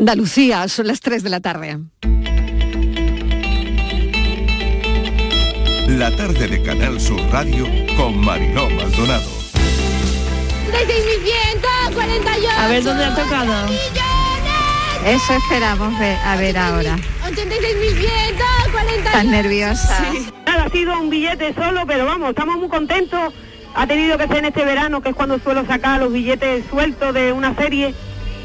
Andalucía, 0.00 0.66
son 0.68 0.86
las 0.86 1.00
3 1.00 1.22
de 1.22 1.28
la 1.28 1.40
tarde. 1.40 1.78
La 5.88 6.10
tarde 6.16 6.48
de 6.48 6.62
Canal 6.62 6.98
Sur 6.98 7.20
Radio 7.30 7.66
con 7.98 8.16
Mariló 8.18 8.70
Maldonado. 8.70 9.28
A 12.56 12.68
ver 12.68 12.82
dónde 12.82 13.04
ha 13.04 13.14
tocado. 13.14 13.52
Eso 15.04 15.34
esperamos 15.34 15.98
ver, 15.98 16.16
a 16.24 16.36
ver 16.36 16.56
ahora. 16.56 16.96
86.140. 17.26 19.12
Tan 19.12 19.30
nerviosa. 19.30 20.02
Nada, 20.46 20.64
ha 20.64 20.70
sido 20.70 20.98
un 20.98 21.10
billete 21.10 21.52
solo, 21.52 21.82
pero 21.86 22.06
vamos, 22.06 22.30
estamos 22.30 22.56
muy 22.56 22.70
contentos. 22.70 23.34
Ha 23.74 23.86
tenido 23.86 24.16
que 24.16 24.26
ser 24.28 24.38
en 24.38 24.44
este 24.46 24.64
verano, 24.64 25.02
que 25.02 25.10
es 25.10 25.14
cuando 25.14 25.38
suelo 25.40 25.66
sacar 25.66 26.00
los 26.00 26.10
billetes 26.10 26.64
sueltos 26.70 27.12
de 27.12 27.32
una 27.32 27.54
serie, 27.54 27.94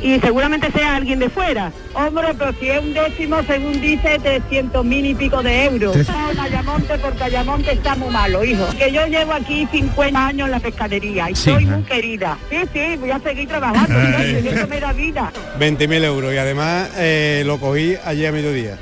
y 0.02 0.20
seguramente 0.20 0.72
sea 0.72 0.96
alguien 0.96 1.20
de 1.20 1.30
fuera. 1.30 1.72
Hombre, 1.94 2.28
pero 2.38 2.52
si 2.60 2.70
es 2.70 2.82
un 2.82 2.94
décimo, 2.94 3.42
según 3.44 3.80
dice, 3.82 4.20
300 4.22 4.84
mil 4.86 5.06
y 5.06 5.16
pico 5.16 5.42
de 5.42 5.66
euros. 5.66 5.96
Ayamonte, 6.40 6.98
porque 7.00 7.24
Ayamonte 7.24 7.72
está 7.74 7.96
muy 7.96 8.10
malo, 8.10 8.44
hijo. 8.44 8.66
Que 8.78 8.92
yo 8.92 9.06
llevo 9.08 9.34
aquí 9.34 9.68
50 9.72 10.28
años 10.28 10.46
en 10.48 10.52
la 10.52 10.60
pescadería 10.60 11.30
y 11.30 11.36
Sí. 11.36 11.52
soy 11.52 11.66
muy 11.66 11.84
querida. 11.84 12.38
Sí, 12.50 12.58
sí, 12.74 12.98
voy 13.00 13.12
a 13.12 13.20
seguir 13.20 13.48
trabajando, 13.48 14.00
y 14.24 14.48
eso 14.48 14.68
me 14.68 14.80
da 14.80 14.94
vida. 14.94 15.32
20.000 15.60 16.04
euros 16.04 16.34
y 16.34 16.38
además 16.38 16.90
eh, 16.98 17.44
lo 17.46 17.58
cogí 17.60 17.96
allí 18.06 18.26
a 18.26 18.32
mediodía. 18.32 18.78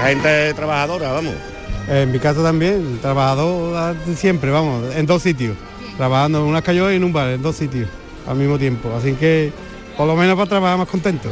La 0.00 0.08
gente 0.08 0.54
trabajadora, 0.54 1.12
vamos. 1.12 1.34
En 1.88 2.10
mi 2.10 2.18
caso 2.18 2.42
también, 2.42 2.98
trabajador 3.00 3.94
siempre, 4.16 4.50
vamos, 4.50 4.94
en 4.94 5.06
dos 5.06 5.22
sitios. 5.22 5.56
Trabajando 5.96 6.38
en 6.40 6.44
una 6.44 6.60
calle 6.62 6.92
y 6.92 6.96
en 6.96 7.04
un 7.04 7.12
bar, 7.12 7.30
en 7.30 7.42
dos 7.42 7.56
sitios 7.56 7.88
al 8.28 8.36
mismo 8.36 8.58
tiempo. 8.58 8.92
Así 8.96 9.12
que 9.14 9.52
por 9.96 10.06
lo 10.06 10.16
menos 10.16 10.36
para 10.36 10.48
trabajar 10.48 10.78
más 10.78 10.88
contento. 10.88 11.30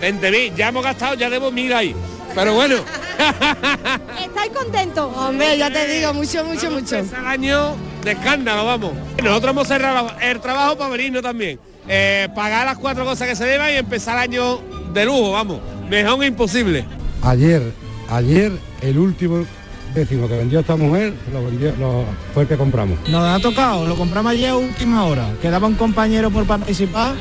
20.000, 0.00 0.54
ya 0.54 0.68
hemos 0.68 0.84
gastado, 0.84 1.14
ya 1.14 1.28
debo 1.28 1.50
mil 1.50 1.72
ahí. 1.72 1.94
Pero 2.34 2.54
bueno, 2.54 2.76
¿Estáis 4.20 4.52
contentos? 4.52 5.10
Hombre, 5.16 5.58
ya 5.58 5.70
te 5.70 5.86
digo, 5.88 6.14
mucho, 6.14 6.44
mucho, 6.44 6.70
mucho. 6.70 6.98
el 6.98 7.26
año 7.26 7.74
de 8.04 8.12
escándalo, 8.12 8.64
vamos. 8.64 8.92
Nosotros 9.22 9.50
hemos 9.50 9.68
cerrado 9.68 10.10
el 10.20 10.40
trabajo 10.40 10.76
para 10.76 10.90
venirnos 10.90 11.22
también. 11.22 11.58
Eh, 11.88 12.28
pagar 12.34 12.66
las 12.66 12.78
cuatro 12.78 13.04
cosas 13.04 13.28
que 13.28 13.36
se 13.36 13.44
deban 13.44 13.70
y 13.72 13.76
empezar 13.76 14.16
el 14.16 14.22
año 14.30 14.60
de 14.92 15.04
lujo, 15.04 15.32
vamos. 15.32 15.60
Mejor 15.88 16.24
imposible. 16.24 16.84
Ayer, 17.22 17.72
ayer 18.08 18.52
el 18.82 18.98
último 18.98 19.44
décimo 19.94 20.28
que 20.28 20.36
vendió 20.36 20.60
esta 20.60 20.76
mujer 20.76 21.12
lo 21.32 21.44
vendió, 21.44 21.74
lo, 21.78 22.04
fue 22.34 22.42
el 22.44 22.48
que 22.48 22.56
compramos. 22.56 22.98
Nos 23.08 23.22
ha 23.24 23.38
tocado, 23.40 23.86
lo 23.86 23.96
compramos 23.96 24.32
ayer 24.32 24.50
a 24.50 24.56
última 24.56 25.04
hora. 25.04 25.28
Quedaba 25.42 25.66
un 25.66 25.74
compañero 25.74 26.30
por 26.30 26.44
participar 26.46 27.14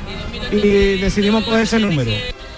y 0.52 1.00
decidimos 1.00 1.44
coger 1.44 1.62
ese 1.62 1.80
número. 1.80 2.12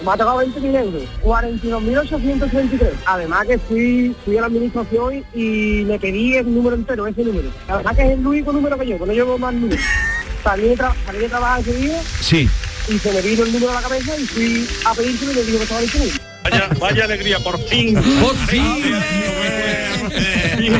Me 0.04 0.10
ha 0.10 0.16
tocado 0.16 0.38
20.000 0.42 0.76
euros, 0.80 1.02
42.833. 1.22 2.90
Además 3.06 3.46
que 3.46 3.58
fui, 3.58 4.14
fui 4.24 4.38
a 4.38 4.42
la 4.42 4.46
administración 4.46 5.22
y 5.34 5.84
le 5.84 5.98
pedí 5.98 6.34
el 6.36 6.54
número 6.54 6.76
entero, 6.76 7.06
ese 7.06 7.22
número. 7.22 7.48
La 7.68 7.76
verdad 7.76 7.94
que 7.96 8.02
es 8.02 8.10
el 8.12 8.26
único 8.26 8.52
número 8.52 8.78
que 8.78 8.86
llevo, 8.86 9.04
no 9.06 9.12
llevo 9.12 9.38
más 9.38 9.52
números. 9.52 9.80
Salí 10.42 10.68
de, 10.68 10.76
tra- 10.78 10.94
salí 11.04 11.18
de 11.18 11.28
trabajar 11.28 11.60
ese 11.60 11.74
día 11.74 12.00
Sí. 12.20 12.48
y 12.88 12.98
se 12.98 13.12
me 13.12 13.20
vino 13.20 13.44
el 13.44 13.52
número 13.52 13.72
a 13.72 13.74
la 13.74 13.82
cabeza 13.82 14.16
y 14.18 14.24
fui 14.26 14.66
a 14.86 14.94
pedírselo 14.94 15.32
y 15.32 15.34
le 15.34 15.44
digo 15.44 15.58
que 15.58 15.64
estaba 15.64 15.80
disponible. 15.82 16.14
Vaya, 16.44 16.68
vaya 16.80 17.04
alegría, 17.04 17.38
por 17.40 17.58
fin. 17.58 17.94
Por 18.22 18.34
fin. 18.48 18.62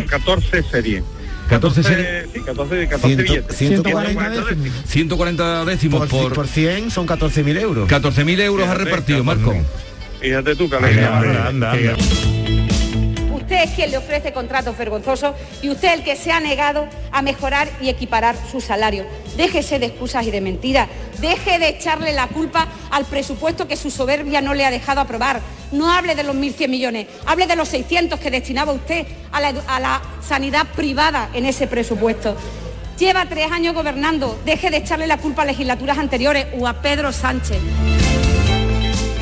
14 0.09 0.63
series. 0.71 1.03
14 1.49 1.81
Eh, 1.89 2.27
sí, 2.33 2.41
14, 2.41 2.89
14 2.89 3.17
billetes. 3.17 3.57
140 3.57 4.31
décimos. 4.31 4.69
140 4.87 5.65
décimos 5.65 6.09
por, 6.09 6.33
por 6.33 6.47
100 6.47 6.91
son 6.91 7.09
14.000 7.09 7.61
euros. 7.61 7.89
14.000 7.91 8.41
euros 8.41 8.69
ha 8.69 8.75
repartido, 8.75 9.25
Marco. 9.25 9.55
Fíjate 10.21 10.55
tú, 10.55 10.71
que 10.71 10.77
alegría. 10.77 11.19
anda, 11.19 11.73
anda. 11.73 11.97
Usted 13.51 13.65
es 13.65 13.71
quien 13.73 13.91
le 13.91 13.99
ofrece 13.99 14.33
contratos 14.33 14.79
vergonzosos 14.79 15.35
y 15.61 15.71
usted 15.71 15.93
el 15.93 16.05
que 16.05 16.15
se 16.15 16.31
ha 16.31 16.39
negado 16.39 16.87
a 17.11 17.21
mejorar 17.21 17.69
y 17.81 17.89
equiparar 17.89 18.37
su 18.49 18.61
salario. 18.61 19.05
Déjese 19.37 19.81
de 19.81 19.87
excusas 19.87 20.25
y 20.25 20.31
de 20.31 20.41
mentiras. 20.41 20.89
Deje 21.21 21.59
de 21.59 21.71
echarle 21.71 22.13
la 22.13 22.29
culpa 22.29 22.69
al 22.93 23.07
presupuesto 23.07 23.67
que 23.67 23.77
su 23.77 23.91
soberbia 23.91 24.41
no 24.41 24.55
le 24.55 24.65
ha 24.65 24.71
dejado 24.71 25.01
aprobar. 25.01 25.41
No 25.73 25.93
hable 25.93 26.15
de 26.15 26.23
los 26.23 26.37
1.100 26.37 26.69
millones, 26.69 27.09
hable 27.27 27.49
de 27.49 27.57
los 27.57 27.69
600 27.71 28.21
que 28.21 28.31
destinaba 28.31 28.71
usted 28.71 29.05
a 29.33 29.41
la, 29.41 29.49
a 29.67 29.81
la 29.81 30.01
sanidad 30.25 30.69
privada 30.77 31.29
en 31.35 31.45
ese 31.45 31.67
presupuesto. 31.67 32.37
Lleva 32.99 33.27
tres 33.27 33.51
años 33.51 33.75
gobernando. 33.75 34.39
Deje 34.45 34.71
de 34.71 34.77
echarle 34.77 35.09
la 35.09 35.19
culpa 35.19 35.43
a 35.43 35.47
legislaturas 35.47 35.99
anteriores 35.99 36.47
o 36.57 36.69
a 36.69 36.81
Pedro 36.81 37.11
Sánchez. 37.11 37.59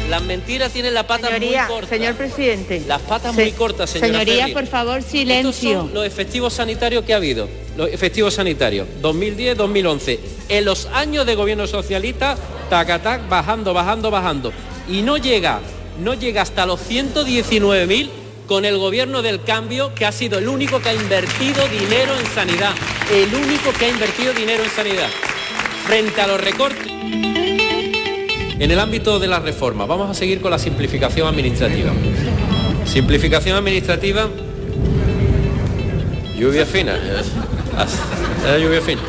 Las 0.08 0.22
mentiras 0.22 0.72
tienen 0.72 0.94
la 0.94 1.06
pata 1.06 1.26
Señoría, 1.28 1.66
muy 1.66 1.74
corta. 1.74 1.88
señor 1.90 2.14
presidente. 2.14 2.82
Las 2.86 3.02
patas 3.02 3.34
Se- 3.34 3.42
muy 3.42 3.52
cortas, 3.52 3.90
señora 3.90 4.20
Señoría, 4.20 4.42
Ferri. 4.44 4.54
por 4.54 4.66
favor, 4.66 4.98
Estos 4.98 5.10
silencio. 5.12 5.80
son 5.82 5.94
los 5.94 6.06
efectivos 6.06 6.54
sanitarios 6.54 7.04
que 7.04 7.12
ha 7.12 7.16
habido. 7.16 7.48
Los 7.76 7.90
efectivos 7.90 8.34
sanitarios, 8.34 8.88
2010-2011. 9.02 10.18
En 10.48 10.64
los 10.64 10.86
años 10.86 11.26
de 11.26 11.34
gobierno 11.34 11.66
socialista, 11.66 12.36
tacatac, 12.70 13.28
bajando, 13.28 13.74
bajando, 13.74 14.10
bajando. 14.10 14.52
Y 14.88 15.02
no 15.02 15.18
llega, 15.18 15.60
no 16.02 16.14
llega 16.14 16.40
hasta 16.42 16.64
los 16.64 16.80
119.000 16.80 18.08
con 18.46 18.64
el 18.64 18.78
gobierno 18.78 19.20
del 19.20 19.42
cambio, 19.44 19.94
que 19.94 20.06
ha 20.06 20.12
sido 20.12 20.38
el 20.38 20.48
único 20.48 20.80
que 20.80 20.88
ha 20.88 20.94
invertido 20.94 21.68
dinero 21.68 22.14
en 22.18 22.26
sanidad. 22.34 22.72
El 23.12 23.34
único 23.34 23.72
que 23.78 23.84
ha 23.84 23.88
invertido 23.90 24.32
dinero 24.32 24.64
en 24.64 24.70
sanidad. 24.70 25.08
Frente 25.86 26.18
a 26.22 26.26
los 26.26 26.40
recortes. 26.40 26.86
En 28.60 28.70
el 28.70 28.78
ámbito 28.80 29.18
de 29.18 29.28
la 29.28 29.38
reforma, 29.38 29.86
vamos 29.86 30.10
a 30.10 30.14
seguir 30.14 30.40
con 30.40 30.50
la 30.50 30.58
simplificación 30.58 31.28
administrativa. 31.28 31.92
Simplificación 32.84 33.56
administrativa, 33.56 34.26
lluvia 36.36 36.66
fina. 36.66 36.96
eh, 36.96 37.22
eh, 38.46 38.60
lluvia 38.62 38.80
fina. 38.80 39.00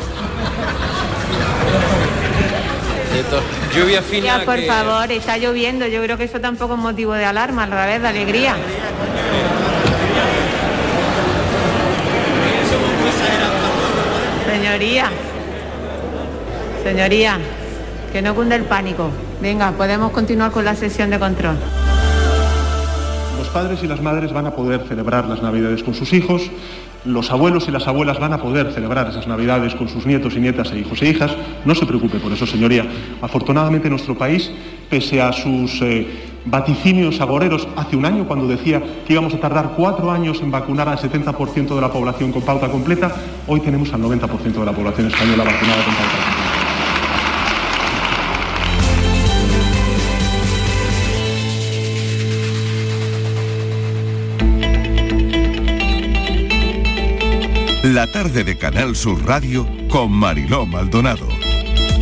Lluvia 3.76 4.02
fina. 4.02 4.26
Ya, 4.38 4.44
por 4.44 4.56
que- 4.56 4.66
favor, 4.66 5.10
está 5.12 5.36
lloviendo. 5.38 5.86
Yo 5.86 6.02
creo 6.02 6.16
que 6.16 6.24
eso 6.24 6.40
tampoco 6.40 6.74
es 6.74 6.80
motivo 6.80 7.12
de 7.14 7.24
alarma, 7.24 7.64
al 7.64 7.70
revés, 7.70 8.02
de 8.02 8.08
alegría. 8.08 8.56
Señoría, 14.46 15.10
señoría, 16.84 17.38
que 18.12 18.22
no 18.22 18.34
cunde 18.34 18.56
el 18.56 18.64
pánico. 18.64 19.10
Venga, 19.40 19.72
podemos 19.72 20.12
continuar 20.12 20.50
con 20.50 20.64
la 20.64 20.74
sesión 20.74 21.08
de 21.08 21.18
control. 21.18 21.56
Los 23.38 23.48
padres 23.48 23.82
y 23.82 23.86
las 23.86 24.02
madres 24.02 24.32
van 24.34 24.46
a 24.46 24.50
poder 24.50 24.82
celebrar 24.86 25.26
las 25.26 25.42
Navidades 25.42 25.82
con 25.82 25.94
sus 25.94 26.12
hijos, 26.12 26.50
los 27.06 27.30
abuelos 27.30 27.66
y 27.66 27.70
las 27.70 27.88
abuelas 27.88 28.20
van 28.20 28.34
a 28.34 28.38
poder 28.38 28.70
celebrar 28.72 29.08
esas 29.08 29.26
Navidades 29.26 29.74
con 29.74 29.88
sus 29.88 30.04
nietos 30.04 30.34
y 30.36 30.40
nietas 30.40 30.70
e 30.72 30.80
hijos 30.80 31.00
e 31.00 31.08
hijas. 31.08 31.34
No 31.64 31.74
se 31.74 31.86
preocupe 31.86 32.18
por 32.18 32.30
eso, 32.32 32.46
señoría. 32.46 32.86
Afortunadamente 33.22 33.88
nuestro 33.88 34.16
país, 34.16 34.50
pese 34.90 35.22
a 35.22 35.32
sus 35.32 35.80
eh, 35.80 36.06
vaticinios 36.44 37.18
agoreros 37.22 37.66
hace 37.76 37.96
un 37.96 38.04
año, 38.04 38.28
cuando 38.28 38.46
decía 38.46 38.82
que 39.06 39.14
íbamos 39.14 39.32
a 39.32 39.40
tardar 39.40 39.72
cuatro 39.74 40.10
años 40.10 40.42
en 40.42 40.50
vacunar 40.50 40.90
al 40.90 40.98
70% 40.98 41.74
de 41.74 41.80
la 41.80 41.90
población 41.90 42.30
con 42.30 42.42
pauta 42.42 42.68
completa, 42.68 43.10
hoy 43.46 43.60
tenemos 43.60 43.90
al 43.94 44.02
90% 44.02 44.52
de 44.52 44.66
la 44.66 44.72
población 44.72 45.06
española 45.06 45.44
vacunada 45.44 45.82
con 45.82 45.94
pauta 45.94 46.16
completa. 46.16 46.29
La 57.90 58.06
tarde 58.06 58.44
de 58.44 58.56
Canal 58.56 58.94
Sur 58.94 59.26
Radio 59.26 59.66
con 59.88 60.12
Mariló 60.12 60.64
Maldonado. 60.64 61.26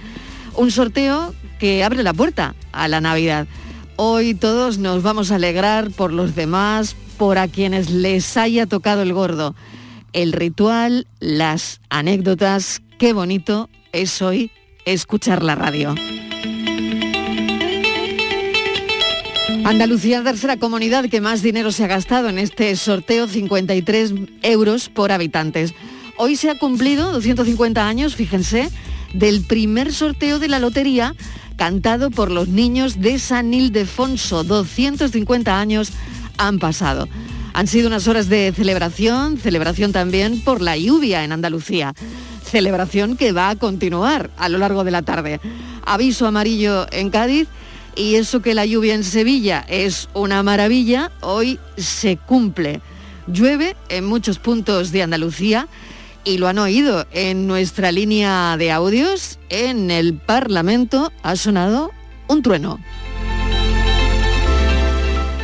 Un 0.57 0.73
sorteo 0.73 1.37
que 1.61 1.85
abre 1.85 2.03
la 2.03 2.15
puerta 2.15 2.57
a 2.73 2.89
la 2.89 3.01
Navidad. 3.01 3.47
Hoy 3.95 4.35
todos 4.35 4.79
nos 4.79 5.05
vamos 5.05 5.31
a 5.31 5.37
alegrar 5.37 5.93
por 5.93 6.13
los 6.13 6.35
demás, 6.35 6.97
por 7.17 7.39
a 7.39 7.47
quienes 7.47 7.91
les 7.91 8.37
haya 8.37 8.67
tocado 8.67 9.03
el 9.03 9.13
gordo. 9.13 9.55
El 10.13 10.33
ritual, 10.33 11.07
las 11.21 11.81
anécdotas, 11.91 12.83
qué 12.99 13.13
bonito 13.13 13.71
es 13.93 14.21
hoy 14.21 14.51
escuchar 14.85 15.45
la 15.45 15.55
radio. 15.55 15.95
Andalucía 19.69 20.25
tercera 20.25 20.57
comunidad 20.57 21.11
que 21.11 21.21
más 21.21 21.43
dinero 21.43 21.73
se 21.73 21.85
ha 21.85 21.89
gastado 21.89 22.31
en 22.31 22.39
este 22.39 22.75
sorteo, 22.75 23.29
53 23.29 24.15
euros 24.41 24.89
por 24.89 25.13
habitantes. 25.13 25.75
Hoy 26.17 26.37
se 26.37 26.49
ha 26.49 26.59
cumplido 26.59 27.13
250 27.13 27.87
años, 27.87 28.17
fíjense, 28.17 28.71
del 29.13 29.43
primer 29.43 29.93
sorteo 29.93 30.39
de 30.39 30.49
la 30.49 30.59
lotería 30.59 31.15
cantado 31.57 32.11
por 32.11 32.31
los 32.31 32.49
niños 32.49 33.03
de 33.03 33.19
San 33.19 33.53
Ildefonso. 33.53 34.43
250 34.43 35.61
años 35.61 35.93
han 36.39 36.59
pasado. 36.59 37.07
Han 37.53 37.67
sido 37.67 37.89
unas 37.89 38.09
horas 38.09 38.31
de 38.31 38.55
celebración, 38.57 39.37
celebración 39.37 39.93
también 39.93 40.41
por 40.41 40.63
la 40.63 40.79
lluvia 40.79 41.25
en 41.25 41.33
Andalucía. 41.33 41.93
Celebración 42.43 43.19
que 43.19 43.33
va 43.33 43.51
a 43.51 43.57
continuar 43.57 44.31
a 44.39 44.49
lo 44.49 44.57
largo 44.57 44.83
de 44.83 44.93
la 44.93 45.03
tarde. 45.03 45.43
Aviso 45.85 46.27
amarillo 46.27 46.87
en 46.91 47.11
Cádiz 47.11 47.49
y 47.99 48.15
eso 48.15 48.41
que 48.41 48.55
la 48.55 48.65
lluvia 48.65 48.95
en 48.95 49.03
Sevilla 49.03 49.67
es 49.69 50.09
una 50.15 50.43
maravilla, 50.45 51.11
hoy 51.21 51.59
se 51.77 52.17
cumple. 52.17 52.81
Llueve 53.27 53.77
en 53.89 54.07
muchos 54.07 54.39
puntos 54.39 54.93
de 54.93 55.03
Andalucía 55.03 55.69
y 56.25 56.39
lo 56.39 56.47
han 56.47 56.59
oído 56.59 57.07
en 57.11 57.49
nuestra 57.49 57.91
línea 57.91 58.57
de 58.57 58.71
audios. 58.71 59.41
En 59.51 59.91
el 59.91 60.15
Parlamento 60.15 61.13
ha 61.25 61.35
sonado 61.35 61.91
un 62.29 62.43
trueno. 62.43 62.79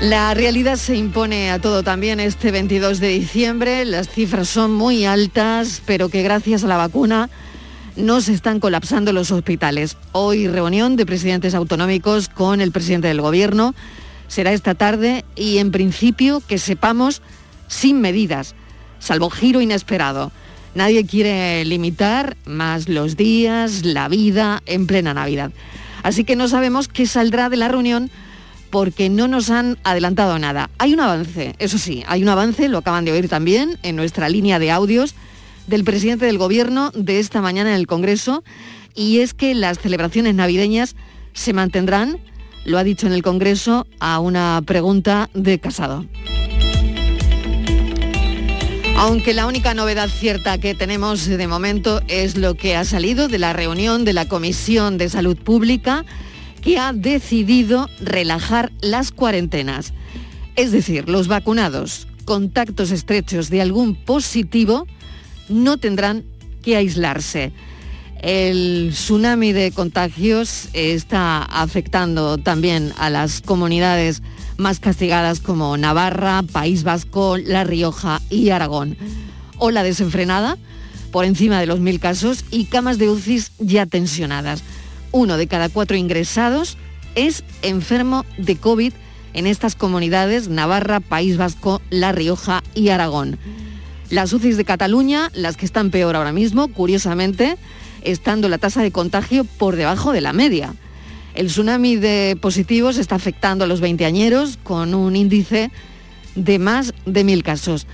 La 0.01 0.33
realidad 0.35 0.77
se 0.77 0.97
impone 0.97 1.51
a 1.51 1.59
todo 1.59 1.83
también 1.83 2.21
este 2.21 2.53
22 2.53 3.01
de 3.01 3.09
diciembre. 3.09 3.85
Las 3.85 4.09
cifras 4.09 4.49
son 4.49 4.73
muy 4.73 5.05
altas, 5.05 5.83
pero 5.85 6.09
que 6.09 6.23
gracias 6.23 6.63
a 6.63 6.69
la 6.69 6.77
vacuna 6.77 7.31
no 7.97 8.21
se 8.21 8.33
están 8.33 8.61
colapsando 8.61 9.13
los 9.13 9.31
hospitales. 9.31 9.97
Hoy 10.13 10.49
reunión 10.49 10.97
de 10.97 11.07
presidentes 11.07 11.55
autonómicos 11.55 12.29
con 12.29 12.61
el 12.61 12.73
presidente 12.73 13.09
del 13.09 13.21
gobierno. 13.21 13.75
Será 14.29 14.53
esta 14.53 14.75
tarde 14.75 15.25
y 15.37 15.59
en 15.59 15.71
principio 15.71 16.43
que 16.47 16.59
sepamos 16.59 17.23
sin 17.69 18.01
medidas, 18.01 18.55
salvo 18.99 19.31
giro 19.31 19.61
inesperado. 19.61 20.33
Nadie 20.75 21.07
quiere 21.07 21.65
limitar 21.65 22.37
más 22.45 22.89
los 22.89 23.17
días, 23.17 23.85
la 23.85 24.09
vida 24.09 24.63
en 24.67 24.87
plena 24.87 25.15
Navidad. 25.15 25.53
Así 26.03 26.25
que 26.25 26.37
no 26.37 26.49
sabemos 26.49 26.89
qué 26.89 27.07
saldrá 27.07 27.49
de 27.49 27.57
la 27.57 27.69
reunión 27.69 28.11
porque 28.71 29.09
no 29.09 29.29
nos 29.29 29.51
han 29.51 29.79
adelantado 29.85 30.37
nada. 30.41 30.69
Hay 30.79 30.95
un 30.95 31.01
avance, 31.01 31.55
eso 31.61 31.79
sí, 31.79 32.03
hay 32.09 32.25
un 32.25 32.29
avance, 32.29 32.69
lo 32.69 32.79
acaban 32.79 33.05
de 33.05 33.13
oír 33.13 33.29
también 33.29 33.79
en 33.85 33.95
nuestra 33.95 34.29
línea 34.29 34.59
de 34.59 34.73
audios 34.73 35.15
del 35.67 35.85
presidente 35.85 36.27
del 36.27 36.39
Gobierno 36.39 36.91
de 36.95 37.19
esta 37.19 37.41
mañana 37.41 37.71
en 37.71 37.77
el 37.77 37.87
Congreso 37.87 38.45
y 38.95 39.21
es 39.21 39.35
que 39.35 39.55
las 39.55 39.79
celebraciones 39.79 40.35
navideñas 40.35 40.95
se 41.33 41.53
mantendrán, 41.53 42.19
lo 42.65 42.79
ha 42.79 42.85
dicho 42.85 43.07
en 43.07 43.13
el 43.13 43.23
Congreso, 43.23 43.87
a 44.01 44.21
una 44.21 44.63
pregunta 44.65 45.31
de 45.35 45.59
Casado. 45.59 46.07
Aunque 48.97 49.35
la 49.35 49.47
única 49.47 49.75
novedad 49.75 50.09
cierta 50.09 50.59
que 50.59 50.75
tenemos 50.75 51.27
de 51.27 51.49
momento 51.49 52.01
es 52.07 52.37
lo 52.37 52.55
que 52.55 52.77
ha 52.77 52.85
salido 52.85 53.29
de 53.29 53.39
la 53.39 53.53
reunión 53.53 54.05
de 54.05 54.13
la 54.13 54.29
Comisión 54.29 54.99
de 54.99 55.09
Salud 55.09 55.37
Pública 55.37 56.05
que 56.63 56.79
ha 56.79 56.93
decidido 56.93 57.91
relajar 58.01 58.73
las 58.81 59.11
cuarentenas. 59.11 59.93
Es 60.57 60.71
decir, 60.71 61.09
los 61.09 61.27
vacunados, 61.29 62.07
contactos 62.25 62.93
estrechos 62.93 63.51
de 63.51 63.61
algún 63.61 63.97
positivo, 63.97 64.87
no 65.49 65.79
tendrán 65.79 66.25
que 66.63 66.77
aislarse. 66.77 67.53
El 68.21 68.91
tsunami 68.93 69.53
de 69.53 69.71
contagios 69.71 70.69
está 70.73 71.43
afectando 71.43 72.39
también 72.39 72.93
a 72.97 73.11
las 73.11 73.43
comunidades 73.43 74.23
más 74.57 74.81
castigadas 74.81 75.41
como 75.41 75.77
Navarra, 75.77 76.43
País 76.43 76.85
Vasco, 76.85 77.37
La 77.37 77.65
Rioja 77.65 78.23
y 78.31 78.51
Aragón. 78.51 78.97
Ola 79.59 79.83
desenfrenada 79.83 80.57
por 81.11 81.25
encima 81.25 81.61
de 81.61 81.67
los 81.67 81.81
mil 81.81 82.01
casos 82.01 82.45
y 82.51 82.65
camas 82.65 82.99
de 82.99 83.11
UCIs 83.11 83.53
ya 83.59 83.87
tensionadas. 83.87 84.63
Uno 85.13 85.37
de 85.37 85.47
cada 85.47 85.69
cuatro 85.69 85.97
ingresados 85.97 86.77
es 87.15 87.45
enfermo 87.63 88.25
de 88.39 88.57
COVID 88.57 88.93
en 89.35 89.47
estas 89.47 89.75
comunidades 89.75 90.49
Navarra, 90.49 91.01
País 91.01 91.37
Vasco, 91.37 91.83
La 91.91 92.13
Rioja 92.13 92.63
y 92.75 92.89
Aragón. 92.89 93.39
Las 94.11 94.33
UCIs 94.33 94.57
de 94.57 94.65
Cataluña, 94.65 95.31
las 95.35 95.57
que 95.57 95.65
están 95.65 95.91
peor 95.91 96.17
ahora 96.17 96.33
mismo, 96.33 96.69
curiosamente, 96.69 97.57
estando 98.03 98.49
la 98.49 98.59
tasa 98.59 98.83
de 98.83 98.93
contagio 98.93 99.45
por 99.45 99.77
debajo 99.77 100.13
de 100.13 100.21
la 100.21 100.33
media. 100.33 100.75
El 101.35 101.49
tsunami 101.49 101.97
de 101.97 102.37
positivos 102.41 102.97
está 102.97 103.17
afectando 103.17 103.65
a 103.65 103.67
los 103.67 103.81
veinteañeros 103.81 104.59
con 104.63 104.95
un 104.95 105.17
índice 105.17 105.71
de 106.37 106.59
más 106.59 106.95
de 107.07 107.25
mil 107.25 107.43
casos, 107.43 107.87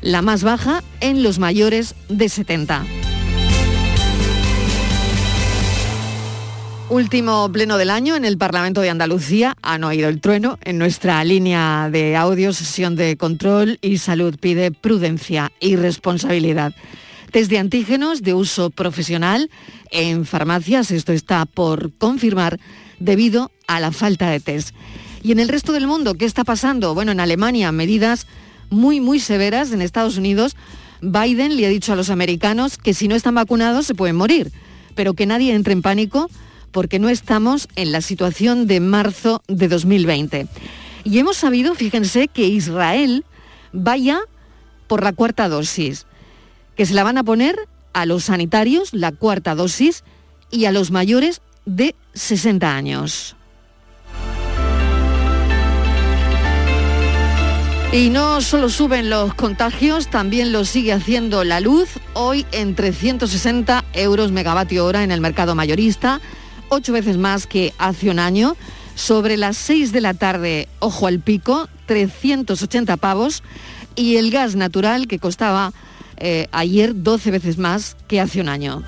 la 0.00 0.22
más 0.22 0.42
baja 0.42 0.82
en 1.00 1.22
los 1.22 1.38
mayores 1.38 1.94
de 2.08 2.28
70. 2.28 2.84
Último 6.90 7.52
pleno 7.52 7.76
del 7.76 7.90
año 7.90 8.16
en 8.16 8.24
el 8.24 8.38
Parlamento 8.38 8.80
de 8.80 8.88
Andalucía. 8.88 9.54
Han 9.60 9.84
oído 9.84 10.08
el 10.08 10.22
trueno 10.22 10.58
en 10.64 10.78
nuestra 10.78 11.22
línea 11.22 11.90
de 11.92 12.16
audio, 12.16 12.54
sesión 12.54 12.96
de 12.96 13.18
control 13.18 13.78
y 13.82 13.98
salud 13.98 14.36
pide 14.40 14.70
prudencia 14.70 15.52
y 15.60 15.76
responsabilidad. 15.76 16.74
Test 17.30 17.50
de 17.50 17.58
antígenos 17.58 18.22
de 18.22 18.32
uso 18.32 18.70
profesional 18.70 19.50
en 19.90 20.24
farmacias, 20.24 20.90
esto 20.90 21.12
está 21.12 21.44
por 21.44 21.92
confirmar 21.92 22.58
debido 22.98 23.52
a 23.66 23.80
la 23.80 23.92
falta 23.92 24.30
de 24.30 24.40
test. 24.40 24.74
Y 25.22 25.32
en 25.32 25.40
el 25.40 25.50
resto 25.50 25.74
del 25.74 25.86
mundo, 25.86 26.14
¿qué 26.14 26.24
está 26.24 26.42
pasando? 26.42 26.94
Bueno, 26.94 27.12
en 27.12 27.20
Alemania 27.20 27.70
medidas 27.70 28.26
muy, 28.70 29.00
muy 29.00 29.20
severas. 29.20 29.72
En 29.72 29.82
Estados 29.82 30.16
Unidos, 30.16 30.56
Biden 31.02 31.54
le 31.58 31.66
ha 31.66 31.68
dicho 31.68 31.92
a 31.92 31.96
los 31.96 32.08
americanos 32.08 32.78
que 32.78 32.94
si 32.94 33.08
no 33.08 33.14
están 33.14 33.34
vacunados 33.34 33.84
se 33.84 33.94
pueden 33.94 34.16
morir, 34.16 34.50
pero 34.94 35.12
que 35.12 35.26
nadie 35.26 35.54
entre 35.54 35.74
en 35.74 35.82
pánico 35.82 36.30
porque 36.72 36.98
no 36.98 37.08
estamos 37.08 37.68
en 37.76 37.92
la 37.92 38.00
situación 38.00 38.66
de 38.66 38.80
marzo 38.80 39.42
de 39.48 39.68
2020. 39.68 40.46
Y 41.04 41.18
hemos 41.18 41.36
sabido, 41.36 41.74
fíjense, 41.74 42.28
que 42.28 42.46
Israel 42.46 43.24
vaya 43.72 44.20
por 44.86 45.02
la 45.02 45.12
cuarta 45.12 45.48
dosis, 45.48 46.06
que 46.76 46.86
se 46.86 46.94
la 46.94 47.04
van 47.04 47.18
a 47.18 47.24
poner 47.24 47.56
a 47.92 48.06
los 48.06 48.24
sanitarios, 48.24 48.92
la 48.92 49.12
cuarta 49.12 49.54
dosis, 49.54 50.04
y 50.50 50.64
a 50.64 50.72
los 50.72 50.90
mayores 50.90 51.42
de 51.66 51.94
60 52.14 52.74
años. 52.74 53.36
Y 57.90 58.10
no 58.10 58.42
solo 58.42 58.68
suben 58.68 59.08
los 59.08 59.32
contagios, 59.32 60.08
también 60.08 60.52
lo 60.52 60.66
sigue 60.66 60.92
haciendo 60.92 61.42
la 61.42 61.60
luz, 61.60 61.88
hoy 62.12 62.44
en 62.52 62.74
360 62.74 63.82
euros 63.94 64.30
megavatio 64.30 64.84
hora 64.84 65.04
en 65.04 65.10
el 65.10 65.22
mercado 65.22 65.54
mayorista, 65.54 66.20
ocho 66.68 66.92
veces 66.92 67.16
más 67.16 67.46
que 67.46 67.74
hace 67.78 68.10
un 68.10 68.18
año. 68.18 68.56
Sobre 68.94 69.36
las 69.36 69.56
6 69.56 69.92
de 69.92 70.00
la 70.00 70.14
tarde, 70.14 70.68
ojo 70.80 71.06
al 71.06 71.20
pico, 71.20 71.68
380 71.86 72.96
pavos. 72.96 73.42
Y 73.94 74.16
el 74.16 74.30
gas 74.30 74.56
natural 74.56 75.06
que 75.06 75.18
costaba 75.18 75.72
eh, 76.16 76.48
ayer 76.52 77.02
12 77.02 77.30
veces 77.30 77.58
más 77.58 77.96
que 78.08 78.20
hace 78.20 78.40
un 78.40 78.48
año. 78.48 78.82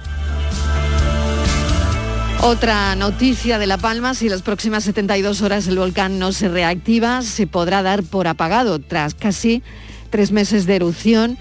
Otra 2.42 2.96
noticia 2.96 3.58
de 3.58 3.66
La 3.66 3.76
Palma, 3.76 4.14
si 4.14 4.30
las 4.30 4.40
próximas 4.40 4.84
72 4.84 5.42
horas 5.42 5.66
el 5.68 5.78
volcán 5.78 6.18
no 6.18 6.32
se 6.32 6.48
reactiva, 6.48 7.20
se 7.20 7.46
podrá 7.46 7.82
dar 7.82 8.02
por 8.02 8.26
apagado 8.28 8.78
tras 8.78 9.14
casi 9.14 9.62
tres 10.08 10.32
meses 10.32 10.64
de 10.64 10.76
erupción 10.76 11.36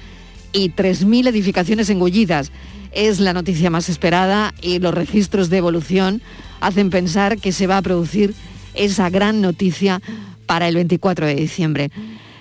y 0.51 0.71
3.000 0.71 1.29
edificaciones 1.29 1.89
engullidas 1.89 2.51
es 2.91 3.19
la 3.19 3.33
noticia 3.33 3.69
más 3.69 3.89
esperada 3.89 4.53
y 4.61 4.79
los 4.79 4.93
registros 4.93 5.49
de 5.49 5.57
evolución 5.57 6.21
hacen 6.59 6.89
pensar 6.89 7.37
que 7.37 7.51
se 7.51 7.67
va 7.67 7.77
a 7.77 7.81
producir 7.81 8.33
esa 8.73 9.09
gran 9.09 9.41
noticia 9.41 10.01
para 10.45 10.67
el 10.67 10.75
24 10.75 11.27
de 11.27 11.35
diciembre. 11.35 11.91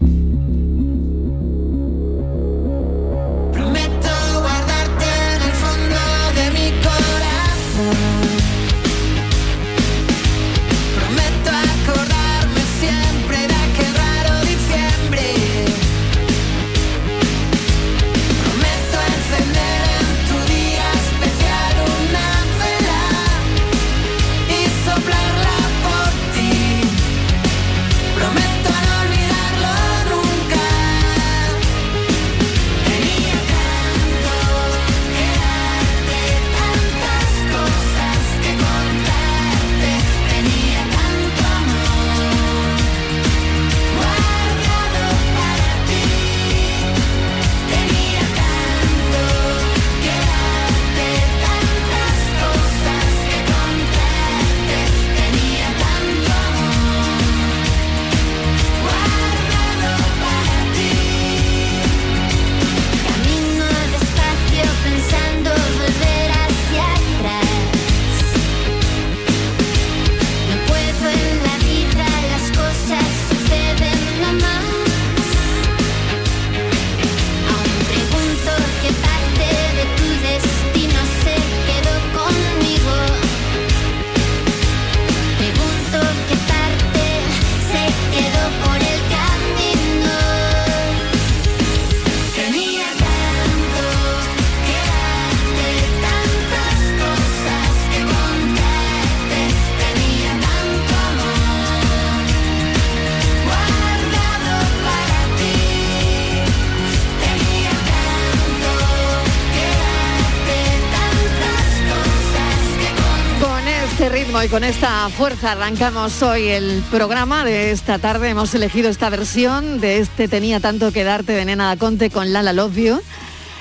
Con 114.50 114.63
esta 114.63 115.10
fuerza 115.10 115.51
arrancamos 115.51 116.24
hoy 116.24 116.48
el 116.48 116.84
programa 116.89 117.44
de 117.46 117.72
esta 117.72 118.00
tarde. 118.00 118.29
Hemos 118.29 118.53
elegido 118.56 118.89
esta 118.89 119.10
versión 119.10 119.79
de 119.79 120.00
este 120.00 120.27
Tenía 120.27 120.60
tanto 120.60 120.91
que 120.91 121.03
darte 121.03 121.34
de 121.34 121.46
Nena 121.46 121.75
Conte 121.77 122.10
con 122.10 122.34
Lala 122.34 122.53
Love 122.53 122.75
You. 122.75 123.01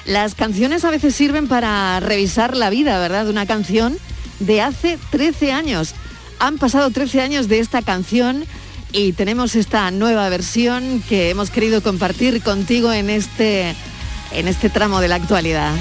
Las 0.06 0.34
canciones 0.34 0.84
a 0.84 0.90
veces 0.90 1.14
sirven 1.14 1.46
para 1.46 2.00
revisar 2.00 2.56
la 2.56 2.70
vida, 2.70 2.98
¿verdad? 2.98 3.28
Una 3.28 3.44
canción 3.44 3.98
de 4.40 4.62
hace 4.62 4.98
13 5.10 5.52
años. 5.52 5.94
Han 6.38 6.58
pasado 6.58 6.90
13 6.90 7.20
años 7.20 7.48
de 7.48 7.58
esta 7.58 7.82
canción 7.82 8.44
y 8.92 9.12
tenemos 9.12 9.56
esta 9.56 9.90
nueva 9.90 10.28
versión 10.28 11.02
que 11.08 11.30
hemos 11.30 11.50
querido 11.50 11.82
compartir 11.82 12.42
contigo 12.42 12.92
en 12.92 13.10
este, 13.10 13.74
en 14.32 14.48
este 14.48 14.70
tramo 14.70 15.00
de 15.00 15.08
la 15.08 15.16
actualidad. 15.16 15.74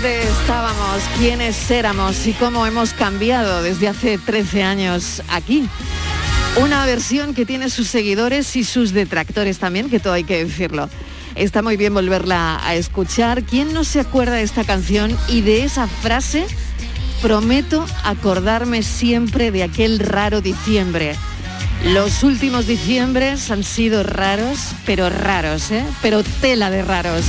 ¿Dónde 0.00 0.22
estábamos? 0.22 1.02
¿Quiénes 1.18 1.70
éramos? 1.72 2.24
¿Y 2.28 2.32
cómo 2.34 2.64
hemos 2.66 2.92
cambiado 2.92 3.64
desde 3.64 3.88
hace 3.88 4.16
13 4.16 4.62
años 4.62 5.24
aquí? 5.28 5.68
Una 6.62 6.86
versión 6.86 7.34
que 7.34 7.44
tiene 7.44 7.68
sus 7.68 7.88
seguidores 7.88 8.54
y 8.54 8.62
sus 8.62 8.92
detractores 8.92 9.58
también, 9.58 9.90
que 9.90 9.98
todo 9.98 10.12
hay 10.12 10.22
que 10.22 10.44
decirlo. 10.44 10.88
Está 11.34 11.62
muy 11.62 11.76
bien 11.76 11.94
volverla 11.94 12.64
a 12.64 12.76
escuchar. 12.76 13.42
¿Quién 13.42 13.72
no 13.72 13.82
se 13.82 13.98
acuerda 13.98 14.34
de 14.36 14.42
esta 14.42 14.62
canción 14.62 15.18
y 15.26 15.40
de 15.40 15.64
esa 15.64 15.88
frase? 15.88 16.46
Prometo 17.20 17.84
acordarme 18.04 18.84
siempre 18.84 19.50
de 19.50 19.64
aquel 19.64 19.98
raro 19.98 20.40
diciembre. 20.40 21.16
Los 21.86 22.22
últimos 22.22 22.68
diciembres 22.68 23.50
han 23.50 23.64
sido 23.64 24.04
raros, 24.04 24.60
pero 24.86 25.10
raros, 25.10 25.72
¿eh? 25.72 25.84
Pero 26.02 26.22
tela 26.22 26.70
de 26.70 26.84
raros. 26.84 27.24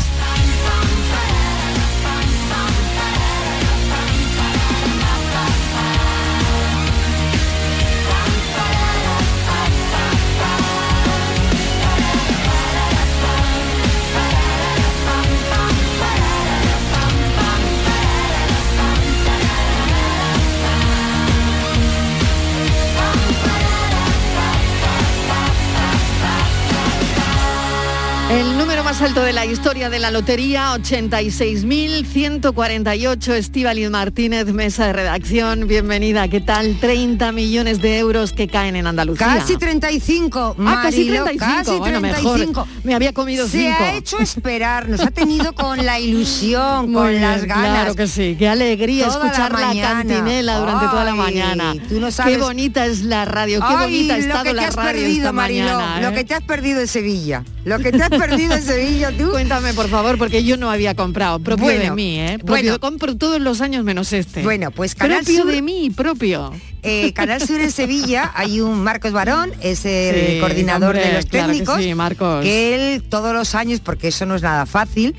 Más 28.99 29.09
alto 29.09 29.21
de 29.21 29.31
la 29.33 29.45
historia 29.45 29.89
de 29.89 29.99
la 29.99 30.09
lotería, 30.11 30.73
86.148. 30.75 33.33
Estíbaliz 33.33 33.89
Martínez, 33.89 34.45
mesa 34.47 34.87
de 34.87 34.93
redacción. 34.93 35.67
Bienvenida. 35.67 36.27
¿Qué 36.27 36.41
tal? 36.41 36.77
30 36.81 37.31
millones 37.31 37.81
de 37.81 37.97
euros 37.99 38.33
que 38.33 38.47
caen 38.47 38.75
en 38.75 38.87
Andalucía. 38.87 39.27
Casi 39.27 39.55
35, 39.57 40.55
Ah, 40.59 40.81
casi 40.83 41.05
Marilo, 41.05 41.23
35. 41.25 41.63
casi 41.65 41.77
Bueno, 41.77 42.01
mejor. 42.01 42.35
35. 42.39 42.67
Me 42.83 42.93
había 42.95 43.13
comido 43.13 43.47
Se 43.47 43.59
cinco. 43.59 43.77
ha 43.83 43.93
hecho 43.93 44.19
esperar, 44.19 44.89
nos 44.89 44.99
ha 45.01 45.11
tenido 45.11 45.53
con 45.53 45.85
la 45.85 45.99
ilusión, 45.99 46.85
Muy 46.91 46.95
con 46.95 47.09
bien, 47.09 47.21
las 47.21 47.45
ganas. 47.45 47.69
Claro 47.69 47.95
que 47.95 48.07
sí. 48.07 48.35
Qué 48.37 48.49
alegría 48.49 49.05
Toda 49.07 49.19
la 49.19 49.25
escuchar 49.25 49.51
la, 49.53 49.59
mañana. 49.67 49.93
cantinela 49.93 50.57
durante 50.59 50.85
toda 50.87 51.03
la 51.05 51.15
mañana. 51.15 51.73
tú 51.87 51.99
no 52.01 52.07
Qué 52.07 52.11
sabes- 52.11 52.39
bonita 52.39 52.85
es 52.85 53.03
la 53.03 53.23
radio, 53.25 53.59
qué 53.59 53.65
Ay, 53.69 53.75
bonita 53.85 54.13
ha 54.13 54.17
lo 54.17 54.23
estado 54.23 54.53
la 54.53 54.69
radio 54.71 54.93
perdido, 55.01 55.17
esta 55.19 55.31
Mariló, 55.31 55.79
mañana. 55.79 56.01
lo 56.01 56.09
¿eh? 56.09 56.13
que 56.15 56.23
te 56.25 56.33
has 56.33 56.41
perdido 56.43 56.81
en 56.81 56.87
Sevilla. 56.87 57.43
Lo 57.65 57.77
que 57.79 57.91
te 57.91 58.01
has 58.01 58.09
perdido 58.09 58.55
en 58.55 58.63
Sevilla, 58.63 58.88
tú. 59.17 59.31
Cuéntame, 59.31 59.73
por 59.73 59.87
favor, 59.89 60.17
porque 60.17 60.43
yo 60.43 60.57
no 60.57 60.69
había 60.71 60.95
comprado. 60.95 61.39
Propio 61.39 61.67
de 61.67 61.91
mí, 61.91 62.19
¿eh? 62.19 62.37
Propio, 62.39 62.63
bueno. 62.63 62.79
compro 62.79 63.15
todos 63.15 63.39
los 63.39 63.61
años 63.61 63.83
menos 63.83 64.11
este. 64.13 64.43
Bueno, 64.43 64.71
pues 64.71 64.95
Canal 64.95 65.23
Propio 65.23 65.43
Sur- 65.43 65.51
de 65.51 65.61
mí, 65.61 65.89
propio. 65.89 66.51
Eh, 66.81 67.13
Canal 67.13 67.45
Sur 67.45 67.59
en 67.59 67.71
Sevilla 67.71 68.31
hay 68.35 68.61
un 68.61 68.81
Marcos 68.83 69.11
Barón, 69.11 69.51
es 69.61 69.85
el 69.85 70.33
Sí, 70.35 70.39
coordinador 70.39 70.95
hombre, 70.95 71.07
de 71.07 71.13
los 71.13 71.25
claro 71.25 71.47
que 71.47 71.53
técnicos, 71.53 71.81
sí, 71.83 71.93
Marcos. 71.93 72.43
que 72.43 72.95
él 72.95 73.03
todos 73.03 73.33
los 73.33 73.53
años, 73.55 73.79
porque 73.81 74.07
eso 74.09 74.25
no 74.25 74.35
es 74.35 74.41
nada 74.41 74.65
fácil, 74.65 75.15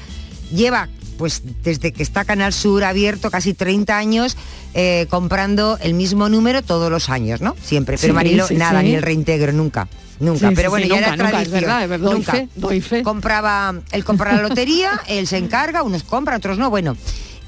lleva 0.54 0.88
pues 1.18 1.42
desde 1.62 1.92
que 1.92 2.02
está 2.02 2.24
Canal 2.24 2.54
Sur 2.54 2.82
abierto 2.82 3.30
casi 3.30 3.52
30 3.52 3.96
años 3.98 4.38
eh, 4.72 5.06
comprando 5.10 5.76
el 5.82 5.92
mismo 5.92 6.30
número 6.30 6.62
todos 6.62 6.90
los 6.90 7.10
años, 7.10 7.42
¿no? 7.42 7.54
Siempre. 7.62 7.98
Pero 8.00 8.12
Sí, 8.12 8.14
Marilo, 8.14 8.46
sí, 8.46 8.54
nada, 8.54 8.80
sí. 8.80 8.86
ni 8.86 8.94
el 8.94 9.02
reintegro, 9.02 9.52
nunca. 9.52 9.86
Nunca, 10.20 10.48
Sí, 10.50 10.54
pero 10.54 10.70
bueno, 10.70 10.84
sí, 10.84 10.90
ya 10.90 10.96
nunca, 10.96 11.06
era 11.08 11.16
nunca, 11.16 11.30
tradición. 11.30 11.56
es 11.56 11.60
verdad, 11.62 11.82
es 11.82 11.88
verdad, 11.88 12.04
doy 12.06 12.14
Nunca. 12.18 12.32
fe, 12.32 12.48
doy 12.54 12.80
fe. 12.80 13.02
Compraba, 13.02 13.74
él 13.90 14.04
compra 14.04 14.34
la 14.34 14.42
lotería, 14.42 15.00
él 15.08 15.26
se 15.26 15.38
encarga, 15.38 15.82
unos 15.82 16.02
compran, 16.04 16.36
otros 16.36 16.58
no, 16.58 16.68
bueno. 16.70 16.96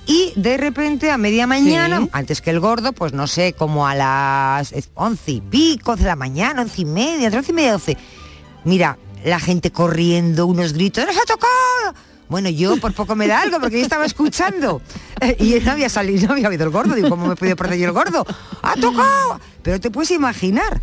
y 0.06 0.32
de 0.36 0.56
repente 0.56 1.10
a 1.10 1.18
media 1.18 1.46
mañana, 1.46 2.08
antes 2.12 2.40
que 2.40 2.50
el 2.50 2.60
gordo, 2.60 2.92
pues 2.92 3.12
no 3.12 3.26
sé, 3.26 3.52
como 3.52 3.86
a 3.86 3.94
las 3.94 4.72
once 4.94 5.30
y 5.32 5.40
pico 5.42 5.96
de 5.96 6.04
la 6.04 6.16
mañana, 6.16 6.62
once 6.62 6.80
y 6.80 6.84
media, 6.86 7.28
once 7.28 7.52
y 7.52 7.54
media, 7.54 7.72
doce. 7.72 7.96
Mira, 8.64 8.96
la 9.24 9.38
gente 9.38 9.70
corriendo, 9.70 10.46
unos 10.46 10.72
gritos, 10.72 11.04
¡nos 11.06 11.16
ha 11.16 11.24
tocado! 11.26 11.94
Bueno, 12.28 12.48
yo 12.48 12.78
por 12.78 12.94
poco 12.94 13.14
me 13.14 13.26
da 13.28 13.42
algo 13.42 13.60
porque 13.60 13.76
yo 13.76 13.82
estaba 13.82 14.06
escuchando. 14.06 14.80
Y 15.38 15.60
no 15.60 15.72
había 15.72 15.88
salido, 15.88 16.26
no 16.28 16.32
había 16.32 16.46
habido 16.48 16.64
el 16.64 16.70
gordo. 16.70 16.94
Digo, 16.94 17.08
¿cómo 17.10 17.26
me 17.26 17.34
he 17.34 17.36
podido 17.36 17.54
perder 17.56 17.78
yo 17.78 17.86
el 17.86 17.92
gordo? 17.92 18.26
¡Ha 18.62 18.74
tocado! 18.76 19.38
Pero 19.62 19.78
te 19.78 19.90
puedes 19.90 20.10
imaginar. 20.10 20.80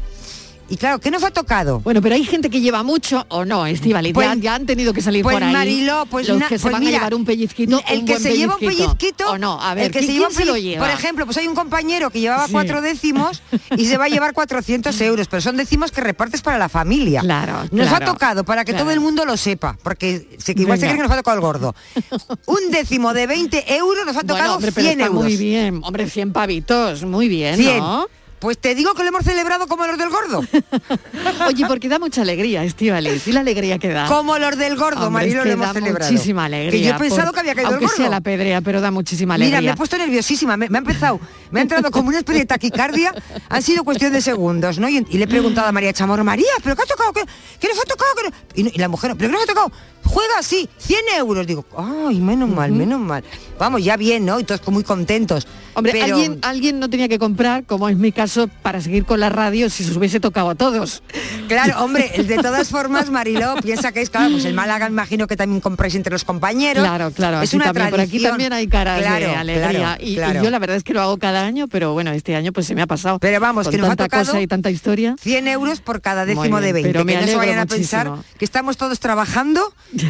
Y 0.72 0.78
claro, 0.78 1.00
¿qué 1.00 1.10
nos 1.10 1.24
ha 1.24 1.32
tocado? 1.32 1.80
Bueno, 1.80 2.00
pero 2.00 2.14
hay 2.14 2.24
gente 2.24 2.50
que 2.52 2.62
lleva 2.62 2.84
mucho 2.84 3.26
o 3.30 3.44
no, 3.44 3.66
Estivali. 3.66 4.14
Pues- 4.14 4.28
ya, 4.28 4.36
ya 4.36 4.56
han 4.56 4.68
tenido 4.68 4.94
que 4.94 5.02
salir 5.02 5.24
pues, 5.24 5.34
por 5.36 5.44
ahí. 5.44 5.52
Mariló, 5.52 6.06
pues 6.06 6.28
los 6.28 6.38
na- 6.38 6.48
que 6.48 6.60
se 6.60 6.62
pues 6.62 6.74
van 6.74 6.82
mira, 6.82 6.98
a 6.98 7.00
llevar 7.00 7.14
un 7.16 7.26
pellizquito. 7.26 7.82
el 7.90 8.00
un 8.00 8.06
que 8.06 8.12
buen 8.14 8.24
se 8.24 8.38
lleva 8.38 8.54
un 8.54 8.60
pellizquito 8.60 9.32
o 9.32 9.38
no. 9.40 9.60
A 9.60 9.74
ver, 9.74 9.86
el 9.86 9.92
que 9.92 10.00
se 10.02 10.06
¿quién 10.06 10.18
lleva 10.18 10.28
un 10.28 10.34
se 10.36 10.46
lo 10.46 10.58
lleva? 10.58 10.86
por 10.86 10.94
ejemplo 10.94 11.26
pues 11.26 11.38
hay 11.38 11.48
un 11.48 11.56
compañero 11.56 12.12
que 12.12 12.20
llevaba 12.20 12.46
Sí. 12.46 12.52
cuatro 12.52 12.82
décimos 12.82 13.42
y 13.76 13.86
se 13.86 13.98
va 13.98 14.06
a 14.06 14.10
llevar 14.10 14.34
400 14.34 15.00
euros 15.02 15.28
pero 15.28 15.42
son 15.42 15.58
décimos 15.58 15.92
que 15.92 16.02
repartes 16.02 16.42
para 16.42 16.58
la 16.60 16.70
familia 16.70 17.22
Claro, 17.22 17.64
nos 17.72 17.88
claro, 17.88 18.06
ha 18.06 18.12
tocado 18.12 18.44
para 18.44 18.64
que 18.64 18.72
claro. 18.74 18.86
todo 18.86 18.94
el 18.94 19.00
mundo 19.00 19.26
lo 19.26 19.38
sepa 19.38 19.76
porque 19.82 20.38
se, 20.38 20.54
que 20.54 20.62
igual 20.62 20.78
se 20.78 20.86
Venga. 20.86 20.94
cree 20.98 21.02
que 21.04 21.08
nos 21.10 21.12
ha 21.12 21.18
tocado 21.22 21.36
el 21.38 21.42
gordo 21.42 21.76
un 22.46 22.72
décimo 22.72 23.14
de 23.14 23.26
20 23.26 23.76
euros 23.76 24.06
nos 24.06 24.16
ha 24.16 24.20
Bueno, 24.22 24.34
tocado 24.36 24.56
hombre, 24.56 24.72
pero 24.72 24.86
100 24.88 25.00
está 25.00 25.08
euros 25.08 25.24
muy 25.24 25.36
bien. 25.38 25.82
Hombre, 25.84 26.08
100 26.10 26.32
pavitos, 26.32 27.04
muy 27.06 27.28
bien, 27.28 27.56
100. 27.58 27.78
¿no? 27.80 28.08
Pues 28.39 28.58
te 28.58 28.74
digo 28.75 28.93
que 28.93 29.03
lo 29.03 29.10
hemos 29.10 29.24
celebrado 29.24 29.67
como 29.67 29.86
los 29.86 29.98
del 29.98 30.10
gordo 30.10 30.41
Oye, 31.48 31.65
porque 31.67 31.89
da 31.89 32.00
mucha 32.00 32.22
alegría, 32.22 32.63
Estivali. 32.63 33.22
¿Y 33.25 33.31
la 33.31 33.41
alegría 33.41 33.77
que 33.79 33.89
da? 33.89 34.08
como 34.08 34.38
los 34.38 34.58
del 34.58 34.75
gordo 34.77 35.08
Hombre, 35.08 35.25
Marilo 35.25 35.39
es 35.39 35.43
que 35.43 35.48
lo 35.50 35.53
hemos 35.53 35.67
da 35.67 35.74
celebrado 35.74 36.12
muchísima 36.12 36.46
alegría. 36.46 36.72
que 36.72 36.81
yo 36.81 36.96
he 36.96 37.00
pensado 37.00 37.25
por- 37.27 37.34
que 37.34 37.39
había 37.41 37.55
caído 37.55 37.74
el 37.74 37.79
gordo 37.79 37.96
sea 37.96 38.10
la 38.10 38.22
pedrea, 38.22 38.62
pero 38.62 38.81
da 38.81 38.91
muchísima 38.91 39.36
alegría. 39.36 39.60
Mira, 39.60 39.72
me 39.72 39.74
he 39.74 39.77
puesto 39.77 39.98
nerviosísima, 39.98 40.58
me, 40.58 40.69
me 40.69 40.77
ha 40.77 40.79
empezado, 40.81 41.19
me 41.51 41.60
ha 41.60 41.63
entrado 41.63 41.91
como 41.91 42.10
una 42.10 42.19
especie 42.19 42.41
de 42.41 42.46
taquicardia, 42.48 43.13
han 43.50 43.62
sido 43.62 43.84
cuestión 43.84 44.13
de 44.13 44.22
segundos, 44.22 44.79
¿no? 44.79 44.88
Y, 44.89 45.05
y 45.10 45.17
le 45.17 45.25
he 45.25 45.27
preguntado 45.27 45.67
a 45.67 45.72
María 45.72 45.91
Chamorro, 45.93 46.24
María, 46.24 46.48
¿pero 46.63 46.75
qué 46.75 46.84
ha 46.84 46.86
tocado? 46.86 47.13
¿Qué, 47.13 47.22
qué 47.60 47.67
nos 47.67 47.79
ha 47.79 47.84
tocado? 47.84 48.12
¿Qué 48.15 48.29
no-?" 48.29 48.36
Y, 48.55 48.63
no- 48.63 48.72
y 48.74 48.77
la 48.77 48.88
mujer, 48.88 49.15
¿pero 49.17 49.29
qué 49.29 49.34
nos 49.34 49.43
ha 49.43 49.48
tocado? 49.48 49.72
Juega 50.05 50.39
así, 50.39 50.67
100 50.79 51.00
euros. 51.19 51.46
Digo, 51.46 51.65
ay, 51.77 52.19
menos 52.19 52.50
mal, 52.50 52.72
menos 52.72 53.00
mal. 53.00 53.24
Vamos, 53.60 53.84
ya 53.84 53.98
bien, 53.98 54.25
¿no? 54.25 54.39
Y 54.39 54.44
todos 54.46 54.66
muy 54.70 54.84
contentos. 54.84 55.46
Hombre, 55.75 55.92
Pero- 55.94 56.16
alguien, 56.16 56.39
alguien 56.42 56.80
no 56.80 56.89
tenía 56.89 57.08
que 57.08 57.20
comprar, 57.20 57.63
como 57.66 57.89
es 57.89 57.98
mi 57.98 58.12
caso, 58.12 58.48
para 58.63 58.82
seguir 58.82 59.06
con 59.06 59.20
la 59.20 59.30
radio 59.30 59.70
si 59.70 59.84
se 59.84 59.96
hubiese 59.98 60.20
tocado 60.20 60.50
a 60.50 60.56
todos. 60.56 61.04
Claro, 61.48 61.84
hombre, 61.84 62.10
de 62.28 62.38
todas 62.38 62.70
formas, 62.70 63.10
Mariló, 63.12 63.56
piensa 63.62 63.92
que 63.92 64.01
es, 64.01 64.10
claro, 64.10 64.32
pues 64.32 64.46
el 64.46 64.54
Málaga 64.54 64.88
imagino 64.88 65.28
que 65.28 65.36
también 65.36 65.62
compráis 65.62 65.96
entre 65.96 66.12
los 66.12 66.24
compañeros. 66.24 66.84
Claro, 66.84 67.12
claro. 67.12 67.42
Es 67.42 67.54
una 67.54 67.66
también, 67.66 67.89
por 67.89 68.00
aquí 68.00 68.10
tradición. 68.12 68.32
también 68.32 68.54
hay 68.54 68.68
caras 68.68 69.00
Claro, 69.01 69.28
de 69.28 69.36
alegría. 69.36 69.98
claro, 69.98 70.39
y, 70.39 70.44
yo 70.44 70.50
la 70.50 70.60
verdad 70.60 70.78
es 70.78 70.84
que 70.84 70.94
lo 70.94 71.01
hago 71.01 71.18
cada 71.18 71.46
año, 71.46 71.68
pero 71.68 71.94
bueno, 71.94 72.12
este 72.12 72.36
año 72.36 72.51
pues 72.54 72.66
se 72.66 72.75
me 72.75 72.82
ha 72.82 72.88
pasado. 72.88 73.20
Pero 73.20 73.39
vamos, 73.39 73.66
Con 73.66 73.72
que 73.72 73.78
nos 73.78 73.86
ha 73.88 73.89
tanta 73.92 74.06
tocado 74.06 74.25
cosa 74.25 74.42
y 74.42 74.48
tanta 74.48 74.72
historia. 74.72 75.16
100 75.22 75.48
euros 75.50 75.82
por 75.82 76.01
cada 76.01 76.25
décimo 76.25 76.44
bien, 76.60 76.62
de 76.62 76.74
20. 76.74 76.89
pero 76.94 77.06
me 77.06 77.13
que 77.13 77.22
no 77.22 77.28
se 77.28 77.36
vayan 77.36 77.60
a 77.60 77.66
muchísimo. 77.66 77.78
pensar 78.16 78.38
que 78.38 78.46
estamos 78.46 78.78
todos 78.78 79.00
trabajando 79.00 79.62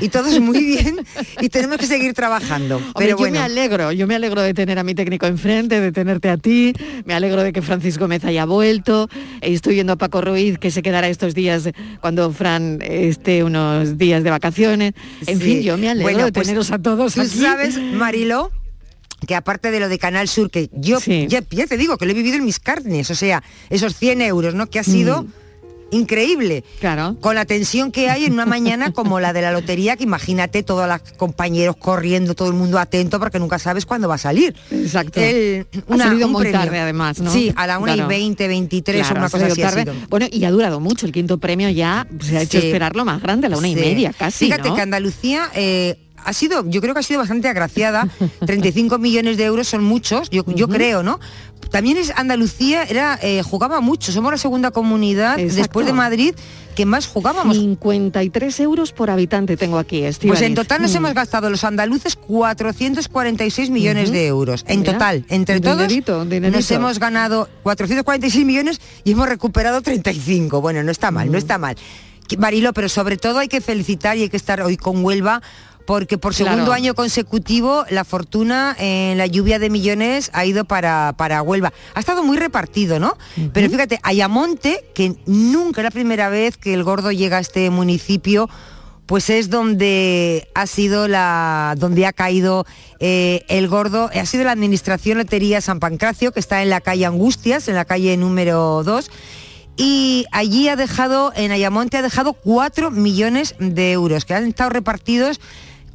y 0.01 0.09
todos 0.09 0.39
muy 0.39 0.63
bien 0.63 1.05
y 1.41 1.49
tenemos 1.49 1.77
que 1.77 1.85
seguir 1.87 2.13
trabajando. 2.13 2.77
Hombre, 2.77 2.93
Pero 2.97 3.17
bueno, 3.17 3.38
me 3.39 3.45
alegro, 3.45 3.91
yo 3.91 4.07
me 4.07 4.15
alegro 4.15 4.41
de 4.41 4.53
tener 4.53 4.77
a 4.79 4.83
mi 4.83 4.95
técnico 4.95 5.25
enfrente, 5.25 5.79
de 5.79 5.91
tenerte 5.91 6.29
a 6.29 6.37
ti, 6.37 6.73
me 7.05 7.13
alegro 7.13 7.43
de 7.43 7.53
que 7.53 7.61
Francisco 7.61 8.05
Gómez 8.05 8.23
haya 8.25 8.45
vuelto, 8.45 9.09
eh, 9.41 9.53
estoy 9.53 9.75
viendo 9.75 9.93
a 9.93 9.95
Paco 9.95 10.21
Ruiz 10.21 10.57
que 10.57 10.71
se 10.71 10.81
quedará 10.81 11.07
estos 11.09 11.33
días 11.33 11.69
cuando 12.01 12.31
Fran 12.31 12.79
esté 12.81 13.43
unos 13.43 13.97
días 13.97 14.23
de 14.23 14.29
vacaciones. 14.29 14.93
En 15.27 15.37
Sí. 15.39 15.43
fin, 15.43 15.61
yo 15.61 15.77
me 15.77 15.89
alegro 15.89 16.11
Bueno, 16.11 16.25
de 16.25 16.31
pues, 16.31 16.47
teneros 16.47 16.71
a 16.71 16.79
todos 16.79 17.13
Tú 17.15 17.21
aquí. 17.21 17.29
sabes, 17.39 17.77
Marilo, 17.93 18.51
que 19.27 19.35
aparte 19.35 19.71
de 19.71 19.79
lo 19.79 19.89
de 19.89 19.97
Canal 19.99 20.27
Sur, 20.27 20.49
que 20.49 20.69
yo 20.73 20.99
ya, 20.99 21.41
ya 21.49 21.67
te 21.67 21.77
digo 21.77 21.97
que 21.97 22.05
lo 22.05 22.11
he 22.11 22.15
vivido 22.15 22.37
en 22.37 22.45
mis 22.45 22.59
carnes, 22.59 23.09
o 23.11 23.15
sea, 23.15 23.43
esos 23.69 23.95
100 23.95 24.21
euros, 24.21 24.55
¿no? 24.55 24.67
Que 24.69 24.79
ha 24.79 24.83
sido 24.83 25.25
increíble. 25.91 26.63
Claro. 26.79 27.15
Con 27.19 27.35
la 27.35 27.45
tensión 27.45 27.91
que 27.91 28.09
hay 28.09 28.25
en 28.25 28.33
una 28.33 28.45
mañana 28.45 28.91
como 28.91 29.19
la 29.19 29.33
de 29.33 29.41
la 29.41 29.51
lotería, 29.51 29.97
que 29.97 30.03
imagínate 30.03 30.63
todos 30.63 30.87
los 30.87 30.99
compañeros 31.17 31.75
corriendo, 31.77 32.35
todo 32.35 32.47
el 32.49 32.53
mundo 32.55 32.79
atento, 32.79 33.19
porque 33.19 33.39
nunca 33.39 33.59
sabes 33.59 33.85
cuándo 33.85 34.07
va 34.07 34.15
a 34.15 34.19
salir. 34.19 34.55
Exacto. 34.71 35.19
El- 35.19 35.67
ha 35.87 35.93
una- 35.93 36.05
salido 36.05 36.27
un 36.27 36.33
muy 36.33 36.41
premio. 36.43 36.59
tarde 36.59 36.79
además, 36.79 37.19
¿no? 37.19 37.31
Sí, 37.31 37.51
a 37.55 37.67
la 37.67 37.77
1 37.79 37.93
Claro. 37.93 38.11
y 38.11 38.15
20, 38.15 38.47
23 38.47 39.01
Claro, 39.01 39.15
o 39.15 39.17
una 39.19 39.27
ha 39.27 39.29
cosa 39.29 39.45
así 39.47 39.61
ha 39.61 39.69
tarde. 39.69 39.81
sido. 39.83 40.07
Bueno, 40.09 40.27
y 40.31 40.43
ha 40.45 40.51
durado 40.51 40.79
mucho, 40.79 41.05
el 41.05 41.11
quinto 41.11 41.37
premio 41.37 41.69
ya 41.69 42.07
se 42.21 42.37
ha 42.37 42.41
hecho 42.41 42.59
Sí. 42.59 42.67
esperar 42.67 42.95
lo 42.95 43.05
más 43.05 43.21
grande, 43.21 43.47
a 43.47 43.49
la 43.49 43.57
una 43.57 43.67
y 43.67 43.75
media 43.75 44.13
casi. 44.17 44.45
Fíjate 44.45 44.69
¿no? 44.69 44.75
que 44.75 44.81
Andalucía 44.81 45.49
eh, 45.55 45.97
ha 46.23 46.33
sido, 46.33 46.63
yo 46.69 46.81
creo 46.81 46.93
que 46.93 46.99
ha 47.01 47.03
sido 47.03 47.19
bastante 47.19 47.47
agraciada. 47.47 48.07
35 48.45 48.97
millones 48.97 49.37
de 49.37 49.45
euros 49.45 49.67
son 49.67 49.83
muchos, 49.83 50.29
yo, 50.29 50.43
yo 50.47 50.67
creo, 50.67 51.03
¿no? 51.03 51.19
También 51.71 51.97
es 51.97 52.11
Andalucía 52.15 52.83
era 52.83 53.19
eh, 53.21 53.43
jugaba 53.43 53.79
mucho. 53.81 54.11
Somos 54.11 54.31
la 54.31 54.37
segunda 54.37 54.71
comunidad 54.71 55.37
Exacto. 55.39 55.55
después 55.57 55.85
de 55.85 55.93
Madrid 55.93 56.33
que 56.75 56.85
más 56.85 57.05
jugábamos. 57.07 57.57
53 57.57 58.59
euros 58.61 58.91
por 58.93 59.09
habitante 59.09 59.57
tengo 59.57 59.77
aquí, 59.77 59.99
Pues 59.99 60.11
Estíbaliz. 60.15 60.41
en 60.43 60.55
total 60.55 60.81
nos 60.81 60.93
Mm. 60.93 60.97
hemos 60.97 61.13
gastado 61.13 61.49
los 61.49 61.63
andaluces 61.65 62.15
446 62.15 63.69
millones 63.69 64.05
Ujú. 64.05 64.13
de 64.13 64.27
euros. 64.27 64.65
En 64.67 64.79
Mira, 64.79 64.93
total, 64.93 65.25
entre 65.29 65.59
todos, 65.59 65.77
dinerito, 65.77 66.21
un 66.21 66.29
dinerito. 66.29 66.57
nos 66.57 66.71
hemos 66.71 66.99
ganado 66.99 67.49
446 67.63 68.45
millones 68.45 68.79
y 69.03 69.11
hemos 69.11 69.27
recuperado 69.29 69.81
35. 69.81 70.61
Bueno, 70.61 70.81
no 70.83 70.91
está 70.91 71.11
mal, 71.11 71.31
no 71.31 71.37
está 71.37 71.57
mal. 71.57 71.75
Marilo, 72.37 72.73
pero 72.73 72.89
sobre 72.89 73.17
todo 73.17 73.39
hay 73.39 73.47
que 73.47 73.59
felicitar 73.59 74.15
y 74.17 74.21
hay 74.21 74.29
que 74.29 74.37
estar 74.37 74.61
hoy 74.61 74.77
con 74.77 75.03
Huelva 75.03 75.41
porque 75.89 76.19
por 76.19 76.35
Claro. 76.35 76.51
segundo 76.51 76.71
año 76.71 76.93
consecutivo 76.93 77.83
la 77.89 78.03
fortuna 78.03 78.75
en 78.77 79.17
la 79.17 79.25
lluvia 79.25 79.57
de 79.57 79.71
millones 79.71 80.29
ha 80.33 80.45
ido 80.45 80.63
para, 80.65 81.15
para 81.17 81.41
Huelva. 81.41 81.73
Ha 81.95 81.99
estado 81.99 82.21
muy 82.21 82.37
repartido, 82.37 82.99
¿no? 82.99 83.17
Pero 83.53 83.71
fíjate, 83.71 83.99
Ayamonte, 84.03 84.85
que 84.93 85.15
nunca 85.25 85.81
es 85.81 85.85
la 85.85 85.89
primera 85.89 86.29
vez 86.29 86.57
que 86.57 86.75
el 86.75 86.83
gordo 86.83 87.11
llega 87.11 87.37
a 87.37 87.39
este 87.39 87.71
municipio, 87.71 88.47
pues 89.07 89.31
es 89.31 89.49
donde 89.49 90.47
ha 90.53 90.67
sido 90.67 91.07
la 91.07 91.73
donde 91.79 92.05
ha 92.05 92.13
caído 92.13 92.67
eh, 92.99 93.43
el 93.47 93.67
gordo 93.67 94.11
ha 94.13 94.25
sido 94.27 94.43
la 94.43 94.51
administración 94.51 95.17
lotería 95.17 95.59
San 95.59 95.79
Pancracio 95.79 96.31
que 96.31 96.39
está 96.39 96.61
en 96.61 96.69
la 96.69 96.81
calle 96.81 97.07
Angustias 97.07 97.67
en 97.67 97.73
la 97.73 97.85
calle 97.85 98.15
número 98.15 98.83
2 98.83 99.09
y 99.77 100.27
allí 100.31 100.67
ha 100.67 100.75
dejado 100.75 101.33
en 101.35 101.51
Ayamonte 101.51 101.97
ha 101.97 102.03
dejado 102.03 102.33
4 102.33 102.91
millones 102.91 103.55
de 103.57 103.93
euros 103.93 104.25
que 104.25 104.35
han 104.35 104.45
estado 104.45 104.69
repartidos 104.69 105.39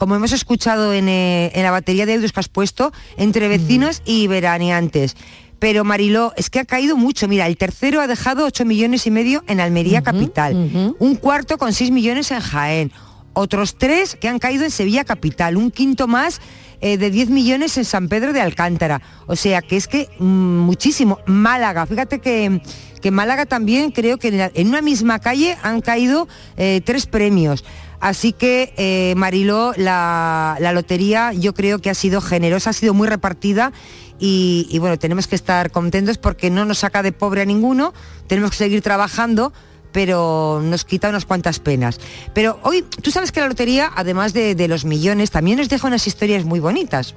como 0.05 0.17
hemos 0.17 0.33
escuchado 0.33 0.93
en, 0.93 1.09
eh, 1.09 1.51
en 1.55 1.63
la 1.63 1.71
batería 1.71 2.05
de 2.05 2.13
euros 2.13 2.31
que 2.31 2.41
has 2.41 2.49
puesto 2.51 2.93
entre 3.17 3.49
vecinos 3.49 4.03
y 4.05 4.27
veraneantes 4.27 5.17
pero 5.61 5.83
Mariló, 5.83 6.35
es 6.37 6.51
que 6.51 6.59
ha 6.59 6.67
caído 6.67 6.95
mucho. 6.95 7.27
Mira, 7.27 7.47
el 7.47 7.57
tercero 7.57 8.03
ha 8.03 8.07
dejado 8.07 8.45
8 8.45 8.67
millones 8.67 9.07
y 9.07 9.11
medio 9.11 9.43
en 9.47 9.61
Almería 9.61 10.03
Capital, 10.03 10.95
un 10.99 11.15
cuarto 11.15 11.57
con 11.57 11.73
6 11.73 11.91
millones 11.91 12.31
en 12.33 12.41
Jaén, 12.41 12.93
otros 13.33 13.77
tres 13.79 14.15
que 14.21 14.29
han 14.29 14.39
caído 14.39 14.65
en 14.65 14.71
Sevilla 14.71 15.05
Capital, 15.05 15.57
un 15.57 15.71
quinto 15.71 16.07
más 16.07 16.43
eh, 16.83 16.99
de 16.99 17.09
10 17.11 17.31
millones 17.31 17.79
en 17.79 17.87
San 17.87 18.09
Pedro 18.11 18.35
de 18.35 18.43
Alcántara. 18.43 19.01
O 19.27 19.37
sea 19.37 19.63
que 19.63 19.79
es 19.79 19.89
que 19.89 20.11
mm, 20.19 20.25
muchísimo. 20.59 21.21
Málaga, 21.25 21.87
fíjate 21.87 22.19
que, 22.19 22.61
que 23.01 23.11
Málaga 23.11 23.47
también 23.47 23.91
creo 23.91 24.19
que 24.19 24.29
en, 24.29 24.39
la- 24.39 24.51
en 24.55 24.69
una 24.69 24.83
misma 24.83 25.19
calle 25.21 25.57
han 25.63 25.81
caído 25.81 26.29
eh, 26.59 26.83
tres 26.85 27.07
premios. 27.07 27.65
Así 28.05 28.35
que, 28.35 28.75
eh, 28.77 29.15
Mariló, 29.17 29.73
la, 29.79 30.59
la 30.61 30.73
lotería 30.73 31.33
yo 31.33 31.55
creo 31.55 31.79
que 31.79 31.89
ha 31.89 31.95
sido 31.95 32.21
generosa, 32.21 32.69
ha 32.69 32.73
sido 32.75 32.93
muy 32.93 33.09
repartida 33.09 33.73
y, 34.19 34.67
y, 34.71 34.79
bueno, 34.79 34.99
tenemos 34.99 35.27
que 35.27 35.35
estar 35.37 35.71
contentos 35.71 36.19
porque 36.19 36.51
no 36.51 36.67
nos 36.67 36.81
saca 36.81 37.03
de 37.03 37.13
pobre 37.13 37.41
a 37.41 37.45
ninguno, 37.47 37.95
tenemos 38.27 38.51
que 38.51 38.59
seguir 38.59 38.83
trabajando 38.83 39.55
pero 39.91 40.61
nos 40.63 40.85
quita 40.85 41.09
unas 41.09 41.25
cuantas 41.25 41.61
penas. 41.61 42.01
Pero 42.35 42.59
hoy, 42.65 42.83
tú 43.01 43.13
sabes 43.13 43.31
que 43.31 43.39
la 43.41 43.47
lotería, 43.47 43.91
además 43.95 44.33
de, 44.33 44.57
de 44.57 44.67
los 44.67 44.85
millones, 44.85 45.31
también 45.31 45.57
nos 45.57 45.69
deja 45.69 45.87
unas 45.87 46.07
historias 46.09 46.45
muy 46.45 46.59
bonitas. 46.59 47.15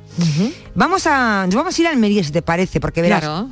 Vamos 0.76 1.08
a, 1.08 1.46
nos 1.48 1.56
vamos 1.56 1.76
a 1.78 1.82
ir 1.82 1.88
a 1.88 1.90
Almería, 1.90 2.24
si 2.24 2.32
te 2.32 2.44
parece, 2.44 2.80
porque 2.80 3.02
verás, 3.02 3.22
Claro. 3.22 3.50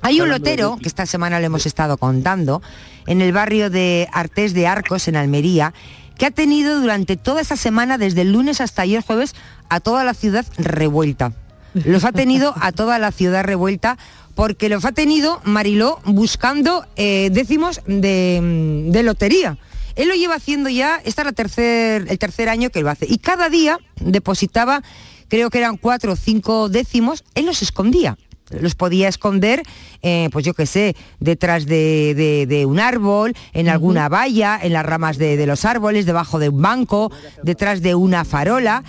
hay 0.00 0.20
un 0.20 0.28
lotero, 0.30 0.78
que 0.80 0.86
esta 0.88 1.06
semana 1.06 1.40
lo 1.40 1.46
hemos 1.46 1.66
estado 1.66 1.96
contando, 1.98 2.62
en 3.08 3.20
el 3.20 3.32
barrio 3.32 3.68
de 3.68 4.08
Artés 4.12 4.54
de 4.54 4.68
Arcos, 4.68 5.08
en 5.08 5.16
Almería, 5.16 5.74
que 6.18 6.26
ha 6.26 6.30
tenido 6.30 6.80
durante 6.80 7.16
toda 7.16 7.40
esta 7.40 7.56
semana, 7.56 7.96
desde 7.96 8.22
el 8.22 8.32
lunes 8.32 8.60
hasta 8.60 8.82
ayer 8.82 9.02
jueves, 9.02 9.34
a 9.70 9.80
toda 9.80 10.04
la 10.04 10.12
ciudad 10.12 10.44
revuelta. 10.58 11.32
Los 11.84 12.04
ha 12.04 12.12
tenido 12.12 12.54
a 12.60 12.72
toda 12.72 12.98
la 12.98 13.12
ciudad 13.12 13.44
revuelta 13.44 13.96
porque 14.34 14.68
los 14.68 14.84
ha 14.84 14.92
tenido 14.92 15.40
Mariló 15.42 15.98
buscando 16.04 16.86
eh, 16.94 17.28
décimos 17.32 17.80
de, 17.86 18.86
de 18.86 19.02
lotería. 19.02 19.58
Él 19.96 20.08
lo 20.08 20.14
lleva 20.14 20.36
haciendo 20.36 20.68
ya, 20.68 21.00
este 21.04 21.22
es 21.22 21.24
la 21.24 21.32
tercer, 21.32 22.06
el 22.08 22.18
tercer 22.20 22.48
año 22.48 22.70
que 22.70 22.80
lo 22.80 22.88
hace. 22.88 23.04
Y 23.08 23.18
cada 23.18 23.48
día 23.48 23.80
depositaba, 23.96 24.84
creo 25.26 25.50
que 25.50 25.58
eran 25.58 25.76
cuatro 25.76 26.12
o 26.12 26.16
cinco 26.16 26.68
décimos, 26.68 27.24
él 27.34 27.46
los 27.46 27.62
escondía 27.62 28.16
los 28.50 28.74
podía 28.74 29.08
esconder, 29.08 29.62
eh, 30.02 30.28
pues 30.32 30.44
yo 30.44 30.54
qué 30.54 30.66
sé, 30.66 30.96
detrás 31.20 31.66
de, 31.66 32.14
de- 32.14 32.46
de 32.46 32.66
un 32.66 32.80
árbol, 32.80 33.34
en 33.52 33.68
alguna 33.68 34.08
valla, 34.08 34.58
en 34.62 34.72
las 34.72 34.84
ramas 34.86 35.18
de, 35.18 35.36
de 35.36 35.46
los 35.46 35.64
árboles, 35.64 36.06
debajo 36.06 36.38
de 36.38 36.48
un 36.48 36.62
banco, 36.62 37.10
detrás 37.42 37.82
de 37.82 37.94
una 37.94 38.24
farola. 38.24 38.82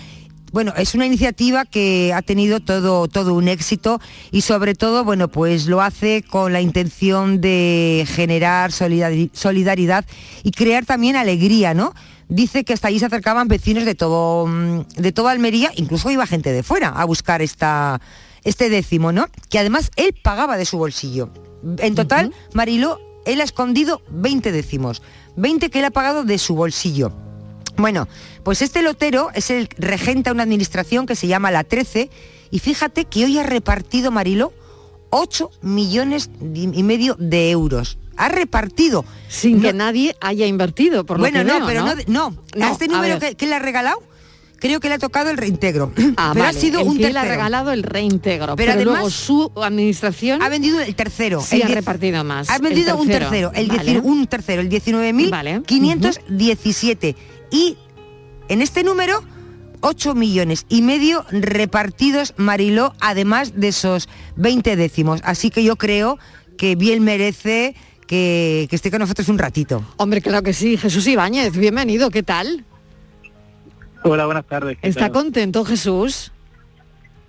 bueno, 0.52 0.74
es 0.78 0.96
una 0.96 1.06
iniciativa 1.06 1.64
que 1.66 2.12
ha 2.12 2.24
tenido 2.24 2.60
todo, 2.60 3.08
todo 3.08 3.36
un 3.36 3.48
éxito 3.48 4.00
y 4.32 4.42
sobre 4.42 4.74
todo, 4.74 5.04
bueno, 5.04 5.28
pues 5.28 5.68
lo 5.68 5.80
hace 5.82 6.24
con 6.24 6.54
la 6.54 6.60
intención 6.62 7.40
de 7.40 8.06
generar 8.10 8.72
solidari- 8.72 9.30
solidaridad 9.34 10.06
y 10.44 10.50
crear 10.52 10.86
también 10.86 11.16
alegría, 11.16 11.74
¿no? 11.76 11.94
Dice 12.30 12.64
que 12.64 12.74
hasta 12.74 12.88
allí 12.88 12.98
se 13.00 13.06
acercaban 13.06 13.48
vecinos 13.48 13.86
de 13.86 13.94
todo, 13.96 14.48
mm, 14.48 14.82
de 14.98 15.12
toda 15.12 15.32
Almería, 15.32 15.72
incluso 15.76 16.10
iba 16.10 16.26
gente 16.26 16.52
de 16.52 16.64
fuera 16.64 16.90
a 16.90 17.06
buscar 17.06 17.42
esta, 17.44 18.00
este 18.44 18.70
décimo, 18.70 19.12
¿no? 19.12 19.28
Que 19.50 19.60
además 19.60 19.92
él 19.96 20.16
pagaba 20.22 20.58
de 20.58 20.66
su 20.66 20.78
bolsillo. 20.78 21.32
En 21.80 21.96
total, 21.96 22.34
Mariló, 22.54 23.00
él 23.26 23.42
ha 23.42 23.44
escondido 23.44 24.02
20 24.10 24.52
décimos, 24.52 25.02
20 25.36 25.70
que 25.70 25.80
él 25.80 25.86
ha 25.86 25.92
pagado 25.92 26.24
de 26.24 26.38
su 26.38 26.56
bolsillo. 26.56 27.14
Bueno, 27.78 28.08
pues 28.44 28.62
este 28.62 28.82
lotero 28.82 29.30
es 29.34 29.50
el 29.52 29.70
regenta 29.78 30.32
una 30.32 30.44
administración 30.44 31.06
que 31.06 31.16
se 31.16 31.28
llama 31.28 31.52
La 31.52 31.64
13 31.64 32.10
y 32.52 32.60
fíjate 32.60 33.06
que 33.06 33.26
hoy 33.26 33.38
ha 33.40 33.44
repartido 33.44 34.12
Marilo 34.12 34.54
8 35.12 35.50
millones 35.62 36.30
y 36.42 36.84
medio 36.84 37.16
de 37.20 37.52
euros. 37.52 37.98
Ha 38.18 38.28
repartido. 38.28 39.06
Sin 39.30 39.62
que 39.62 39.72
nadie 39.72 40.16
haya 40.20 40.46
invertido, 40.46 41.06
por 41.06 41.18
lo 41.18 41.24
bueno, 41.24 41.40
que 41.40 41.46
no, 41.46 41.54
veo, 41.54 41.68
pero 41.68 41.86
no, 41.86 41.96
¿no? 42.08 42.66
a 42.66 42.72
este 42.72 42.90
número 42.90 43.18
que 43.20 43.48
le 43.48 43.56
ha 43.56 43.60
regalado, 43.60 44.02
creo 44.60 44.80
que 44.80 44.90
le 44.90 44.96
ha 44.96 45.00
tocado 45.00 45.30
el 45.30 45.38
reintegro. 45.38 45.92
Ah, 46.18 46.32
pero 46.34 46.46
vale, 46.46 46.58
ha 46.58 46.62
sido 46.62 46.82
el 46.82 46.88
un 46.88 46.98
que 46.98 47.04
tercero. 47.04 47.24
le 47.24 47.30
ha 47.30 47.36
regalado 47.36 47.72
el 47.72 47.84
reintegro, 47.84 48.56
pero, 48.56 48.58
Pero 48.58 48.72
además- 48.74 48.94
luego 48.96 49.10
su 49.10 49.52
administración 49.64 50.42
ha 50.42 50.50
vendido 50.50 50.80
el 50.82 50.96
tercero. 50.96 51.42
sí 51.42 51.58
el 51.62 51.64
ha 51.64 51.68
repartido 51.76 52.24
más. 52.24 52.50
Ha 52.50 52.58
vendido 52.60 52.98
un 52.98 53.08
tercero, 53.08 53.52
el 53.56 53.68
Vale. 53.70 54.00
un 54.00 54.28
tercero, 54.28 54.62
el 54.62 54.70
19.517. 54.70 57.16
Y 57.52 57.78
en 58.50 58.62
este 58.62 58.84
número, 58.84 59.24
8 59.82 60.14
millones 60.16 60.66
y 60.70 60.82
medio 60.82 61.26
repartidos, 61.32 62.34
Mariló, 62.38 62.94
además 63.00 63.54
de 63.56 63.70
esos 63.70 64.10
20 64.36 64.76
décimos. 64.76 65.22
Así 65.24 65.50
que 65.50 65.64
yo 65.64 65.76
creo 65.78 66.18
que 66.58 66.76
bien 66.76 67.04
merece 67.04 67.76
que, 68.08 68.68
que 68.70 68.76
esté 68.76 68.92
con 68.92 69.00
nosotros 69.00 69.30
un 69.30 69.38
ratito. 69.38 69.84
Hombre, 69.98 70.22
claro 70.22 70.44
que 70.44 70.54
sí. 70.54 70.78
Jesús 70.78 71.08
Ibáñez, 71.08 71.54
bienvenido, 71.56 72.10
¿qué 72.10 72.24
tal? 72.24 72.66
Hola, 74.04 74.26
buenas 74.26 74.46
tardes. 74.46 74.78
¿qué 74.82 74.88
¿Está 74.90 75.02
tal? 75.10 75.12
contento 75.12 75.66
Jesús? 75.66 76.32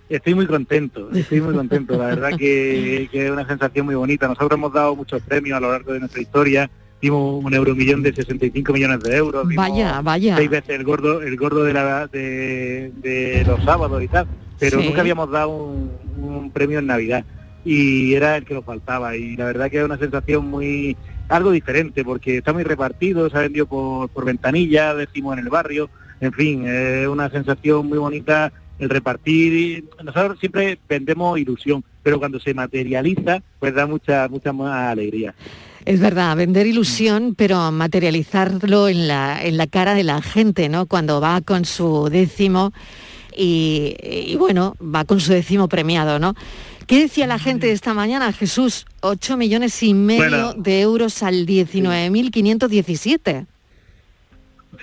Estoy 0.09 0.33
muy 0.35 0.45
contento, 0.45 1.09
estoy 1.13 1.39
muy 1.39 1.53
contento. 1.55 1.97
La 1.97 2.07
verdad 2.07 2.29
que, 2.37 3.07
que 3.11 3.25
es 3.25 3.31
una 3.31 3.47
sensación 3.47 3.85
muy 3.85 3.95
bonita. 3.95 4.27
Nosotros 4.27 4.51
hemos 4.57 4.73
dado 4.73 4.95
muchos 4.95 5.21
premios 5.21 5.57
a 5.57 5.61
lo 5.61 5.71
largo 5.71 5.93
de 5.93 5.99
nuestra 6.01 6.21
historia. 6.21 6.69
Dimos 7.01 7.43
un 7.43 7.53
euromillón 7.53 8.03
de 8.03 8.13
65 8.13 8.73
millones 8.73 8.99
de 9.01 9.15
euros. 9.15 9.47
Vaya, 9.55 10.01
vaya. 10.01 10.35
Seis 10.35 10.49
veces 10.49 10.69
el 10.71 10.83
gordo, 10.83 11.21
el 11.21 11.35
gordo 11.37 11.63
de, 11.63 11.73
la, 11.73 12.07
de, 12.07 12.91
de 12.97 13.43
los 13.47 13.63
sábados 13.63 14.03
y 14.03 14.07
tal. 14.09 14.27
Pero 14.59 14.79
Sí. 14.79 14.85
nunca 14.87 15.01
habíamos 15.01 15.31
dado 15.31 15.49
un, 15.49 15.91
un 16.21 16.51
premio 16.51 16.79
en 16.79 16.87
Navidad. 16.87 17.23
Y 17.63 18.13
era 18.13 18.35
el 18.37 18.43
que 18.45 18.53
nos 18.53 18.65
faltaba. 18.65 19.15
Y 19.15 19.37
la 19.37 19.45
verdad 19.45 19.71
que 19.71 19.79
es 19.79 19.85
una 19.85 19.97
sensación 19.97 20.45
muy 20.47 20.97
algo 21.29 21.51
diferente 21.51 22.03
porque 22.03 22.37
está 22.39 22.51
muy 22.51 22.63
repartido, 22.63 23.29
se 23.29 23.37
ha 23.37 23.41
vendido 23.41 23.65
por, 23.65 24.09
por 24.09 24.25
ventanilla, 24.25 24.93
decimos 24.93 25.37
en 25.37 25.43
el 25.45 25.49
barrio. 25.49 25.89
En 26.21 26.31
fin, 26.33 26.65
es 26.67 27.07
una 27.07 27.29
sensación 27.29 27.87
muy 27.87 27.97
bonita 27.97 28.51
el 28.79 28.89
repartir. 28.89 29.53
y 29.53 29.83
Nosotros 30.03 30.39
siempre 30.39 30.79
vendemos 30.87 31.37
ilusión, 31.39 31.83
pero 32.03 32.19
cuando 32.19 32.39
se 32.39 32.53
materializa, 32.53 33.41
pues 33.59 33.73
da 33.75 33.85
mucha, 33.87 34.27
mucha 34.29 34.53
más 34.53 34.91
alegría. 34.91 35.33
Es 35.83 35.99
verdad, 35.99 36.37
vender 36.37 36.67
ilusión, 36.67 37.33
pero 37.35 37.71
materializarlo 37.71 38.87
en 38.87 39.07
la, 39.07 39.43
en 39.43 39.57
la 39.57 39.65
cara 39.67 39.95
de 39.95 40.03
la 40.03 40.21
gente, 40.21 40.69
¿no? 40.69 40.85
Cuando 40.85 41.19
va 41.19 41.41
con 41.41 41.65
su 41.65 42.07
décimo 42.09 42.71
y, 43.35 43.95
y, 44.03 44.35
bueno, 44.35 44.75
va 44.79 45.05
con 45.05 45.19
su 45.19 45.31
décimo 45.33 45.67
premiado, 45.67 46.19
¿no? 46.19 46.35
¿Qué 46.85 46.99
decía 46.99 47.25
la 47.25 47.39
gente 47.39 47.71
esta 47.71 47.93
mañana, 47.95 48.31
Jesús? 48.33 48.85
8 49.01 49.37
millones 49.37 49.81
y 49.81 49.93
medio 49.93 50.29
Bueno. 50.29 50.53
de 50.55 50.81
euros 50.81 51.23
al 51.23 51.45
19.517. 51.45 53.45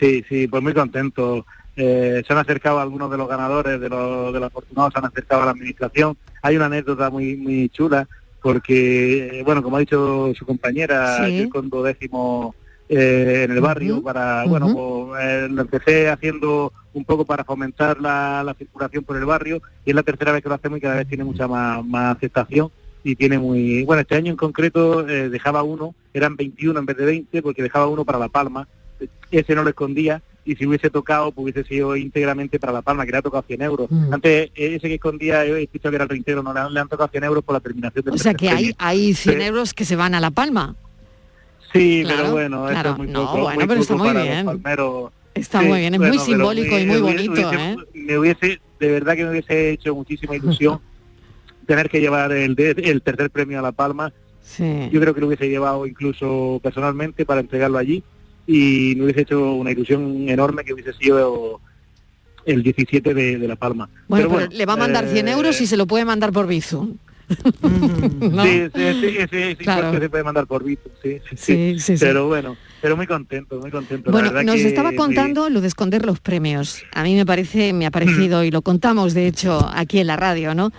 Sí, 0.01 0.25
sí, 0.29 0.47
pues 0.49 0.63
muy 0.63 0.75
contento. 0.75 1.45
Eh, 1.77 2.23
se 2.27 2.33
han 2.33 2.39
acercado 2.39 2.81
algunos 2.81 3.11
de 3.11 3.17
los 3.17 3.29
ganadores, 3.29 3.81
de 3.81 3.89
los, 3.89 4.33
de 4.33 4.41
los 4.41 4.47
afortunados, 4.49 4.93
se 4.93 4.99
han 4.99 5.05
acercado 5.07 5.43
a 5.43 5.45
la 5.47 5.51
administración. 5.53 6.17
Hay 6.43 6.57
una 6.57 6.67
anécdota 6.67 7.09
muy 7.11 7.37
muy 7.37 7.69
chula, 7.69 8.09
porque, 8.43 9.41
eh, 9.41 9.43
bueno, 9.45 9.63
como 9.63 9.77
ha 9.77 9.81
dicho 9.81 10.33
su 10.35 10.45
compañera, 10.47 11.25
Sí. 11.27 11.39
yo 11.39 11.45
escondo 11.45 11.83
décimo 11.83 12.55
eh, 12.89 13.43
en 13.45 13.51
el 13.51 13.61
barrio 13.61 14.03
para, 14.03 14.45
bueno, 14.47 14.73
pues, 14.75 15.23
eh, 15.23 15.49
lo 15.51 15.61
empecé 15.63 16.09
haciendo 16.09 16.73
un 16.95 17.05
poco 17.05 17.25
para 17.27 17.45
fomentar 17.45 18.01
la, 18.01 18.43
la 18.43 18.55
circulación 18.55 19.05
por 19.05 19.17
el 19.17 19.27
barrio 19.27 19.61
y 19.85 19.91
es 19.91 19.95
la 19.95 20.03
tercera 20.03 20.33
vez 20.33 20.43
que 20.43 20.49
lo 20.49 20.55
hacemos 20.55 20.79
y 20.79 20.81
cada 20.81 20.97
vez 20.97 21.07
tiene 21.07 21.23
mucha 21.25 21.47
más, 21.47 21.85
más 21.85 22.17
aceptación 22.17 22.71
y 23.05 23.15
tiene 23.15 23.39
muy... 23.39 23.85
Bueno, 23.85 24.01
este 24.01 24.17
año 24.17 24.31
en 24.31 24.37
concreto 24.37 25.07
eh, 25.07 25.29
dejaba 25.29 25.63
uno, 25.63 25.95
eran 26.15 26.35
21 26.37 26.79
en 26.81 26.87
vez 26.87 26.97
de 26.97 27.05
20 27.05 27.43
porque 27.43 27.63
dejaba 27.63 27.87
uno 27.89 28.05
para 28.05 28.19
La 28.19 28.29
Palma, 28.29 28.67
ese 29.31 29.55
no 29.55 29.63
lo 29.63 29.71
escondía 29.71 30.23
y 30.45 30.57
si 30.57 30.67
hubiese 30.67 30.89
tocado, 30.89 31.31
pues 31.33 31.45
hubiese 31.53 31.69
sido 31.69 31.95
íntegramente 31.97 32.59
para 32.59 32.73
La 32.73 32.81
Palma, 32.83 33.05
que 33.05 33.13
le 33.13 33.19
ha 33.19 33.23
tocado 33.23 33.45
100 33.47 33.61
euros. 33.63 33.91
Mm. 33.91 34.15
Antes, 34.15 34.51
eh, 34.55 34.75
ese 34.77 34.89
que 34.89 34.95
escondía, 34.95 35.45
yo 35.45 35.57
he 35.57 35.65
escuchado 35.65 35.91
que 35.91 35.97
era 35.97 36.05
el 36.05 36.09
reintegro, 36.11 36.43
no 36.43 36.55
le 36.55 36.61
han, 36.61 36.73
le 36.73 36.81
han 36.81 36.89
tocado 36.89 37.09
100 37.11 37.25
euros 37.25 37.45
por 37.45 37.53
la 37.55 37.61
terminación 37.61 38.05
del 38.05 38.15
O 38.15 38.19
sea 38.19 38.33
que 38.35 38.49
hay, 38.49 38.75
hay 38.79 39.13
100 39.15 39.39
Sí. 39.41 39.45
euros 39.45 39.75
que 39.75 39.85
se 39.85 39.95
van 39.97 40.15
a 40.15 40.21
La 40.21 40.31
Palma. 40.31 40.75
Sí, 41.73 42.01
Claro, 42.03 42.19
pero 42.23 42.33
bueno, 42.33 42.67
claro. 42.67 42.77
esto 42.79 42.91
es 42.93 42.99
muy 42.99 43.07
No, 43.09 43.27
poco, 43.27 43.43
bueno, 43.43 43.55
muy 43.59 43.67
pero 43.69 43.81
está 43.83 43.95
muy 43.97 44.09
para 44.09 44.23
bien. 44.23 44.37
los 44.47 44.55
palmeros. 44.55 45.13
Está 45.35 45.63
muy 45.63 45.79
bien, 45.81 45.95
es 45.95 46.01
muy 46.01 46.19
simbólico 46.19 46.75
me- 46.75 46.83
y 46.83 46.87
muy 46.87 46.95
me 46.97 47.01
bonito, 47.03 47.33
hubiese- 47.33 47.71
¿eh? 47.73 47.77
Me 47.95 48.19
hubiese, 48.19 48.61
de 48.81 48.91
verdad 48.91 49.15
que 49.17 49.25
me 49.25 49.31
hubiese 49.31 49.71
hecho 49.73 49.95
muchísima 49.95 50.35
ilusión 50.35 50.81
tener 51.67 51.91
que 51.91 52.01
llevar 52.01 52.33
el, 52.33 52.57
el 52.59 53.03
tercer 53.03 53.31
premio 53.31 53.59
a 53.59 53.63
La 53.63 53.73
Palma. 53.73 54.13
Sí. 54.43 54.89
Yo 54.91 54.99
creo 55.01 55.15
que 55.15 55.21
lo 55.21 55.27
hubiese 55.27 55.49
llevado 55.51 55.87
incluso 55.87 56.59
personalmente 56.63 57.27
para 57.27 57.41
entregarlo 57.43 57.77
allí 57.77 58.03
y 58.49 58.95
me 58.97 59.05
hubiese 59.05 59.21
hecho 59.21 59.53
una 59.53 59.71
ilusión 59.71 60.29
enorme 60.29 60.65
que 60.65 60.73
hubiese 60.73 60.95
sido 60.95 61.61
el 62.47 62.63
17 62.63 63.13
de, 63.13 63.39
de 63.39 63.47
La 63.47 63.57
Palma. 63.57 63.91
Bueno, 64.09 64.29
Pero 64.31 64.39
pero 64.49 64.51
le 64.57 64.67
va 64.67 64.73
a 64.73 64.77
mandar 64.77 65.05
eh, 65.05 65.11
100 65.13 65.29
euros 65.29 65.61
y 65.61 65.67
se 65.67 65.77
lo 65.77 65.87
puede 65.87 66.05
mandar 66.07 66.33
por 66.33 66.47
Bizum. 66.47 66.97
¿No? 68.21 68.43
Sí, 68.43 68.63
sí, 68.75 68.83
sí, 69.01 69.17
sí, 69.31 69.39
sí, 69.51 69.57
Claro. 69.57 69.89
porque 69.91 70.01
se 70.01 70.09
puede 70.09 70.25
mandar 70.25 70.47
por 70.47 70.65
Vito, 70.65 70.89
sí, 71.03 71.19
sí, 71.29 71.37
Sí, 71.37 71.77
sí, 71.79 71.99
sí. 71.99 72.05
Pero 72.05 72.27
bueno, 72.27 72.57
pero 72.81 72.97
muy 72.97 73.07
contento, 73.07 73.61
muy 73.61 73.71
contento. 73.71 74.11
Bueno, 74.11 74.33
nos 74.43 74.55
que 74.57 74.67
estaba 74.69 74.93
contando 74.95 75.51
lo 75.51 75.61
de 75.61 75.69
esconder 75.69 76.07
los 76.07 76.21
premios. 76.21 76.83
A 76.95 77.03
mí 77.03 77.15
me 77.15 77.27
parece, 77.27 77.75
me 77.75 77.85
ha 77.85 77.91
parecido, 77.91 78.45
y 78.45 78.51
lo 78.51 78.63
contamos 78.63 79.13
de 79.13 79.27
hecho 79.27 79.69
aquí 79.75 79.99
en 79.99 80.07
la 80.07 80.17
radio, 80.17 80.55
¿no? 80.55 80.73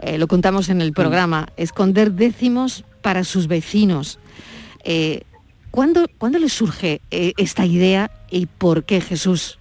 Eh, 0.00 0.18
lo 0.18 0.26
contamos 0.26 0.68
en 0.68 0.82
el 0.82 0.92
programa, 0.92 1.48
esconder 1.56 2.12
décimos 2.12 2.84
para 3.00 3.24
sus 3.24 3.46
vecinos. 3.46 4.18
Eh, 4.84 5.22
¿cuándo, 5.74 6.06
¿Cuándo 6.18 6.38
les 6.38 6.52
surge 6.52 7.00
eh, 7.10 7.32
esta 7.36 7.66
idea 7.66 8.08
y 8.30 8.46
por 8.46 8.84
qué, 8.84 9.00
Jesús? 9.00 9.58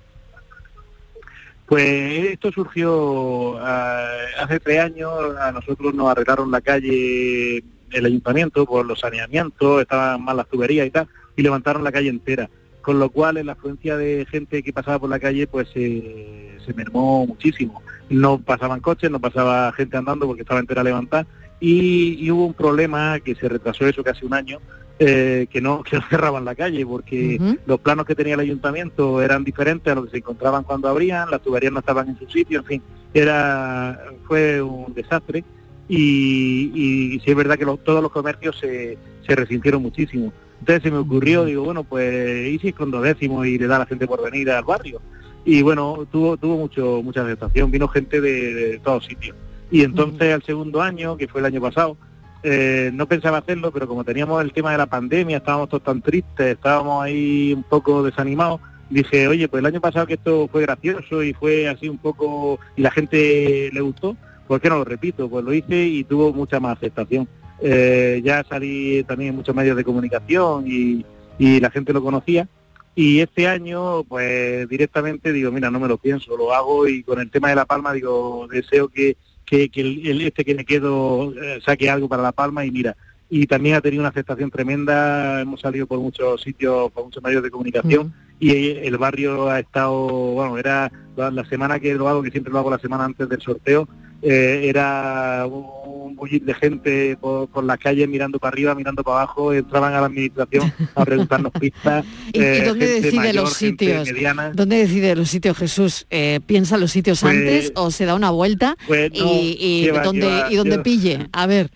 Pues 1.66 2.34
esto 2.34 2.52
surgió 2.52 3.58
ah, 3.58 4.08
hace 4.40 4.60
tres 4.60 4.80
años, 4.80 5.12
a 5.40 5.52
nosotros 5.52 5.96
nos 5.96 6.12
arreglaron 6.12 6.52
la 6.52 6.62
calle, 6.62 7.64
el 7.92 8.06
ayuntamiento, 8.06 8.64
por 8.68 8.86
los 8.86 9.00
saneamientos, 9.00 9.82
estaban 9.82 10.24
mal 10.24 10.38
las 10.38 10.48
tuberías 10.48 10.86
y 10.86 10.92
tal, 10.92 11.08
y 11.36 11.42
levantaron 11.42 11.84
la 11.84 11.92
calle 11.92 12.10
entera. 12.10 12.48
Con 12.84 13.00
lo 13.00 13.10
cual, 13.10 13.38
en 13.38 13.48
la 13.48 13.54
afluencia 13.54 13.98
de 13.98 14.28
gente 14.30 14.62
que 14.62 14.74
pasaba 14.74 15.00
por 15.00 15.10
la 15.10 15.20
calle, 15.20 15.48
pues 15.48 15.70
eh, 15.74 16.60
se 16.64 16.74
mermó 16.76 17.26
muchísimo. 17.26 17.82
No 18.10 18.38
pasaban 18.38 18.82
coches, 18.82 19.10
no 19.10 19.20
pasaba 19.20 19.72
gente 19.72 19.98
andando 19.98 20.28
porque 20.28 20.44
estaba 20.44 20.60
entera 20.60 20.84
levantada, 20.84 21.26
y, 21.60 22.18
y 22.20 22.32
hubo 22.32 22.46
un 22.46 22.54
problema 22.54 23.20
que 23.20 23.36
se 23.36 23.48
retrasó 23.50 23.88
eso 23.88 24.04
casi 24.04 24.26
un 24.26 24.34
año, 24.34 24.60
eh, 25.00 25.48
que 25.50 25.60
no 25.62 25.82
que 25.84 25.96
no 25.98 26.04
cerraban 26.10 26.46
la 26.46 26.56
calle 26.56 26.86
porque 26.86 27.38
los 27.66 27.80
planos 27.80 28.06
que 28.06 28.16
tenía 28.16 28.36
el 28.36 28.40
ayuntamiento 28.42 29.22
eran 29.22 29.44
diferentes 29.44 29.92
a 29.92 29.96
los 29.96 30.06
que 30.06 30.12
se 30.12 30.18
encontraban 30.18 30.64
cuando 30.64 30.88
abrían, 30.88 31.30
las 31.32 31.42
tuberías 31.42 31.74
no 31.74 31.80
estaban 31.80 32.10
en 32.10 32.18
su 32.20 32.28
sitio, 32.30 32.60
en 32.60 32.66
fin, 32.66 32.82
era 33.14 34.00
fue 34.28 34.62
un 34.62 34.94
desastre 34.94 35.44
y, 35.90 36.72
y, 36.74 37.20
sí 37.20 37.32
es 37.32 37.36
verdad 37.36 37.58
que 37.58 37.66
lo- 37.66 37.78
todos 37.78 38.02
los 38.02 38.12
comercios 38.12 38.58
se, 38.60 38.98
se 39.28 39.36
resintieron 39.36 39.82
muchísimo. 39.82 40.32
Entonces 40.60 40.84
se 40.84 40.92
me 40.92 40.98
ocurrió, 40.98 41.44
digo, 41.46 41.64
bueno, 41.64 41.84
pues 41.84 42.48
y 42.48 42.58
si 42.60 42.70
es 42.70 42.76
con 42.76 42.90
dos 42.90 43.04
décimos 43.04 43.46
y 43.48 43.58
le 43.58 43.68
da 43.68 43.76
a 43.76 43.80
la 43.80 43.86
gente 43.86 44.08
por 44.08 44.24
venir 44.24 44.50
al 44.52 44.64
barrio. 44.64 45.02
Y 45.46 45.62
bueno, 45.62 46.08
tuvo 46.10 46.38
tuvo 46.38 46.56
mucho 46.58 47.02
mucha 47.04 47.22
aceptación, 47.24 47.70
vino 47.70 47.88
gente 47.90 48.22
de, 48.22 48.54
de 48.54 48.80
todos 48.80 49.06
sitios. 49.06 49.36
Y 49.74 49.82
entonces 49.82 50.32
al 50.32 50.44
segundo 50.44 50.84
año, 50.84 51.18
que 51.18 51.28
fue 51.28 51.42
el 51.42 51.48
año 51.48 51.60
pasado, 51.60 51.98
eh, 52.44 52.92
no 52.94 53.08
pensaba 53.08 53.40
hacerlo, 53.40 53.72
pero 53.72 53.88
como 53.88 54.04
teníamos 54.04 54.40
el 54.44 54.54
tema 54.54 54.72
de 54.72 54.78
la 54.78 54.86
pandemia, 54.86 55.38
estábamos 55.38 55.70
todos 55.70 55.82
tan 55.82 56.00
tristes, 56.00 56.46
estábamos 56.46 57.04
ahí 57.04 57.54
un 57.54 57.64
poco 57.64 58.04
desanimados, 58.04 58.62
dije, 58.92 59.28
oye, 59.28 59.48
pues 59.48 59.62
el 59.62 59.66
año 59.66 59.82
pasado 59.82 60.06
que 60.06 60.14
esto 60.14 60.48
fue 60.52 60.62
gracioso 60.62 61.24
y 61.24 61.34
fue 61.34 61.68
así 61.68 61.90
un 61.90 61.98
poco, 61.98 62.60
y 62.76 62.84
la 62.84 62.92
gente 62.92 63.72
le 63.74 63.82
gustó, 63.82 64.16
¿por 64.48 64.62
qué 64.62 64.70
no 64.70 64.78
lo 64.78 64.86
repito? 64.86 65.28
Pues 65.28 65.44
lo 65.44 65.52
hice 65.52 65.88
y 65.88 66.04
tuvo 66.04 66.32
mucha 66.32 66.60
más 66.60 66.78
aceptación. 66.78 67.28
Eh, 67.60 68.22
ya 68.24 68.44
salí 68.48 69.04
también 69.06 69.32
en 69.32 69.38
muchos 69.38 69.56
medios 69.56 69.76
de 69.76 69.84
comunicación 69.84 70.66
y, 70.68 71.04
y 71.40 71.60
la 71.60 71.72
gente 71.72 71.94
lo 71.94 72.04
conocía 72.04 72.48
Y 72.94 73.22
este 73.22 73.48
año, 73.48 74.04
pues 74.04 74.70
directamente 74.70 75.32
digo, 75.32 75.52
mira, 75.52 75.72
no 75.72 75.80
me 75.80 75.88
lo 75.88 75.98
pienso, 75.98 76.38
lo 76.38 76.54
hago 76.54 76.88
y 76.88 77.02
con 77.02 77.20
el 77.20 77.32
tema 77.32 77.50
de 77.50 77.56
La 77.56 77.66
Palma 77.66 77.92
digo, 77.92 78.48
deseo 78.52 78.90
que, 78.90 79.18
que, 79.46 79.70
que 79.70 79.82
el, 79.82 80.08
el 80.08 80.22
este 80.22 80.46
que 80.46 80.56
me 80.56 80.66
quedo 80.66 81.34
eh, 81.42 81.60
saque 81.66 81.90
algo 81.90 82.08
para 82.08 82.24
La 82.24 82.32
Palma 82.32 82.66
y 82.66 82.72
mira, 82.72 82.96
y 83.30 83.48
también 83.48 83.76
ha 83.76 83.82
tenido 83.82 84.02
una 84.02 84.10
aceptación 84.10 84.52
tremenda, 84.52 85.42
hemos 85.42 85.62
salido 85.62 85.88
por 85.88 86.00
muchos 86.00 86.42
sitios, 86.42 86.92
por 86.92 87.06
muchos 87.06 87.24
medios 87.24 87.42
de 87.42 87.50
comunicación 87.50 88.14
y 88.40 88.72
el 88.72 88.98
barrio 88.98 89.50
ha 89.50 89.60
estado, 89.60 90.08
bueno, 90.34 90.58
era 90.58 90.92
la, 91.16 91.32
la 91.32 91.46
semana 91.46 91.80
que 91.80 91.94
lo 91.96 92.08
hago, 92.08 92.22
que 92.22 92.32
siempre 92.32 92.52
lo 92.52 92.60
hago 92.60 92.70
la 92.70 92.80
semana 92.80 93.06
antes 93.06 93.28
del 93.30 93.42
sorteo, 93.42 93.88
eh, 94.24 94.62
era 94.70 95.46
un 95.48 96.16
bullicio 96.16 96.46
de 96.48 96.54
gente 96.54 97.18
por, 97.20 97.48
por 97.50 97.64
las 97.64 97.78
calles 97.78 98.08
mirando 98.08 98.40
para 98.40 98.54
arriba, 98.54 98.74
mirando 98.76 99.04
para 99.04 99.24
abajo, 99.24 99.54
entraban 99.54 99.94
a 99.94 100.00
la 100.00 100.08
administración 100.08 100.74
a 100.96 101.04
preguntarnos 101.06 101.52
pistas. 101.60 102.06
¿Y, 102.34 102.40
y 102.40 102.42
eh, 102.42 102.64
dónde 102.66 102.86
gente 102.88 103.02
decide 103.02 103.18
mayor, 103.20 103.36
los 103.36 103.54
sitios? 103.54 104.10
¿Dónde 104.54 104.78
decide 104.78 105.16
los 105.16 105.30
sitios 105.30 105.58
Jesús? 105.58 106.06
Eh, 106.10 106.40
¿Piensa 106.46 106.78
los 106.78 106.92
sitios 106.92 107.22
Pues- 107.22 107.34
antes 107.36 107.72
o 107.76 107.92
se 107.92 108.06
da 108.06 108.16
una 108.16 108.30
vuelta 108.32 108.78
Pues 108.88 109.12
no, 109.12 109.18
y, 109.34 109.58
y 109.60 109.82
lleva- 109.84 110.02
donde, 110.04 110.28
lleva- 110.28 110.52
y 110.52 110.56
lleva- 110.56 110.84
pille? 110.84 111.28
A 111.34 111.46
ver. 111.48 111.72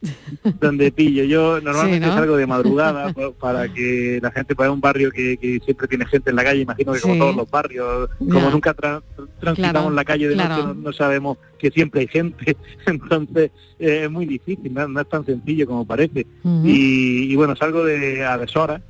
donde 0.60 0.92
pillo. 0.92 1.24
Yo 1.24 1.60
normalmente 1.60 2.06
Sí, 2.06 2.10
¿no? 2.10 2.16
salgo 2.16 2.36
de 2.36 2.46
madrugada 2.46 3.12
pa- 3.14 3.32
para 3.32 3.68
que 3.72 4.18
la 4.22 4.30
gente, 4.30 4.54
es 4.58 4.68
un 4.68 4.80
barrio 4.80 5.10
que, 5.10 5.36
que 5.36 5.60
siempre 5.64 5.88
tiene 5.88 6.06
gente 6.06 6.30
en 6.30 6.36
la 6.36 6.44
calle, 6.44 6.60
imagino 6.62 6.92
que 6.92 7.00
como 7.00 7.14
Sí. 7.14 7.20
todos 7.20 7.36
los 7.36 7.50
barrios, 7.50 8.08
como 8.18 8.50
nunca 8.50 8.74
tra- 8.76 9.02
transitamos 9.40 9.56
Claro, 9.82 9.90
la 9.90 10.04
calle 10.04 10.28
de 10.28 10.34
claro. 10.34 10.56
noche, 10.56 10.68
no, 10.68 10.74
no 10.74 10.92
sabemos 10.92 11.38
que 11.58 11.70
siempre 11.70 12.02
hay 12.02 12.08
gente, 12.08 12.56
entonces 12.86 13.50
eh, 13.78 14.02
es 14.04 14.10
muy 14.10 14.26
difícil, 14.26 14.72
no, 14.72 14.86
no 14.88 15.00
es 15.00 15.08
tan 15.08 15.24
sencillo 15.26 15.66
como 15.66 15.84
parece. 15.86 16.26
Y, 16.64 17.32
y 17.32 17.36
bueno, 17.36 17.54
salgo 17.56 17.84
de 17.84 18.24
a 18.24 18.38
deshora 18.38 18.80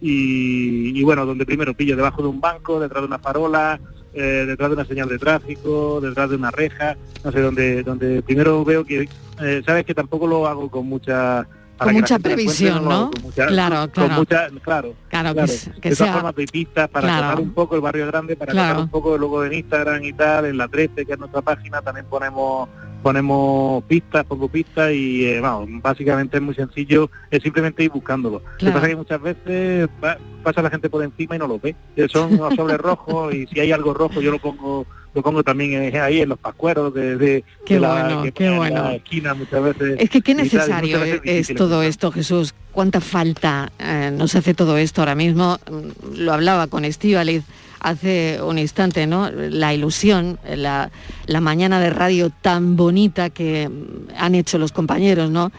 y, 0.00 0.98
y 0.98 1.02
bueno, 1.02 1.24
donde 1.26 1.46
primero 1.46 1.74
pillo 1.74 1.96
debajo 1.96 2.22
de 2.22 2.28
un 2.28 2.40
banco, 2.40 2.80
detrás 2.80 3.02
de 3.02 3.06
una 3.06 3.18
farola, 3.18 3.80
eh, 4.16 4.44
detrás 4.46 4.70
de 4.70 4.74
una 4.76 4.84
señal 4.86 5.08
de 5.08 5.18
tráfico, 5.18 6.00
detrás 6.00 6.30
de 6.30 6.36
una 6.36 6.50
reja, 6.50 6.96
no 7.22 7.30
sé, 7.30 7.40
donde, 7.40 7.82
donde 7.82 8.22
primero 8.22 8.64
veo 8.64 8.84
que, 8.84 9.08
eh, 9.42 9.62
sabes 9.64 9.84
que 9.84 9.94
tampoco 9.94 10.26
lo 10.26 10.46
hago 10.46 10.70
con 10.70 10.86
mucha... 10.86 11.46
Con 11.78 11.92
mucha 11.92 12.18
previsión, 12.18 12.82
¿no? 12.88 13.10
con 13.10 13.22
mucha- 13.24 13.46
Claro, 13.48 13.76
con 13.80 13.90
claro. 13.90 14.14
mucha- 14.14 14.48
claro, 14.64 14.94
Claro, 15.10 15.28
que 15.28 15.34
claro. 15.34 15.52
que 15.82 15.90
de 15.90 15.94
todas 15.94 15.98
sea- 15.98 16.12
formas 16.14 16.34
doy 16.34 16.46
pistas 16.46 16.88
para 16.88 17.06
Claro. 17.06 17.42
un 17.42 17.52
poco 17.52 17.74
el 17.74 17.82
barrio 17.82 18.06
grande, 18.06 18.34
para 18.34 18.52
tocar 18.52 18.78
un 18.78 18.88
poco 18.88 19.18
luego 19.18 19.44
en 19.44 19.52
Instagram 19.52 20.02
y 20.02 20.12
tal, 20.14 20.46
en 20.46 20.56
la 20.56 20.68
13, 20.68 21.04
que 21.04 21.12
es 21.12 21.18
nuestra 21.18 21.42
página, 21.42 21.82
también 21.82 22.06
ponemos 22.06 22.70
ponemos 23.06 23.84
pistas, 23.84 24.24
pongo 24.26 24.48
pistas 24.48 24.90
y 24.92 25.26
eh, 25.26 25.38
vamos, 25.40 25.68
básicamente 25.80 26.38
es 26.38 26.42
muy 26.42 26.56
sencillo, 26.56 27.08
es 27.30 27.40
simplemente 27.40 27.84
ir 27.84 27.90
buscándolo. 27.92 28.42
Lo 28.58 28.66
que 28.66 28.72
pasa 28.72 28.86
es 28.86 28.90
que 28.90 28.96
muchas 28.96 29.22
veces 29.22 29.88
va- 30.02 30.18
pasa 30.42 30.60
la 30.60 30.70
gente 30.70 30.90
por 30.90 31.04
encima 31.04 31.36
y 31.36 31.38
no 31.38 31.46
lo 31.46 31.60
ve. 31.60 31.76
Eh, 31.94 32.08
Son 32.12 32.36
los 32.36 32.52
sobres 32.56 32.78
rojos 32.78 33.32
y 33.32 33.46
si 33.46 33.60
hay 33.60 33.70
algo 33.70 33.94
rojo 33.94 34.20
yo 34.20 34.32
lo 34.32 34.40
pongo 34.40 34.84
lo 35.14 35.22
pongo 35.22 35.44
también 35.44 35.72
eh, 35.94 36.00
ahí 36.00 36.20
en 36.20 36.30
los 36.30 36.38
pascueros 36.38 36.92
de, 36.92 37.16
de, 37.16 37.44
Qué 37.64 37.74
de 37.74 37.80
la, 37.80 37.92
bueno, 38.02 38.22
que 38.24 38.32
qué 38.32 38.50
bueno. 38.50 38.82
la 38.82 38.94
esquina 38.96 39.34
muchas 39.34 39.62
veces. 39.62 39.96
Es 40.00 40.10
que 40.10 40.20
qué 40.20 40.34
tal, 40.34 40.42
necesario 40.44 40.98
es, 41.22 41.54
todo 41.54 41.82
esto, 41.84 42.10
Jesús. 42.10 42.54
Cuánta 42.72 43.00
falta 43.00 43.70
eh, 43.78 44.10
nos 44.12 44.34
hace 44.34 44.52
todo 44.52 44.76
esto 44.76 45.00
ahora 45.00 45.14
mismo. 45.14 45.58
Mm, 45.70 46.16
Lo 46.24 46.32
hablaba 46.34 46.66
con 46.66 46.84
Estíbaliz 46.84 47.44
hace 47.80 48.40
un 48.42 48.58
instante, 48.58 49.06
¿no? 49.06 49.30
La 49.30 49.74
ilusión, 49.74 50.38
la, 50.56 50.90
la 51.26 51.40
mañana 51.40 51.80
de 51.80 51.90
radio 51.90 52.30
tan 52.30 52.76
bonita 52.76 53.30
que 53.30 53.68
mm, 53.68 54.08
han 54.16 54.34
hecho 54.34 54.58
los 54.58 54.72
compañeros, 54.72 55.30
¿no? 55.30 55.52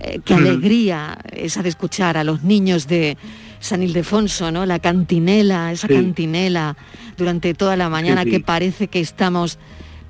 Eh, 0.00 0.20
qué 0.24 0.34
Ujú. 0.34 0.42
alegría 0.42 1.18
esa 1.32 1.62
de 1.62 1.68
escuchar 1.68 2.16
a 2.16 2.24
los 2.24 2.42
niños 2.42 2.88
de 2.88 3.16
San 3.60 3.82
Ildefonso, 3.82 4.50
¿no? 4.50 4.66
La 4.66 4.80
cantinela, 4.80 5.70
esa 5.70 5.86
Sí. 5.86 5.94
cantinela 5.94 6.76
durante 7.16 7.54
toda 7.54 7.76
la 7.76 7.88
mañana 7.88 8.24
sí. 8.24 8.30
que 8.30 8.40
parece 8.40 8.88
que 8.88 9.00
estamos 9.00 9.58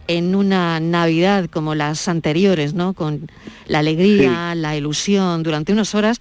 en 0.08 0.34
una 0.34 0.80
Navidad 0.80 1.46
como 1.50 1.74
las 1.74 2.08
anteriores, 2.08 2.74
¿no? 2.74 2.94
Con 2.94 3.30
la 3.66 3.80
alegría, 3.80 4.54
la 4.54 4.76
ilusión, 4.76 5.42
durante 5.42 5.72
unas 5.72 5.94
horas. 5.94 6.20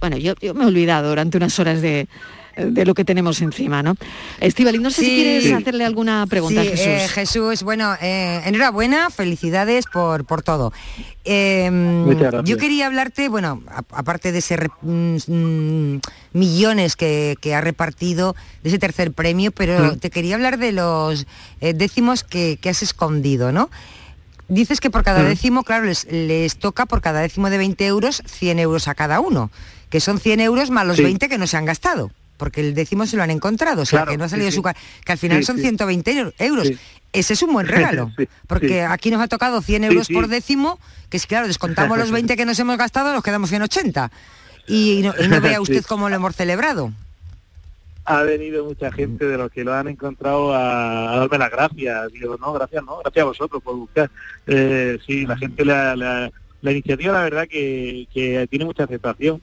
Bueno, 0.00 0.16
yo, 0.16 0.34
yo 0.40 0.54
me 0.54 0.64
he 0.64 0.66
olvidado 0.66 1.10
durante 1.10 1.36
unas 1.36 1.56
horas 1.60 1.80
de, 1.82 2.08
de 2.56 2.84
lo 2.84 2.94
que 2.94 3.04
tenemos 3.04 3.40
encima, 3.40 3.82
¿no? 3.82 3.94
Estivali, 4.40 4.78
no 4.78 4.90
sé 4.90 5.02
si 5.02 5.14
quieres 5.14 5.44
Sí. 5.44 5.52
hacerle 5.52 5.84
alguna 5.84 6.26
pregunta 6.26 6.60
a 6.60 6.64
Jesús. 6.64 6.80
eh, 6.86 7.08
Jesús, 7.08 7.62
bueno, 7.62 7.94
eh, 8.00 8.42
enhorabuena, 8.46 9.10
felicidades 9.10 9.86
por, 9.86 10.24
por 10.24 10.42
todo. 10.42 10.72
Eh, 11.24 11.70
gracias. 12.18 12.44
yo 12.44 12.56
quería 12.58 12.86
hablarte, 12.86 13.28
bueno, 13.28 13.62
a- 13.68 13.84
aparte 13.98 14.32
de 14.32 14.38
ese 14.38 14.56
mm, 14.82 15.96
millones 16.32 16.96
que, 16.96 17.36
que 17.40 17.54
ha 17.54 17.60
repartido, 17.60 18.34
de 18.62 18.68
ese 18.70 18.78
tercer 18.78 19.12
premio, 19.12 19.52
pero 19.52 19.94
Mm. 19.94 19.98
te 19.98 20.10
quería 20.10 20.34
hablar 20.34 20.58
de 20.58 20.72
los 20.72 21.26
eh, 21.60 21.74
décimos 21.74 22.24
que, 22.24 22.58
que 22.60 22.68
has 22.70 22.82
escondido, 22.82 23.52
¿no? 23.52 23.70
Dices 24.48 24.80
que 24.80 24.90
por 24.90 25.02
cada 25.02 25.22
décimo, 25.22 25.62
claro, 25.62 25.86
les, 25.86 26.04
les 26.10 26.56
toca 26.58 26.84
por 26.86 27.00
cada 27.00 27.20
décimo 27.20 27.48
de 27.48 27.56
20 27.58 27.86
euros, 27.86 28.22
100 28.26 28.58
euros 28.58 28.86
a 28.88 28.94
cada 28.94 29.20
uno, 29.20 29.50
que 29.88 30.00
son 30.00 30.18
100 30.20 30.40
euros 30.40 30.70
más 30.70 30.86
los 30.86 30.96
Sí. 30.96 31.02
20 31.04 31.28
que 31.28 31.38
no 31.38 31.46
se 31.46 31.56
han 31.56 31.64
gastado, 31.64 32.10
porque 32.42 32.60
el 32.60 32.74
décimo 32.74 33.06
se 33.06 33.16
lo 33.16 33.22
han 33.22 33.30
encontrado, 33.30 33.82
o 33.82 33.84
sea, 33.86 34.00
Claro, 34.00 34.10
que 34.10 34.18
no 34.18 34.24
ha 34.24 34.28
salido 34.28 34.50
sí. 34.50 34.56
su 34.56 34.62
ca- 34.62 34.74
que 35.04 35.12
al 35.12 35.18
final 35.18 35.38
Sí, 35.38 35.44
son 35.44 35.56
sí. 35.58 35.62
120 35.62 36.10
eu- 36.12 36.32
euros. 36.40 36.72
Ese 37.12 37.34
es 37.34 37.42
un 37.44 37.52
buen 37.52 37.68
regalo, 37.68 38.10
porque 38.48 38.82
aquí 38.82 39.12
nos 39.12 39.22
ha 39.22 39.28
tocado 39.28 39.62
100 39.62 39.82
Sí, 39.82 39.86
euros 39.88 40.08
por 40.08 40.26
décimo, 40.26 40.80
que 41.08 41.18
es 41.18 41.26
claro, 41.28 41.46
descontamos 41.46 41.96
los 41.98 42.10
20 42.18 42.36
que 42.36 42.44
nos 42.44 42.58
hemos 42.58 42.76
gastado, 42.78 43.12
nos 43.12 43.22
quedamos 43.22 43.48
180. 43.48 44.10
Y 44.66 45.02
no, 45.04 45.14
y 45.22 45.28
no 45.28 45.40
vea 45.40 45.60
usted 45.60 45.84
cómo 45.84 46.08
lo 46.08 46.16
hemos 46.16 46.34
celebrado. 46.34 46.92
ha 48.06 48.22
venido 48.22 48.64
mucha 48.64 48.90
gente 48.90 49.24
de 49.26 49.38
los 49.38 49.52
que 49.52 49.62
lo 49.62 49.72
han 49.72 49.86
encontrado 49.86 50.52
a, 50.52 51.12
a 51.12 51.16
darme 51.20 51.38
las 51.38 51.50
gracias. 51.52 52.12
Digo, 52.12 52.36
no, 52.40 52.52
gracias, 52.54 52.82
no, 52.84 52.98
gracias 52.98 53.22
a 53.22 53.26
vosotros 53.26 53.62
por 53.62 53.76
buscar. 53.76 54.10
Eh, 54.48 54.98
sí, 55.06 55.26
la 55.26 55.36
gente, 55.36 55.64
la, 55.64 55.94
la, 55.94 56.28
la 56.60 56.72
iniciativa, 56.72 57.12
la 57.12 57.22
verdad 57.22 57.46
que, 57.48 58.08
que 58.12 58.48
tiene 58.50 58.64
mucha 58.64 58.82
aceptación. 58.82 59.40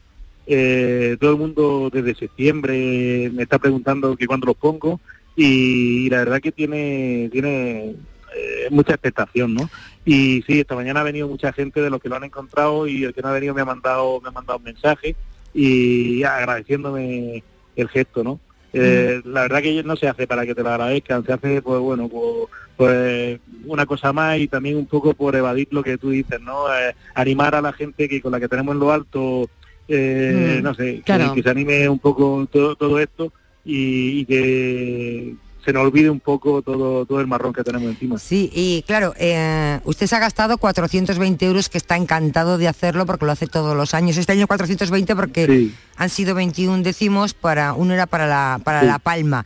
Eh, 0.51 1.15
todo 1.19 1.33
el 1.33 1.38
mundo 1.38 1.91
desde 1.93 2.15
septiembre 2.15 3.29
me 3.31 3.43
está 3.43 3.59
preguntando 3.59 4.17
que 4.17 4.25
cuándo 4.25 4.47
los 4.47 4.55
pongo 4.55 4.99
y, 5.35 6.09
la 6.09 6.17
verdad 6.17 6.41
que 6.41 6.51
tiene 6.51 7.29
tiene 7.31 7.95
eh, 8.35 8.67
mucha 8.71 8.93
expectación, 8.93 9.53
¿no? 9.53 9.69
Y 10.05 10.41
sí, 10.47 10.59
esta 10.59 10.73
mañana 10.73 11.01
ha 11.01 11.03
venido 11.03 11.27
mucha 11.27 11.53
gente 11.53 11.81
de 11.81 11.91
los 11.91 12.01
que 12.01 12.09
lo 12.09 12.15
han 12.15 12.23
encontrado 12.23 12.88
y 12.88 13.03
el 13.03 13.13
que 13.13 13.21
no 13.21 13.27
ha 13.27 13.33
venido 13.33 13.53
me 13.53 13.62
ha 13.62 13.65
mandado 13.65 14.19
me 14.21 14.29
ha 14.29 14.31
mandado 14.31 14.57
un 14.57 14.63
mensaje 14.63 15.15
y 15.53 16.23
agradeciéndome 16.23 17.43
el 17.75 17.89
gesto, 17.89 18.23
¿no? 18.23 18.39
Eh, 18.73 19.21
La 19.25 19.41
verdad 19.41 19.62
que 19.62 19.83
no 19.83 19.95
se 19.95 20.07
hace 20.07 20.25
para 20.25 20.47
que 20.47 20.55
te 20.55 20.63
lo 20.63 20.69
agradezcan, 20.69 21.25
se 21.25 21.33
hace, 21.33 21.62
pues 21.62 21.79
bueno, 21.79 22.09
por, 22.09 22.49
pues 22.75 23.39
una 23.65 23.85
cosa 23.85 24.13
más 24.13 24.39
y 24.39 24.47
también 24.47 24.77
un 24.77 24.85
poco 24.85 25.13
por 25.13 25.35
evadir 25.35 25.67
lo 25.71 25.83
que 25.83 25.97
tú 25.97 26.09
dices, 26.09 26.39
¿no? 26.41 26.73
Eh, 26.73 26.95
animar 27.13 27.53
a 27.53 27.62
la 27.62 27.73
gente 27.73 28.09
que 28.09 28.21
con 28.21 28.31
la 28.31 28.39
que 28.39 28.47
tenemos 28.47 28.73
en 28.73 28.79
lo 28.79 28.91
alto, 28.91 29.49
eh, 29.89 30.60
Mm, 30.60 30.63
no 30.63 30.73
sé, 30.73 30.95
que- 30.97 31.02
claro. 31.02 31.34
que, 31.34 31.43
se 31.43 31.49
anime 31.49 31.89
un 31.89 31.99
poco 31.99 32.47
todo, 32.52 32.75
todo 32.75 32.99
esto 32.99 33.34
y, 33.65 34.19
y 34.21 34.25
que 34.25 35.36
se 35.65 35.73
nos 35.73 35.84
olvide 35.84 36.10
un 36.10 36.19
poco 36.21 36.62
todo, 36.62 37.06
todo 37.06 37.19
el 37.19 37.28
marrón 37.28 37.52
que 37.54 37.63
tenemos 37.63 37.89
encima. 37.89 38.17
Sí, 38.17 38.49
y 38.54 38.84
claro, 38.88 39.13
eh, 39.17 39.80
usted 39.84 40.08
se 40.08 40.15
ha 40.15 40.19
gastado 40.19 40.58
420 40.58 41.45
euros, 41.45 41.69
que 41.69 41.78
está 41.78 41.97
encantado 41.97 42.58
de 42.58 42.67
hacerlo 42.67 43.06
porque 43.06 43.25
lo 43.25 43.32
hace 43.34 43.45
todos 43.47 43.75
los 43.75 43.93
años. 43.93 44.15
Este 44.17 44.32
año 44.32 44.47
420 44.47 45.15
porque 45.15 45.45
Sí. 45.47 45.73
han 45.97 46.10
sido 46.10 46.34
21 46.34 46.82
décimos, 46.84 47.34
para 47.34 47.73
uno 47.73 47.93
era 47.93 48.06
para 48.06 48.25
la, 48.25 48.60
para 48.63 48.82
Sí. 48.82 48.86
la 48.88 48.99
Palma. 48.99 49.45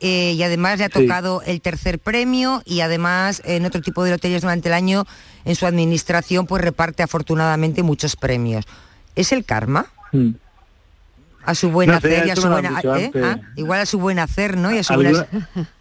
Eh, 0.00 0.34
y 0.36 0.42
además 0.44 0.78
le 0.78 0.84
ha 0.84 0.90
Sí. 0.94 1.00
tocado 1.02 1.42
el 1.44 1.60
tercer 1.60 1.98
premio 1.98 2.62
y 2.64 2.80
además 2.80 3.42
en 3.44 3.66
otro 3.66 3.80
tipo 3.82 4.04
de 4.04 4.12
loterías 4.12 4.42
durante 4.42 4.68
el 4.68 4.74
año 4.74 5.04
en 5.44 5.56
su 5.56 5.66
administración 5.66 6.46
pues 6.46 6.62
reparte 6.62 7.02
afortunadamente 7.02 7.82
muchos 7.82 8.14
premios. 8.14 8.64
¿Es 9.18 9.32
el 9.32 9.44
karma? 9.44 9.86
Mm. 10.12 10.30
A 11.44 11.54
su 11.54 11.70
buen 11.70 11.90
No 11.90 11.96
hacer 11.96 12.24
y 12.26 12.30
a 12.30 12.36
su 12.36 12.48
buena... 12.48 12.80
¿eh? 12.98 13.10
Ah, 13.22 13.40
Igual 13.56 13.80
a 13.80 13.86
su 13.86 13.98
buen 13.98 14.18
hacer, 14.20 14.56
¿no? 14.56 14.72
Y 14.72 14.78
a 14.78 14.82
su 14.84 14.92
Alguna- 14.92 15.26
buena... 15.30 15.48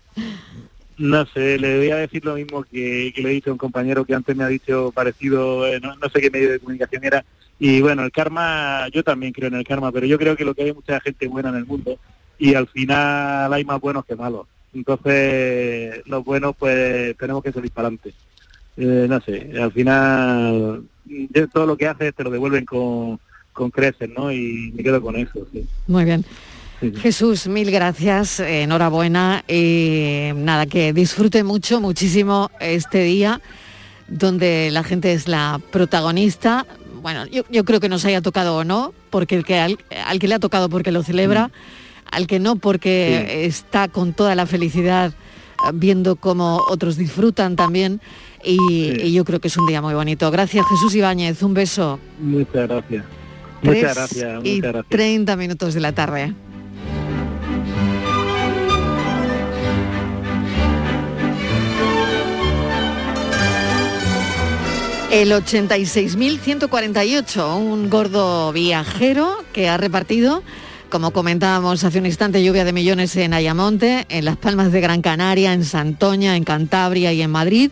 No 0.98 1.28
sé, 1.28 1.60
le 1.60 1.78
voy 1.78 1.92
a 1.92 1.98
decir 1.98 2.26
lo 2.26 2.34
mismo 2.34 2.64
que, 2.64 3.14
que 3.16 3.22
le 3.22 3.30
he 3.30 3.34
dicho 3.34 3.52
a 3.52 3.54
un 3.54 3.60
compañero 3.60 4.04
que 4.04 4.16
antes 4.16 4.36
me 4.36 4.44
ha 4.44 4.48
dicho 4.48 4.92
parecido, 4.92 5.68
eh, 5.68 5.80
no, 5.80 5.96
no 5.96 6.10
sé 6.10 6.20
qué 6.20 6.32
medio 6.32 6.50
de 6.52 6.58
comunicación 6.60 7.04
era. 7.04 7.24
Y 7.60 7.82
bueno, 7.82 8.04
el 8.04 8.12
karma, 8.12 8.88
yo 8.92 9.04
también 9.04 9.32
creo 9.32 9.50
en 9.50 9.54
el 9.54 9.64
karma, 9.64 9.92
pero 9.92 10.08
yo 10.08 10.18
creo 10.18 10.36
que 10.36 10.44
lo 10.44 10.56
que 10.56 10.64
hay 10.64 10.74
mucha 10.74 11.00
gente 11.00 11.28
buena 11.28 11.50
en 11.50 11.56
el 11.58 11.68
mundo 11.68 12.00
y 12.40 12.56
al 12.56 12.68
final 12.68 13.54
hay 13.54 13.64
más 13.64 13.80
buenos 13.80 14.06
que 14.06 14.16
malos. 14.16 14.48
Entonces, 14.74 16.02
los 16.08 16.26
buenos 16.26 16.56
pues 16.58 17.16
tenemos 17.18 17.44
que 17.44 17.52
salir 17.52 17.70
para 17.70 17.90
adelante. 17.90 18.14
Eh, 18.78 19.06
no 19.08 19.22
sé, 19.22 19.52
al 19.62 19.72
final 19.72 20.84
todo 21.54 21.68
lo 21.68 21.78
que 21.78 21.88
haces 21.88 22.16
te 22.16 22.24
lo 22.24 22.32
devuelven 22.32 22.66
con, 22.66 23.20
con 23.58 23.72
creces, 23.72 24.10
¿no? 24.16 24.32
Y 24.32 24.72
me 24.76 24.84
quedo 24.84 25.02
con 25.02 25.16
eso, 25.16 25.46
sí. 25.52 25.66
Muy 25.88 26.06
bien. 26.06 26.24
Sí, 26.80 26.92
sí. 26.92 27.02
Jesús, 27.02 27.48
mil 27.48 27.72
gracias, 27.72 28.40
enhorabuena 28.40 29.44
y 29.48 30.30
nada, 30.36 30.68
que 30.68 30.94
disfrute 30.94 31.44
mucho, 31.44 31.82
muchísimo 31.82 32.52
este 32.60 33.04
día 33.04 33.42
donde 34.08 34.70
la 34.72 34.84
gente 34.84 35.12
es 35.12 35.28
la 35.28 35.60
protagonista. 35.72 36.68
Bueno, 37.02 37.26
yo, 37.26 37.44
yo 37.50 37.66
creo 37.66 37.80
que 37.80 37.90
nos 37.90 38.06
haya 38.06 38.22
tocado 38.22 38.58
o 38.58 38.64
no, 38.64 38.94
porque 39.10 39.36
el 39.36 39.44
que 39.44 39.58
al, 39.58 39.80
al 40.06 40.20
que 40.20 40.28
le 40.28 40.36
ha 40.36 40.40
tocado 40.40 40.70
porque 40.70 40.92
lo 40.92 41.02
celebra, 41.02 41.50
al 42.12 42.28
que 42.28 42.40
no 42.40 42.58
porque 42.58 43.46
está 43.46 43.88
con 43.88 44.14
toda 44.14 44.36
la 44.36 44.46
felicidad 44.46 45.12
eh, 45.12 45.72
viendo 45.74 46.16
cómo 46.16 46.62
otros 46.70 46.96
disfrutan 46.96 47.56
también 47.56 48.02
y, 48.44 49.02
y 49.02 49.14
yo 49.14 49.26
creo 49.26 49.40
que 49.40 49.48
es 49.48 49.58
un 49.58 49.66
día 49.66 49.82
muy 49.82 49.96
bonito. 49.96 50.30
Gracias 50.30 50.64
Jesús 50.70 50.94
Ibáñez, 50.94 51.42
un 51.42 51.56
beso. 51.56 52.00
Muchas 52.20 52.68
gracias. 52.68 53.04
Muchas 53.62 53.96
gracias, 53.96 54.40
y 54.44 54.56
muchas 54.56 54.74
gracias. 54.74 54.90
30 54.90 55.36
minutos 55.36 55.74
de 55.74 55.82
la 55.82 55.94
tarde. 55.94 56.34
El 65.12 65.32
86.148, 65.32 67.58
un 67.58 67.90
gordo 67.90 68.52
viajero 68.52 69.38
que 69.54 69.70
ha 69.70 69.78
repartido, 69.78 70.44
como 70.90 71.12
comentábamos 71.12 71.86
hace 71.86 72.00
un 72.00 72.06
instante, 72.06 72.44
lluvia 72.44 72.66
de 72.66 72.74
millones 72.74 73.16
en 73.16 73.34
Ayamonte, 73.34 74.06
en 74.10 74.26
Las 74.26 74.36
Palmas 74.36 74.74
de 74.74 74.82
Gran 74.82 75.02
Canaria, 75.02 75.54
en 75.54 75.64
Santoña, 75.64 76.36
en 76.36 76.44
Cantabria 76.44 77.14
y 77.14 77.22
en 77.22 77.32
Madrid. 77.32 77.72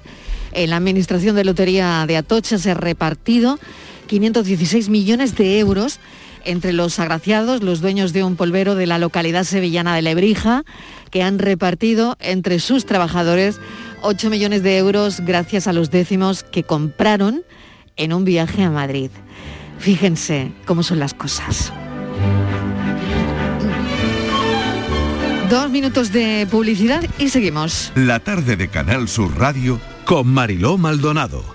En 0.54 0.70
la 0.70 0.78
Administración 0.78 1.36
de 1.36 1.44
Lotería 1.44 2.06
de 2.08 2.16
Atocha 2.16 2.58
se 2.58 2.72
ha 2.72 2.74
repartido 2.74 3.60
516 4.08 4.90
millones 4.90 5.36
de 5.36 5.60
euros 5.60 6.00
entre 6.46 6.74
los 6.74 7.00
agraciados, 7.00 7.64
los 7.64 7.82
dueños 7.82 8.14
de 8.14 8.24
un 8.24 8.36
polvero 8.36 8.76
de 8.76 8.86
la 8.86 9.00
localidad 9.00 9.44
sevillana 9.44 9.96
de 9.96 10.02
Lebrija, 10.04 10.64
que 11.10 11.24
han 11.24 11.40
repartido 11.40 12.18
entre 12.20 12.60
sus 12.60 12.86
trabajadores 12.86 13.60
8 14.02 14.30
millones 14.30 14.64
de 14.64 14.78
euros 14.78 15.22
gracias 15.22 15.68
a 15.68 15.74
los 15.74 15.90
décimos 15.90 16.44
que 16.44 16.64
compraron 16.64 17.44
en 17.96 18.14
un 18.14 18.26
viaje 18.26 18.64
a 18.64 18.70
Madrid. 18.70 19.10
Fíjense 19.80 20.52
cómo 20.66 20.84
son 20.84 21.00
las 21.00 21.14
cosas. 21.14 21.74
Dos 25.50 25.70
minutos 25.70 26.12
de 26.12 26.48
publicidad 26.50 27.04
y 27.20 27.30
seguimos. 27.30 27.92
La 27.96 28.20
tarde 28.20 28.56
de 28.56 28.68
Canal 28.68 29.08
Sur 29.08 29.38
Radio 29.38 29.80
con 30.06 30.28
Mariló 30.28 30.78
Maldonado. 30.78 31.55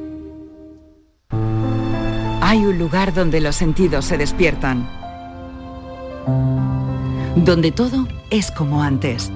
Hay 2.51 2.65
un 2.65 2.77
lugar 2.77 3.13
donde 3.13 3.39
los 3.39 3.55
sentidos 3.55 4.03
se 4.03 4.17
despiertan. 4.17 4.85
Donde 7.37 7.71
todo 7.71 8.09
es 8.29 8.51
como 8.51 8.83
antes. 8.83 9.31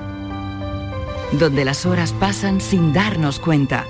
Donde 1.32 1.64
las 1.64 1.86
horas 1.86 2.12
pasan 2.12 2.60
sin 2.60 2.92
darnos 2.92 3.40
cuenta. 3.40 3.86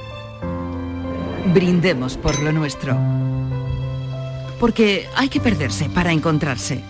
Brindemos 1.56 2.18
por 2.18 2.40
lo 2.40 2.52
nuestro. 2.52 2.96
Porque 4.60 5.10
hay 5.16 5.30
que 5.30 5.40
perderse 5.40 5.90
para 5.90 6.12
encontrarse. 6.12 6.84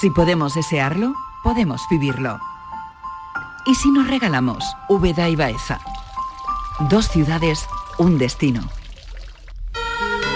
Si 0.00 0.10
podemos 0.10 0.56
desearlo, 0.56 1.14
podemos 1.44 1.82
vivirlo. 1.88 2.40
¿Y 3.64 3.76
si 3.76 3.92
nos 3.92 4.08
regalamos 4.08 4.64
Úbeda 4.88 5.28
y 5.28 5.36
Baeza? 5.36 5.78
Dos 6.90 7.06
ciudades, 7.10 7.64
un 7.96 8.18
destino. 8.18 8.62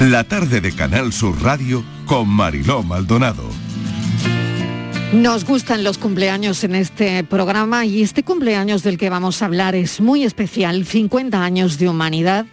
La 0.00 0.24
tarde 0.24 0.62
de 0.62 0.72
Canal 0.72 1.12
Sur 1.12 1.42
Radio 1.42 1.84
con 2.06 2.26
Mariló 2.26 2.82
Maldonado. 2.82 3.44
Nos 5.12 5.44
gustan 5.44 5.84
los 5.84 5.98
cumpleaños 5.98 6.64
en 6.64 6.74
este 6.74 7.22
programa 7.22 7.84
y 7.84 8.00
este 8.00 8.22
cumpleaños 8.22 8.82
del 8.82 8.96
que 8.96 9.10
vamos 9.10 9.42
a 9.42 9.44
hablar 9.44 9.74
es 9.74 10.00
muy 10.00 10.24
especial. 10.24 10.86
50 10.86 11.44
años 11.44 11.78
de 11.78 11.90
humanidad. 11.90 12.46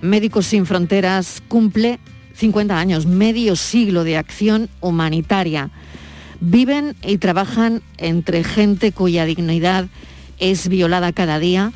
Médicos 0.00 0.46
Sin 0.46 0.64
Fronteras 0.64 1.42
cumple 1.46 1.98
50 2.32 2.78
años, 2.78 3.04
medio 3.04 3.54
siglo 3.54 4.02
de 4.02 4.16
acción 4.16 4.70
humanitaria. 4.80 5.68
Viven 6.40 6.96
y 7.02 7.18
trabajan 7.18 7.82
entre 7.98 8.44
gente 8.44 8.92
cuya 8.92 9.26
dignidad 9.26 9.88
es 10.38 10.68
violada 10.68 11.12
cada 11.12 11.38
día 11.38 11.70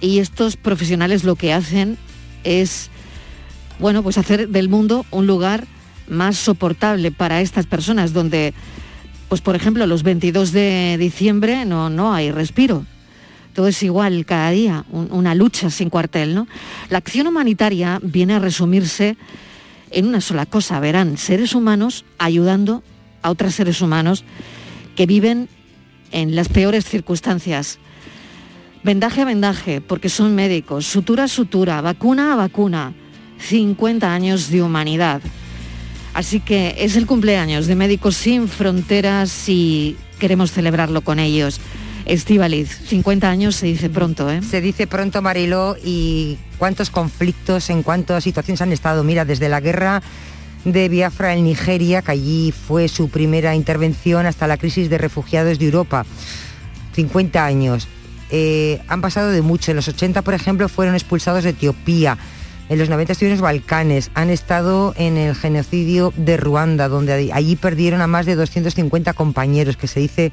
y 0.00 0.20
estos 0.20 0.56
profesionales 0.56 1.24
lo 1.24 1.36
que 1.36 1.52
hacen 1.52 1.98
es, 2.42 2.88
bueno, 3.78 4.02
pues 4.02 4.18
hacer 4.18 4.48
del 4.48 4.68
mundo 4.68 5.04
un 5.10 5.26
lugar 5.26 5.66
más 6.08 6.36
soportable 6.36 7.10
para 7.12 7.40
estas 7.40 7.66
personas 7.66 8.12
donde 8.12 8.54
pues 9.28 9.40
por 9.40 9.56
ejemplo, 9.56 9.86
los 9.88 10.04
22 10.04 10.52
de 10.52 10.96
diciembre 11.00 11.64
no, 11.64 11.90
no 11.90 12.14
hay 12.14 12.30
respiro. 12.30 12.86
Todo 13.54 13.66
es 13.68 13.82
igual 13.82 14.24
cada 14.24 14.50
día, 14.50 14.84
un- 14.92 15.08
una 15.10 15.34
lucha 15.34 15.68
sin 15.70 15.90
cuartel. 15.90 16.34
¿no? 16.34 16.46
La 16.90 16.98
acción 16.98 17.26
humanitaria 17.26 17.98
viene 18.04 18.34
a 18.34 18.38
resumirse 18.38 19.16
en 19.90 20.06
una 20.06 20.20
sola 20.20 20.46
cosa, 20.46 20.78
verán, 20.78 21.16
seres 21.16 21.54
humanos 21.56 22.04
ayudando 22.18 22.84
a 23.22 23.30
otros 23.30 23.54
seres 23.56 23.80
humanos 23.80 24.22
que 24.94 25.06
viven 25.06 25.48
en 26.12 26.36
las 26.36 26.48
peores 26.48 26.84
circunstancias. 26.84 27.78
Vendaje 28.84 29.22
a 29.22 29.24
vendaje, 29.24 29.80
porque 29.80 30.08
son 30.08 30.36
médicos, 30.36 30.86
sutura 30.86 31.24
a 31.24 31.28
sutura, 31.28 31.80
vacuna 31.80 32.32
a 32.32 32.36
vacuna. 32.36 32.94
50 33.38 34.12
años 34.12 34.50
de 34.50 34.62
humanidad. 34.62 35.20
Así 36.14 36.40
que 36.40 36.76
es 36.78 36.96
el 36.96 37.06
cumpleaños 37.06 37.66
de 37.66 37.74
Médicos 37.74 38.16
Sin 38.16 38.48
Fronteras 38.48 39.48
y 39.48 39.96
queremos 40.18 40.50
celebrarlo 40.50 41.02
con 41.02 41.18
ellos. 41.18 41.60
Estivaliz, 42.06 42.70
50 42.86 43.28
años 43.28 43.56
se 43.56 43.66
dice 43.66 43.90
pronto, 43.90 44.30
¿eh? 44.30 44.40
Se 44.40 44.60
dice 44.60 44.86
pronto, 44.86 45.20
Mariló, 45.22 45.76
y 45.82 46.38
cuántos 46.56 46.88
conflictos, 46.88 47.68
en 47.68 47.82
cuántas 47.82 48.22
situaciones 48.24 48.62
han 48.62 48.72
estado. 48.72 49.02
Mira, 49.02 49.24
desde 49.24 49.48
la 49.48 49.60
guerra 49.60 50.02
de 50.64 50.88
Biafra 50.88 51.34
en 51.34 51.44
Nigeria, 51.44 52.02
que 52.02 52.12
allí 52.12 52.52
fue 52.52 52.88
su 52.88 53.08
primera 53.08 53.54
intervención, 53.56 54.24
hasta 54.24 54.46
la 54.46 54.56
crisis 54.56 54.88
de 54.88 54.98
refugiados 54.98 55.58
de 55.58 55.64
Europa. 55.64 56.06
50 56.94 57.44
años. 57.44 57.88
Eh, 58.30 58.80
han 58.88 59.00
pasado 59.00 59.30
de 59.30 59.42
mucho. 59.42 59.72
En 59.72 59.76
los 59.76 59.88
80, 59.88 60.22
por 60.22 60.34
ejemplo, 60.34 60.68
fueron 60.68 60.94
expulsados 60.94 61.44
de 61.44 61.50
Etiopía. 61.50 62.16
En 62.68 62.78
los 62.78 62.88
90 62.88 63.12
estuvieron 63.12 63.38
en 63.38 63.42
los 63.42 63.42
Balcanes, 63.42 64.10
han 64.14 64.30
estado 64.30 64.92
en 64.96 65.16
el 65.16 65.34
genocidio 65.34 66.12
de 66.16 66.36
Ruanda, 66.36 66.88
donde 66.88 67.30
allí 67.32 67.56
perdieron 67.56 68.00
a 68.00 68.06
más 68.06 68.26
de 68.26 68.34
250 68.34 69.12
compañeros, 69.12 69.76
que 69.76 69.86
se 69.86 70.00
dice 70.00 70.32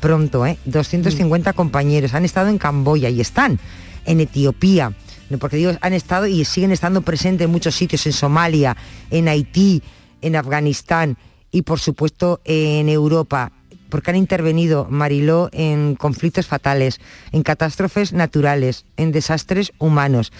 pronto, 0.00 0.46
¿eh? 0.46 0.58
250 0.64 1.52
compañeros, 1.52 2.14
han 2.14 2.24
estado 2.24 2.48
en 2.48 2.58
Camboya 2.58 3.10
y 3.10 3.20
están 3.20 3.58
en 4.06 4.20
Etiopía, 4.20 4.92
porque 5.38 5.56
digo, 5.56 5.72
han 5.80 5.92
estado 5.92 6.26
y 6.26 6.44
siguen 6.44 6.72
estando 6.72 7.02
presentes 7.02 7.44
en 7.46 7.50
muchos 7.50 7.74
sitios, 7.74 8.06
en 8.06 8.12
Somalia, 8.12 8.76
en 9.10 9.28
Haití, 9.28 9.82
en 10.20 10.36
Afganistán 10.36 11.18
y 11.50 11.62
por 11.62 11.80
supuesto 11.80 12.40
en 12.44 12.88
Europa 12.88 13.52
porque 13.94 14.10
han 14.10 14.16
intervenido, 14.16 14.88
Mariló, 14.90 15.50
en 15.52 15.94
conflictos 15.94 16.48
fatales, 16.48 17.00
en 17.30 17.44
catástrofes 17.44 18.12
naturales, 18.12 18.86
en 18.96 19.12
desastres 19.12 19.72
humanos. 19.78 20.32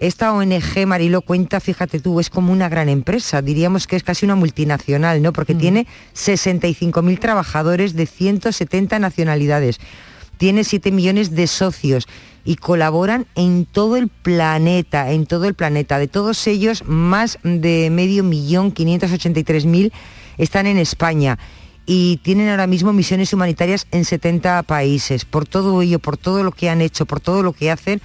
Esta 0.00 0.32
ONG, 0.32 0.86
Mariló, 0.86 1.20
cuenta, 1.20 1.60
fíjate 1.60 2.00
tú, 2.00 2.20
es 2.20 2.30
como 2.30 2.54
una 2.54 2.70
gran 2.70 2.88
empresa, 2.88 3.42
diríamos 3.42 3.86
que 3.86 3.96
es 3.96 4.02
casi 4.02 4.24
una 4.24 4.34
multinacional, 4.34 5.20
¿no? 5.20 5.34
Porque 5.34 5.54
tiene 5.54 5.86
65.000 6.14 7.18
trabajadores 7.18 7.94
de 7.94 8.06
170 8.06 8.98
nacionalidades, 8.98 9.78
tiene 10.38 10.64
7 10.64 10.90
millones 10.90 11.32
de 11.32 11.46
socios 11.46 12.08
y 12.46 12.56
colaboran 12.56 13.26
en 13.34 13.66
todo 13.66 13.98
el 13.98 14.08
planeta, 14.08 15.12
en 15.12 15.26
todo 15.26 15.44
el 15.44 15.52
planeta. 15.52 15.98
De 15.98 16.08
todos 16.08 16.46
ellos, 16.46 16.82
más 16.86 17.38
de 17.42 17.90
medio 17.90 18.24
millón, 18.24 18.72
583.000 18.72 19.92
están 20.38 20.66
en 20.66 20.78
España 20.78 21.38
y 21.84 22.16
tienen 22.22 22.48
ahora 22.48 22.66
mismo 22.66 22.94
misiones 22.94 23.34
humanitarias 23.34 23.86
en 23.90 24.06
70 24.06 24.62
países. 24.62 25.26
Por 25.26 25.46
todo 25.46 25.82
ello, 25.82 25.98
por 25.98 26.16
todo 26.16 26.42
lo 26.42 26.52
que 26.52 26.70
han 26.70 26.80
hecho, 26.80 27.04
por 27.04 27.20
todo 27.20 27.42
lo 27.42 27.52
que 27.52 27.70
hacen, 27.70 28.00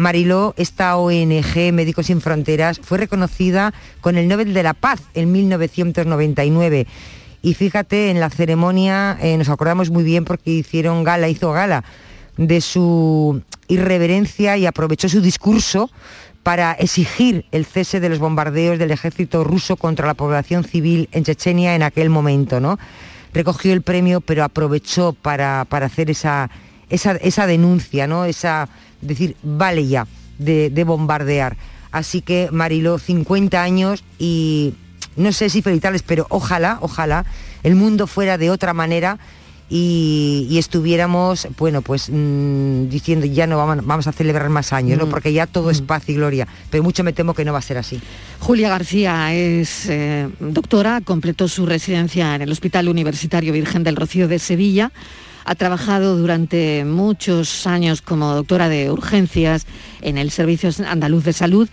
Mariló, 0.00 0.54
esta 0.56 0.96
ONG 0.96 1.72
Médicos 1.72 2.06
Sin 2.06 2.20
Fronteras, 2.20 2.80
fue 2.82 2.98
reconocida 2.98 3.72
con 4.00 4.16
el 4.16 4.28
Nobel 4.28 4.54
de 4.54 4.62
la 4.62 4.74
Paz 4.74 5.00
en 5.14 5.30
1999. 5.30 6.86
Y 7.42 7.54
fíjate, 7.54 8.10
en 8.10 8.20
la 8.20 8.30
ceremonia 8.30 9.16
eh, 9.20 9.36
nos 9.36 9.48
acordamos 9.48 9.90
muy 9.90 10.02
bien 10.02 10.24
porque 10.24 10.50
hicieron 10.50 11.04
gala, 11.04 11.28
hizo 11.28 11.52
gala 11.52 11.84
de 12.36 12.60
su 12.60 13.42
irreverencia 13.68 14.56
y 14.56 14.66
aprovechó 14.66 15.08
su 15.08 15.20
discurso 15.20 15.90
para 16.42 16.72
exigir 16.72 17.44
el 17.52 17.66
cese 17.66 18.00
de 18.00 18.08
los 18.08 18.18
bombardeos 18.18 18.78
del 18.78 18.90
ejército 18.90 19.44
ruso 19.44 19.76
contra 19.76 20.06
la 20.06 20.14
población 20.14 20.64
civil 20.64 21.08
en 21.12 21.24
Chechenia 21.24 21.74
en 21.74 21.82
aquel 21.82 22.10
momento, 22.10 22.60
¿no? 22.60 22.78
recogió 23.32 23.72
el 23.72 23.82
premio, 23.82 24.20
pero 24.20 24.44
aprovechó 24.44 25.12
para, 25.12 25.62
hacer 25.62 26.10
esa, 26.10 26.50
esa, 26.88 27.46
denuncia, 27.46 28.06
¿no? 28.06 28.24
Esa, 28.24 28.68
decir, 29.00 29.36
vale 29.42 29.86
ya, 29.86 30.06
de, 30.38 30.70
de 30.70 30.84
bombardear. 30.84 31.56
Así 31.92 32.22
que 32.22 32.48
Mariló, 32.52 32.98
50 32.98 33.62
años 33.62 34.04
y 34.18 34.74
no 35.16 35.32
sé 35.32 35.50
si 35.50 35.62
felicitarles, 35.62 36.02
pero 36.02 36.26
ojalá, 36.30 36.78
ojalá 36.80 37.24
el 37.62 37.74
mundo 37.74 38.06
fuera 38.06 38.38
de 38.38 38.50
otra 38.50 38.72
manera 38.72 39.18
y, 39.72 40.56
estuviéramos, 40.58 41.46
bueno, 41.56 41.80
pues 41.80 42.10
mm, 42.10 42.88
diciendo 42.88 43.24
ya 43.26 43.46
no 43.46 43.56
vamos, 43.56 43.86
vamos, 43.86 44.06
a 44.08 44.12
celebrar 44.12 44.48
más 44.48 44.72
años, 44.72 44.98
¿no? 44.98 45.06
Mm. 45.06 45.10
porque 45.10 45.32
ya 45.32 45.46
todo 45.46 45.70
es 45.70 45.80
mm. 45.80 45.86
paz 45.86 46.08
y 46.08 46.14
gloria, 46.14 46.48
pero 46.70 46.82
mucho 46.82 47.04
me 47.04 47.12
temo 47.12 47.34
que 47.34 47.44
no 47.44 47.52
va 47.52 47.60
a 47.60 47.62
ser 47.62 47.78
así. 47.78 48.00
Julia 48.40 48.68
García 48.68 49.32
es 49.32 49.86
eh, 49.88 50.28
doctora, 50.40 51.00
completó 51.02 51.46
su 51.46 51.66
residencia 51.66 52.34
en 52.34 52.42
el 52.42 52.50
Hospital 52.50 52.88
Universitario 52.88 53.52
Virgen 53.52 53.84
del 53.84 53.94
Rocío 53.94 54.26
de 54.26 54.40
Sevilla. 54.40 54.90
Ha 55.44 55.54
trabajado 55.54 56.16
durante 56.16 56.84
muchos 56.84 57.66
años 57.66 58.02
como 58.02 58.34
doctora 58.34 58.68
de 58.68 58.90
urgencias 58.90 59.66
en 60.02 60.18
el 60.18 60.30
Servicio 60.30 60.70
Andaluz 60.86 61.24
de 61.24 61.32
Salud. 61.32 61.68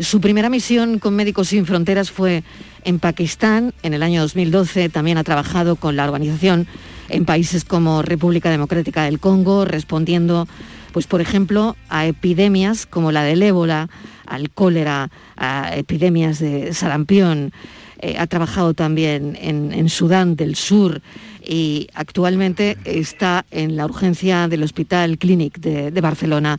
Su 0.00 0.20
primera 0.20 0.50
misión 0.50 0.98
con 0.98 1.14
Médicos 1.14 1.48
Sin 1.48 1.66
Fronteras 1.66 2.10
fue 2.10 2.42
en 2.84 2.98
Pakistán. 2.98 3.72
En 3.82 3.94
el 3.94 4.02
año 4.02 4.22
2012 4.22 4.88
también 4.88 5.18
ha 5.18 5.24
trabajado 5.24 5.76
con 5.76 5.96
la 5.96 6.04
organización 6.04 6.66
en 7.08 7.24
países 7.24 7.64
como 7.64 8.02
República 8.02 8.50
Democrática 8.50 9.04
del 9.04 9.20
Congo, 9.20 9.64
respondiendo, 9.64 10.48
pues 10.92 11.06
por 11.06 11.20
ejemplo, 11.20 11.76
a 11.88 12.06
epidemias 12.06 12.86
como 12.86 13.12
la 13.12 13.22
del 13.22 13.42
ébola, 13.42 13.88
al 14.26 14.50
cólera, 14.50 15.10
a 15.36 15.76
epidemias 15.76 16.38
de 16.38 16.72
sarampión. 16.74 17.52
Eh, 18.00 18.16
ha 18.18 18.26
trabajado 18.26 18.74
también 18.74 19.38
en, 19.40 19.88
Sudán 19.88 20.36
del 20.36 20.56
Sur 20.56 21.00
y 21.46 21.88
actualmente 21.94 22.76
está 22.84 23.44
en 23.50 23.76
la 23.76 23.84
urgencia 23.86 24.48
del 24.48 24.62
Hospital 24.62 25.18
Clínic 25.18 25.58
de, 25.58 26.00
Barcelona. 26.00 26.58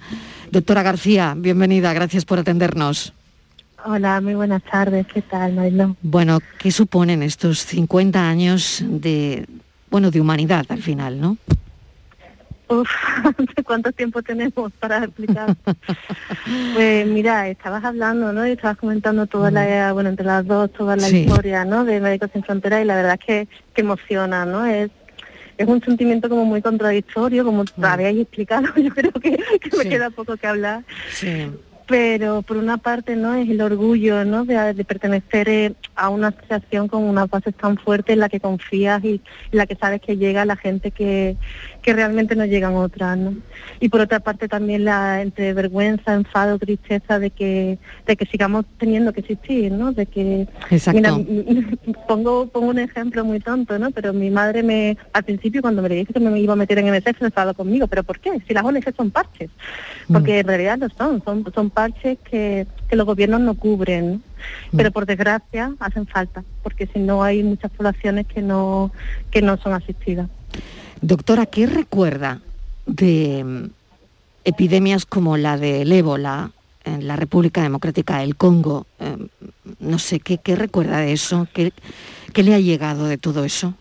Doctora 0.52 0.84
García, 0.84 1.34
bienvenida, 1.38 1.94
gracias 1.94 2.26
por 2.26 2.40
atendernos. 2.40 3.14
Hola, 3.86 4.20
muy 4.22 4.34
buenas 4.34 4.64
tardes, 4.64 5.06
¿qué 5.08 5.22
tal, 5.22 5.54
Marilón? 5.54 5.96
Bueno, 6.02 6.40
¿qué 6.58 6.72
suponen 6.72 7.22
estos 7.22 7.60
50 7.60 8.28
años 8.28 8.84
de, 8.88 9.46
bueno, 9.92 10.10
de 10.10 10.22
humanidad 10.22 10.66
al 10.70 10.82
final, 10.82 11.22
¿no? 11.22 11.38
Uf, 12.68 12.90
¿cuánto 13.66 13.92
tiempo 13.92 14.22
tenemos 14.22 14.72
para 14.80 15.04
explicar? 15.04 15.56
pues 16.74 17.08
mira, 17.08 17.48
estabas 17.48 17.84
hablando, 17.84 18.34
¿no? 18.34 18.48
Y 18.48 18.52
estabas 18.52 18.78
comentando 18.78 19.28
toda 19.28 19.52
la, 19.52 19.94
bueno, 19.94 20.10
entre 20.10 20.26
las 20.26 20.46
dos, 20.46 20.72
toda 20.74 20.96
la 20.96 21.08
historia, 21.08 21.66
¿no? 21.66 21.86
De 21.86 22.00
Médicos 22.00 22.32
Sin 22.34 22.44
Fronteras 22.44 22.82
y 22.82 22.86
la 22.86 22.96
verdad 22.96 23.18
es 23.20 23.26
que, 23.26 23.48
que 23.74 23.82
emociona, 23.82 24.46
¿no? 24.46 24.66
Es 24.66 24.90
es 25.58 25.68
un 25.68 25.82
sentimiento 25.82 26.28
como 26.28 26.44
muy 26.44 26.62
contradictorio, 26.62 27.46
como 27.46 27.64
mm. 27.64 27.86
habéis 27.86 28.22
explicado, 28.22 28.68
yo 28.76 28.94
creo 28.94 29.14
que, 29.14 29.38
me 29.78 29.90
queda 29.90 30.10
poco 30.10 30.36
que 30.38 30.48
hablar. 30.48 30.84
Sí 31.12 31.50
pero 31.88 32.42
por 32.42 32.58
una 32.58 32.78
parte 32.78 33.16
no 33.16 33.36
es 33.36 33.50
el 33.50 33.62
orgullo 33.62 34.26
¿no? 34.26 34.46
de, 34.46 34.86
pertenecer 34.86 35.50
eh, 35.50 35.74
a 35.96 36.10
una 36.10 36.30
asociación 36.30 36.88
con 36.88 37.04
unas 37.04 37.30
bases 37.30 37.54
tan 37.56 37.78
fuertes 37.78 38.14
en 38.14 38.20
la 38.20 38.30
que 38.30 38.40
confías 38.40 39.04
y 39.04 39.22
en 39.52 39.58
la 39.58 39.68
que 39.68 39.76
sabes 39.76 40.02
que 40.02 40.18
llega 40.18 40.46
la 40.46 40.56
gente 40.56 40.92
que, 40.92 41.38
que 41.86 41.94
realmente 41.94 42.36
no 42.36 42.46
llegan 42.46 42.74
otras, 42.74 43.16
¿no? 43.16 43.36
Y 43.80 43.90
por 43.90 44.02
otra 44.02 44.20
parte 44.20 44.48
también 44.48 44.86
la 44.86 45.22
entre 45.22 45.54
vergüenza, 45.54 46.16
enfado, 46.16 46.58
tristeza 46.58 47.20
de 47.20 47.30
que 47.30 47.78
de 48.08 48.16
que 48.16 48.26
sigamos 48.26 48.66
teniendo 48.80 49.14
que 49.14 49.20
existir, 49.20 49.72
¿no? 49.72 49.92
De 49.92 50.08
que 50.08 50.48
Mira, 50.92 51.12
pongo 52.08 52.48
pongo 52.48 52.70
un 52.70 52.80
ejemplo 52.80 53.24
muy 53.24 53.40
tonto, 53.40 53.78
¿no? 53.78 53.92
Pero 53.92 54.14
mi 54.14 54.32
madre 54.32 54.64
me 54.64 54.98
al 55.14 55.26
principio 55.26 55.62
cuando 55.62 55.84
me 55.84 55.90
dije 55.90 56.12
que 56.12 56.20
me 56.20 56.40
iba 56.40 56.54
a 56.54 56.56
meter 56.56 56.80
en 56.80 56.90
MSF 56.92 57.20
se 57.20 57.26
enfadó 57.26 57.54
conmigo, 57.54 57.86
pero 57.86 58.04
¿por 58.04 58.20
qué? 58.20 58.32
Si 58.48 58.56
las 58.56 58.64
ONG 58.64 58.96
son 58.98 59.12
parches. 59.12 59.52
Porque 60.12 60.38
mm. 60.38 60.40
en 60.40 60.48
realidad 60.48 60.78
no 60.80 60.90
son, 60.90 61.24
son 61.24 61.46
son 61.54 61.70
parches 61.70 62.18
que, 62.28 62.66
que 62.90 62.96
los 62.96 63.06
gobiernos 63.06 63.42
no 63.42 63.54
cubren. 63.54 64.24
Mm. 64.72 64.78
Pero 64.78 64.92
por 64.92 65.06
desgracia 65.06 65.72
hacen 65.80 66.08
falta, 66.08 66.44
porque 66.64 66.88
si 66.88 66.98
no 66.98 67.22
hay 67.22 67.44
muchas 67.44 67.70
poblaciones 67.70 68.26
que 68.26 68.42
no 68.42 68.92
que 69.30 69.44
no 69.44 69.58
son 69.58 69.74
asistidas. 69.74 70.30
Doctora, 71.02 71.46
¿qué 71.46 71.68
recuerda 71.68 72.42
de 72.86 73.44
mm, 73.44 73.70
epidemias 74.46 75.06
como 75.06 75.38
la 75.38 75.58
del 75.58 75.92
ébola 75.92 76.52
en 76.84 77.08
la 77.08 77.16
República 77.16 77.62
Democrática 77.62 78.20
del 78.20 78.36
Congo? 78.36 78.88
Em, 79.00 79.28
no 79.80 80.00
sé, 80.00 80.20
¿qué, 80.20 80.56
recuerda 80.56 81.00
de 81.00 81.14
eso? 81.14 81.48
¿Qué, 81.54 81.72
le 82.42 82.54
ha 82.54 82.60
llegado 82.60 83.08
de 83.08 83.18
todo 83.18 83.44
eso? 83.44 83.74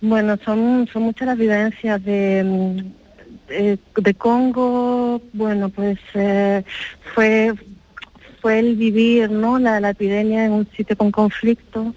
Bueno, 0.00 0.38
son, 0.44 0.88
son 0.92 1.02
muchas 1.02 1.26
las 1.26 1.38
vivencias 1.38 2.02
de, 2.04 2.44
mm, 2.44 4.00
de, 4.00 4.14
Congo. 4.14 5.20
Bueno, 5.32 5.68
pues 5.68 5.98
eh, 6.14 6.62
fue, 7.14 7.52
fue 8.40 8.60
el 8.60 8.76
vivir 8.76 9.30
¿no? 9.30 9.58
la, 9.58 9.80
la 9.80 9.90
epidemia 9.90 10.46
en 10.46 10.52
un 10.52 10.68
sitio 10.76 10.96
con 10.96 11.10
conflicto 11.10 11.94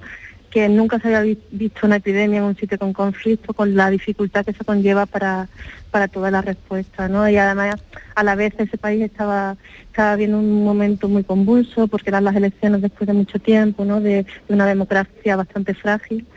que 0.54 0.70
nunca 0.70 0.99
se 0.99 1.16
había 1.16 1.36
visto 1.49 1.88
una 1.88 1.95
epidemia 1.95 2.38
en 2.38 2.43
un 2.43 2.56
sitio 2.56 2.78
con 2.78 2.93
conflicto, 2.93 3.56
con 3.56 3.76
la 3.76 3.89
dificultad 3.89 4.45
que 4.45 4.54
se 4.54 4.64
conlleva 4.64 5.08
para, 5.08 5.49
para 5.89 6.08
toda 6.08 6.30
la 6.30 6.43
respuesta, 6.43 7.08
¿no? 7.08 7.28
Y 7.28 7.38
además, 7.38 7.84
a 8.14 8.24
la 8.24 8.36
vez, 8.36 8.54
ese 8.60 8.78
país 8.78 9.01
estaba, 9.01 9.58
estaba 9.88 10.16
viendo 10.16 10.38
un 10.38 10.64
momento 10.64 11.10
muy 11.10 11.24
convulso, 11.24 11.88
porque 11.88 12.12
eran 12.12 12.26
las 12.26 12.36
elecciones 12.36 12.84
después 12.84 13.08
de 13.08 13.14
mucho 13.14 13.39
tiempo, 13.39 13.84
¿no? 13.84 13.99
De, 13.99 14.28
de 14.47 14.54
una 14.54 14.68
democracia 14.68 15.36
bastante 15.36 15.74
frágil 15.74 16.28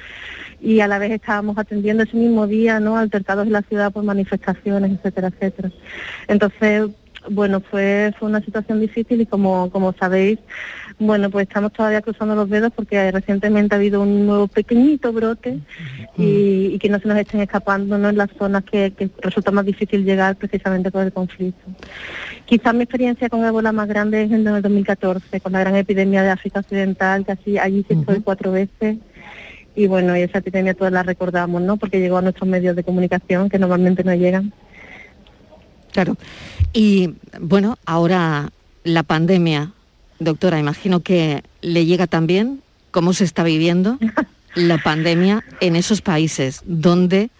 y 0.62 0.80
a 0.80 0.88
la 0.88 0.98
vez 0.98 1.12
estábamos 1.12 1.58
atendiendo 1.58 2.04
ese 2.04 2.16
mismo 2.16 2.46
día, 2.46 2.80
¿no? 2.80 2.96
Altercados 2.96 3.46
en 3.46 3.52
la 3.52 3.62
ciudad 3.62 3.92
por 3.92 4.02
manifestaciones, 4.02 4.92
etcétera, 4.92 5.28
etcétera. 5.28 5.70
Entonces, 6.26 6.88
bueno, 7.28 7.60
fue, 7.60 8.14
fue 8.18 8.28
una 8.28 8.40
situación 8.40 8.80
difícil 8.80 9.20
y 9.20 9.26
como, 9.26 9.70
como 9.70 9.92
sabéis, 9.92 10.38
bueno, 10.98 11.30
pues 11.30 11.46
estamos 11.46 11.72
todavía 11.72 12.00
cruzando 12.00 12.34
los 12.34 12.48
dedos 12.48 12.72
porque 12.74 13.10
recientemente 13.12 13.74
ha 13.74 13.78
habido 13.78 14.00
un 14.00 14.26
nuevo 14.26 14.48
pequeñito 14.48 15.12
brote 15.12 15.60
y, 16.16 16.78
que 16.78 16.88
no 16.88 16.98
se 16.98 17.08
nos 17.08 17.18
estén 17.18 17.40
escapando 17.40 17.98
¿no? 17.98 18.08
en 18.08 18.16
las 18.16 18.30
zonas 18.38 18.64
que, 18.64 18.92
resulta 19.20 19.50
más 19.50 19.66
difícil 19.66 20.04
llegar 20.04 20.36
precisamente 20.36 20.90
por 20.90 21.02
el 21.02 21.12
conflicto. 21.12 21.62
Quizás 22.46 22.74
mi 22.74 22.82
experiencia 22.82 23.28
con 23.28 23.44
ébola 23.44 23.72
más 23.72 23.88
grande 23.88 24.22
es 24.22 24.30
en 24.30 24.46
el 24.46 24.62
2014, 24.62 25.40
con 25.40 25.52
la 25.52 25.60
gran 25.60 25.76
epidemia 25.76 26.22
de 26.22 26.30
África 26.30 26.60
Occidental, 26.60 27.26
que 27.26 27.32
así 27.32 27.58
allí 27.58 27.84
se 27.86 27.94
estoy 27.94 28.20
cuatro 28.20 28.52
veces 28.52 28.96
y 29.76 29.86
bueno, 29.86 30.16
y 30.16 30.22
esa 30.22 30.38
epidemia 30.38 30.72
todas 30.72 30.92
la 30.92 31.02
recordamos, 31.02 31.60
¿no? 31.60 31.76
Porque 31.76 32.00
llegó 32.00 32.16
a 32.16 32.22
nuestros 32.22 32.48
medios 32.48 32.74
de 32.74 32.82
comunicación 32.82 33.50
que 33.50 33.58
normalmente 33.58 34.02
no 34.02 34.14
llegan. 34.14 34.54
Claro. 35.92 36.16
Y 36.72 37.14
bueno, 37.38 37.76
ahora 37.84 38.50
la 38.84 39.02
pandemia, 39.02 39.72
doctora, 40.18 40.58
imagino 40.58 41.00
que 41.00 41.42
le 41.60 41.84
llega 41.84 42.06
también 42.06 42.62
cómo 42.90 43.12
se 43.12 43.24
está 43.24 43.42
viviendo 43.42 43.98
la 44.54 44.78
pandemia 44.84 45.44
en 45.60 45.76
esos 45.76 46.00
países 46.00 46.62
donde, 46.64 47.30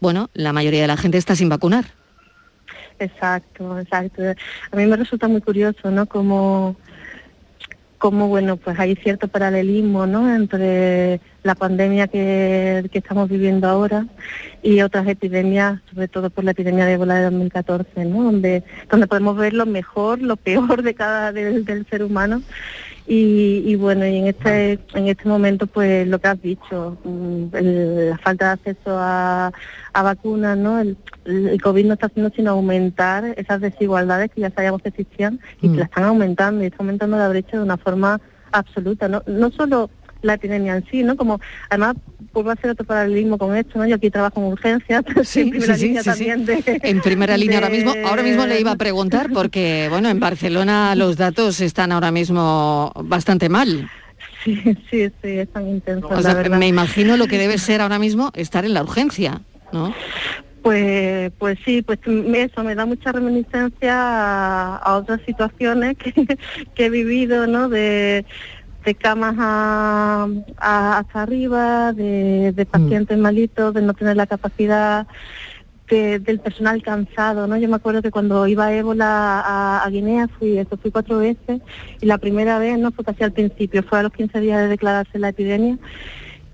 bueno, 0.00 0.30
la 0.34 0.52
mayoría 0.52 0.82
de 0.82 0.88
la 0.88 0.96
gente 0.96 1.18
está 1.18 1.36
sin 1.36 1.48
vacunar. 1.48 1.86
Exacto, 2.98 3.78
exacto. 3.80 4.22
A 4.70 4.76
mí 4.76 4.86
me 4.86 4.96
resulta 4.96 5.26
muy 5.26 5.40
curioso, 5.40 5.90
¿no? 5.90 6.06
Como, 6.06 6.76
como 8.02 8.26
bueno, 8.26 8.56
pues 8.56 8.80
hay 8.80 8.96
cierto 8.96 9.28
paralelismo, 9.28 10.08
¿no? 10.08 10.34
Entre 10.34 11.20
la 11.44 11.54
pandemia 11.54 12.08
que, 12.08 12.88
que 12.90 12.98
estamos 12.98 13.28
viviendo 13.28 13.68
ahora 13.68 14.08
y 14.60 14.82
otras 14.82 15.06
epidemias, 15.06 15.80
sobre 15.88 16.08
todo 16.08 16.28
por 16.28 16.42
la 16.42 16.50
epidemia 16.50 16.84
de 16.84 16.94
ébola 16.94 17.14
de 17.14 17.22
2014, 17.22 18.04
¿no? 18.06 18.24
Donde, 18.24 18.64
donde 18.90 19.06
podemos 19.06 19.36
ver 19.36 19.52
lo 19.52 19.66
mejor, 19.66 20.20
lo 20.20 20.34
peor 20.36 20.82
de 20.82 20.94
cada 20.94 21.30
del, 21.30 21.64
del 21.64 21.86
ser 21.86 22.02
humano 22.02 22.42
y, 23.14 23.62
y 23.70 23.76
bueno, 23.76 24.06
y 24.06 24.16
en 24.16 24.26
este 24.28 24.78
en 24.94 25.08
este 25.08 25.28
momento, 25.28 25.66
pues 25.66 26.06
lo 26.08 26.18
que 26.18 26.28
has 26.28 26.40
dicho, 26.40 26.96
mm, 27.04 27.44
el- 27.56 28.10
la 28.10 28.18
falta 28.18 28.46
de 28.46 28.52
acceso 28.52 28.96
a, 28.98 29.52
a 29.92 30.02
vacunas, 30.02 30.56
¿no? 30.56 30.78
El, 30.80 30.96
el 31.26 31.60
COVID 31.60 31.84
no 31.86 31.94
está 31.94 32.06
haciendo 32.06 32.32
sino 32.34 32.52
aumentar 32.52 33.24
esas 33.36 33.60
desigualdades 33.60 34.30
que 34.34 34.40
ya 34.40 34.50
sabíamos 34.50 34.80
que 34.82 34.88
existían 34.88 35.40
y 35.60 35.68
que 35.68 35.76
la 35.78 35.84
están 35.84 36.04
aumentando 36.04 36.62
y 36.62 36.66
está 36.66 36.78
aumentando 36.80 37.16
la 37.18 37.28
brecha 37.28 37.58
de 37.58 37.62
una 37.62 37.76
forma 37.76 38.18
absoluta. 38.50 39.08
No, 39.08 39.22
no 39.26 39.50
solo 39.50 39.90
la 40.22 40.34
epidemia 40.34 40.76
en 40.76 40.84
sí, 40.90 41.02
¿no? 41.02 41.16
Como 41.16 41.40
además 41.68 41.96
vuelvo 42.32 42.50
a 42.50 42.52
hacer 42.54 42.70
otro 42.70 42.84
paralelismo 42.84 43.38
con 43.38 43.56
esto, 43.56 43.78
¿no? 43.78 43.86
Yo 43.86 43.96
aquí 43.96 44.10
trabajo 44.10 44.40
en 44.40 44.46
urgencias, 44.46 45.04
estoy 45.16 45.42
en 45.42 45.50
primera 45.50 45.76
línea 45.76 46.02
también 46.02 46.44
de 46.46 46.80
En 46.82 47.00
primera 47.00 47.36
línea 47.36 47.58
ahora 47.58 47.70
mismo, 47.70 47.92
ahora 48.04 48.22
mismo 48.22 48.46
le 48.46 48.60
iba 48.60 48.72
a 48.72 48.76
preguntar 48.76 49.30
porque, 49.32 49.86
bueno, 49.90 50.08
en 50.08 50.20
Barcelona 50.20 50.94
los 50.94 51.16
datos 51.16 51.60
están 51.60 51.92
ahora 51.92 52.10
mismo 52.10 52.92
bastante 53.04 53.48
mal. 53.48 53.88
Sí, 54.44 54.60
sí, 54.90 55.08
sí, 55.22 55.38
es 55.38 55.48
tan 55.52 55.68
intenso. 55.68 56.08
O 56.08 56.14
la 56.14 56.22
sea, 56.22 56.34
verdad. 56.34 56.58
me 56.58 56.66
imagino 56.66 57.16
lo 57.16 57.26
que 57.28 57.38
debe 57.38 57.58
ser 57.58 57.80
ahora 57.80 57.98
mismo 57.98 58.32
estar 58.34 58.64
en 58.64 58.74
la 58.74 58.82
urgencia, 58.82 59.40
¿no? 59.72 59.94
Pues, 60.62 61.32
pues 61.38 61.58
sí, 61.64 61.82
pues 61.82 61.98
eso 62.06 62.62
me 62.62 62.74
da 62.74 62.86
mucha 62.86 63.10
reminiscencia 63.10 63.94
a, 63.94 64.76
a 64.76 64.96
otras 64.96 65.20
situaciones 65.26 65.96
que, 65.96 66.12
que 66.74 66.86
he 66.86 66.90
vivido, 66.90 67.46
¿no? 67.46 67.68
De, 67.68 68.24
de 68.84 68.94
camas 68.94 69.36
a, 69.38 70.26
a- 70.58 70.98
hasta 70.98 71.22
arriba, 71.22 71.92
de, 71.92 72.52
de 72.52 72.66
pacientes 72.66 73.16
malitos, 73.18 73.72
de 73.74 73.82
no 73.82 73.94
tener 73.94 74.16
la 74.16 74.26
capacidad 74.26 75.06
de- 75.88 76.18
del 76.18 76.40
personal 76.40 76.82
cansado, 76.82 77.46
¿no? 77.46 77.56
Yo 77.56 77.68
me 77.68 77.76
acuerdo 77.76 78.02
que 78.02 78.10
cuando 78.10 78.46
iba 78.46 78.66
a 78.66 78.72
ébola 78.74 79.40
a, 79.40 79.84
a 79.84 79.88
Guinea 79.90 80.26
fui, 80.38 80.58
eso 80.58 80.76
fui 80.78 80.90
cuatro 80.90 81.18
veces 81.18 81.60
y 82.00 82.06
la 82.06 82.18
primera 82.18 82.58
vez 82.58 82.78
no 82.78 82.90
fue 82.92 83.04
casi 83.04 83.22
al 83.24 83.32
principio, 83.32 83.82
fue 83.82 83.98
a 83.98 84.02
los 84.04 84.12
15 84.12 84.40
días 84.40 84.62
de 84.62 84.68
declararse 84.68 85.18
la 85.18 85.28
epidemia 85.28 85.78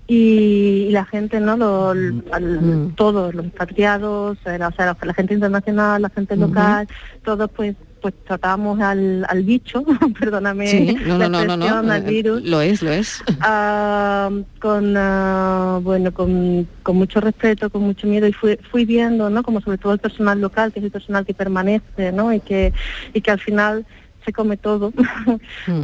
y, 0.09 0.87
y 0.87 0.91
la 0.91 1.05
gente, 1.05 1.39
¿no? 1.39 1.55
Lo- 1.55 1.91
al- 1.91 2.91
Todos, 2.95 3.33
los 3.35 3.45
expatriados, 3.45 4.37
eh, 4.45 4.57
la- 4.57 4.69
o 4.69 4.71
sea, 4.73 4.87
la, 4.87 4.97
la 5.01 5.13
gente 5.13 5.35
internacional, 5.35 6.01
la 6.01 6.09
gente 6.09 6.35
local, 6.35 6.87
todos 7.23 7.49
pues 7.55 7.75
pues 8.01 8.13
tratamos 8.25 8.79
al, 8.79 9.25
al 9.27 9.43
bicho, 9.43 9.83
perdóname 10.19 10.67
Sí, 10.67 10.95
no, 11.05 11.17
la 11.17 11.27
no, 11.27 11.43
no, 11.43 11.57
no, 11.57 11.91
al 11.91 11.91
eh, 11.91 12.09
virus, 12.09 12.41
Lo 12.43 12.61
es, 12.61 12.81
lo 12.81 12.91
es. 12.93 13.21
ah, 13.41 14.29
con 14.61 14.95
ah, 14.95 15.79
bueno 15.83 16.13
con, 16.13 16.65
con 16.81 16.95
mucho 16.95 17.19
respeto 17.19 17.69
con 17.69 17.81
mucho 17.81 18.07
miedo 18.07 18.25
y 18.25 18.31
fui, 18.31 18.57
fui 18.71 18.85
viendo 18.85 19.29
no 19.29 19.43
como 19.43 19.59
sobre 19.59 19.77
todo 19.79 19.91
el 19.91 19.99
personal 19.99 20.39
local 20.39 20.71
que 20.71 20.79
es 20.79 20.85
el 20.85 20.91
personal 20.91 21.25
que 21.25 21.33
permanece 21.33 22.13
no 22.13 22.31
y 22.31 22.39
que 22.39 22.71
y 23.13 23.19
que 23.19 23.31
al 23.31 23.39
final 23.41 23.85
se 24.29 24.33
come 24.33 24.57
todo 24.57 24.93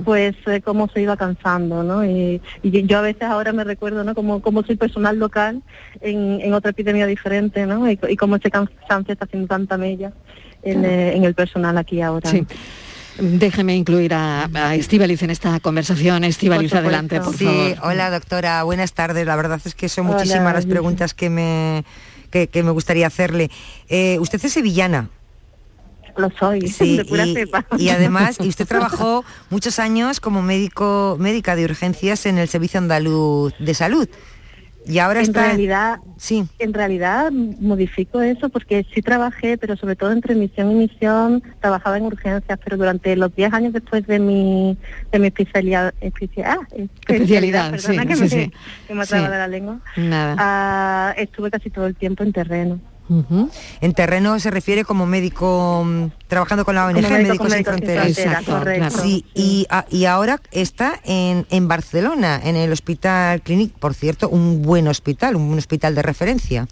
pues 0.03 0.35
eh, 0.45 0.61
cómo 0.63 0.87
se 0.93 1.01
iba 1.01 1.17
cansando 1.17 1.83
no 1.83 2.05
y, 2.05 2.41
y 2.63 2.85
yo 2.85 2.99
a 2.99 3.01
veces 3.01 3.23
ahora 3.23 3.51
me 3.53 3.63
recuerdo 3.63 4.03
no 4.03 4.13
como 4.13 4.41
como 4.41 4.63
soy 4.63 4.75
personal 4.75 5.17
local 5.17 5.61
en, 6.01 6.39
en 6.41 6.53
otra 6.53 6.71
epidemia 6.71 7.07
diferente 7.07 7.65
no 7.65 7.89
y, 7.89 7.99
y 8.09 8.15
cómo 8.15 8.35
ese 8.35 8.51
cansancio 8.51 9.13
está 9.13 9.25
haciendo 9.25 9.47
tanta 9.47 9.77
mella 9.77 10.11
en, 10.63 10.85
eh, 10.85 11.15
en 11.15 11.23
el 11.23 11.33
personal 11.33 11.77
aquí 11.77 12.01
ahora 12.01 12.29
Sí. 12.29 12.45
Déjeme 13.17 13.75
incluir 13.77 14.13
a, 14.13 14.43
a 14.53 14.75
en 14.75 15.29
esta 15.29 15.59
conversación. 15.61 16.25
Estíbaliz, 16.25 16.69
Por 16.71 16.79
adelante, 16.79 17.21
por 17.21 17.33
Sí, 17.33 17.45
favor. 17.45 17.77
hola 17.83 18.09
doctora, 18.09 18.61
buenas 18.63 18.91
tardes. 18.91 19.25
La 19.25 19.37
verdad 19.37 19.61
es 19.63 19.73
que 19.73 19.87
son 19.87 20.07
Hola, 20.07 20.17
muchísimas 20.17 20.53
las 20.53 20.65
preguntas 20.65 21.13
que 21.13 21.29
me, 21.29 21.85
que, 22.29 22.47
que 22.47 22.61
me 22.61 22.71
gustaría 22.71 23.07
hacerle. 23.07 23.49
Eh, 23.87 24.17
usted 24.19 24.43
es 24.43 24.51
sevillana. 24.51 25.09
Lo 26.17 26.29
soy, 26.31 26.61
Sí, 26.67 26.97
de 26.97 27.05
pura 27.05 27.25
y, 27.25 27.33
cepa. 27.33 27.65
y 27.77 27.89
además, 27.89 28.37
y 28.41 28.47
usted 28.47 28.65
trabajó 28.67 29.23
muchos 29.49 29.79
años 29.79 30.19
como 30.19 30.41
médico, 30.41 31.17
médica 31.19 31.55
de 31.55 31.65
urgencias 31.65 32.25
en 32.25 32.37
el 32.37 32.47
Servicio 32.47 32.77
Andaluz 32.79 33.53
de 33.59 33.73
Salud. 33.73 34.07
Y 34.87 34.99
ahora 34.99 35.19
en 35.19 35.25
está... 35.25 35.45
realidad 35.47 35.97
sí 36.15 36.47
en 36.59 36.71
realidad 36.71 37.31
modifico 37.31 38.21
eso 38.21 38.49
porque 38.49 38.85
sí 38.93 39.01
trabajé 39.01 39.57
pero 39.57 39.75
sobre 39.77 39.95
todo 39.95 40.11
entre 40.11 40.35
misión 40.35 40.69
y 40.69 40.75
misión 40.75 41.41
trabajaba 41.59 41.97
en 41.97 42.03
urgencias 42.03 42.59
pero 42.63 42.77
durante 42.77 43.15
los 43.15 43.35
10 43.35 43.51
años 43.51 43.73
después 43.73 44.05
de 44.05 44.19
mi 44.19 44.77
de 45.11 45.17
mi 45.17 45.25
especialidad 45.27 45.91
especia- 46.01 46.59
ah, 46.59 46.67
Especialidad, 47.07 47.71
perdona 47.71 48.01
sí, 48.03 48.07
que 48.07 48.15
sí, 48.15 48.21
me, 48.21 48.29
sí. 48.29 48.51
que 48.87 48.93
me 48.93 49.03
Sí. 49.05 49.09
traba 49.09 49.29
de 49.31 49.37
la 49.39 49.47
lengua 49.47 49.79
Nada. 49.97 50.35
Ah, 50.37 51.15
estuve 51.17 51.49
casi 51.49 51.71
todo 51.71 51.87
el 51.87 51.95
tiempo 51.95 52.21
en 52.23 52.31
terreno 52.31 52.79
En 53.81 53.93
terreno 53.93 54.39
se 54.39 54.49
refiere 54.51 54.83
como 54.83 55.05
médico 55.05 55.83
mm, 55.85 56.05
trabajando 56.27 56.65
con 56.65 56.75
la 56.75 56.87
ONG, 56.87 56.95
médico 56.95 57.13
Médicos 57.43 57.53
Sin 57.53 57.63
Fronteras. 57.65 58.03
Fronteras, 58.05 58.17
Exacto, 58.17 58.51
correcto. 58.59 58.87
claro. 58.89 59.03
Sí, 59.03 59.25
y, 59.35 59.67
a- 59.69 59.85
y 59.89 60.05
ahora 60.05 60.41
está 60.51 60.99
en, 61.03 61.45
en 61.49 61.67
Barcelona, 61.67 62.41
en 62.43 62.55
el 62.55 62.71
Hospital 62.71 63.41
Clinic, 63.41 63.73
por 63.73 63.93
cierto, 63.93 64.27
un 64.29 64.61
buen 64.63 64.87
hospital, 64.87 65.35
un 65.35 65.57
hospital 65.57 65.93
de 65.95 66.01
referencia. 66.01 66.67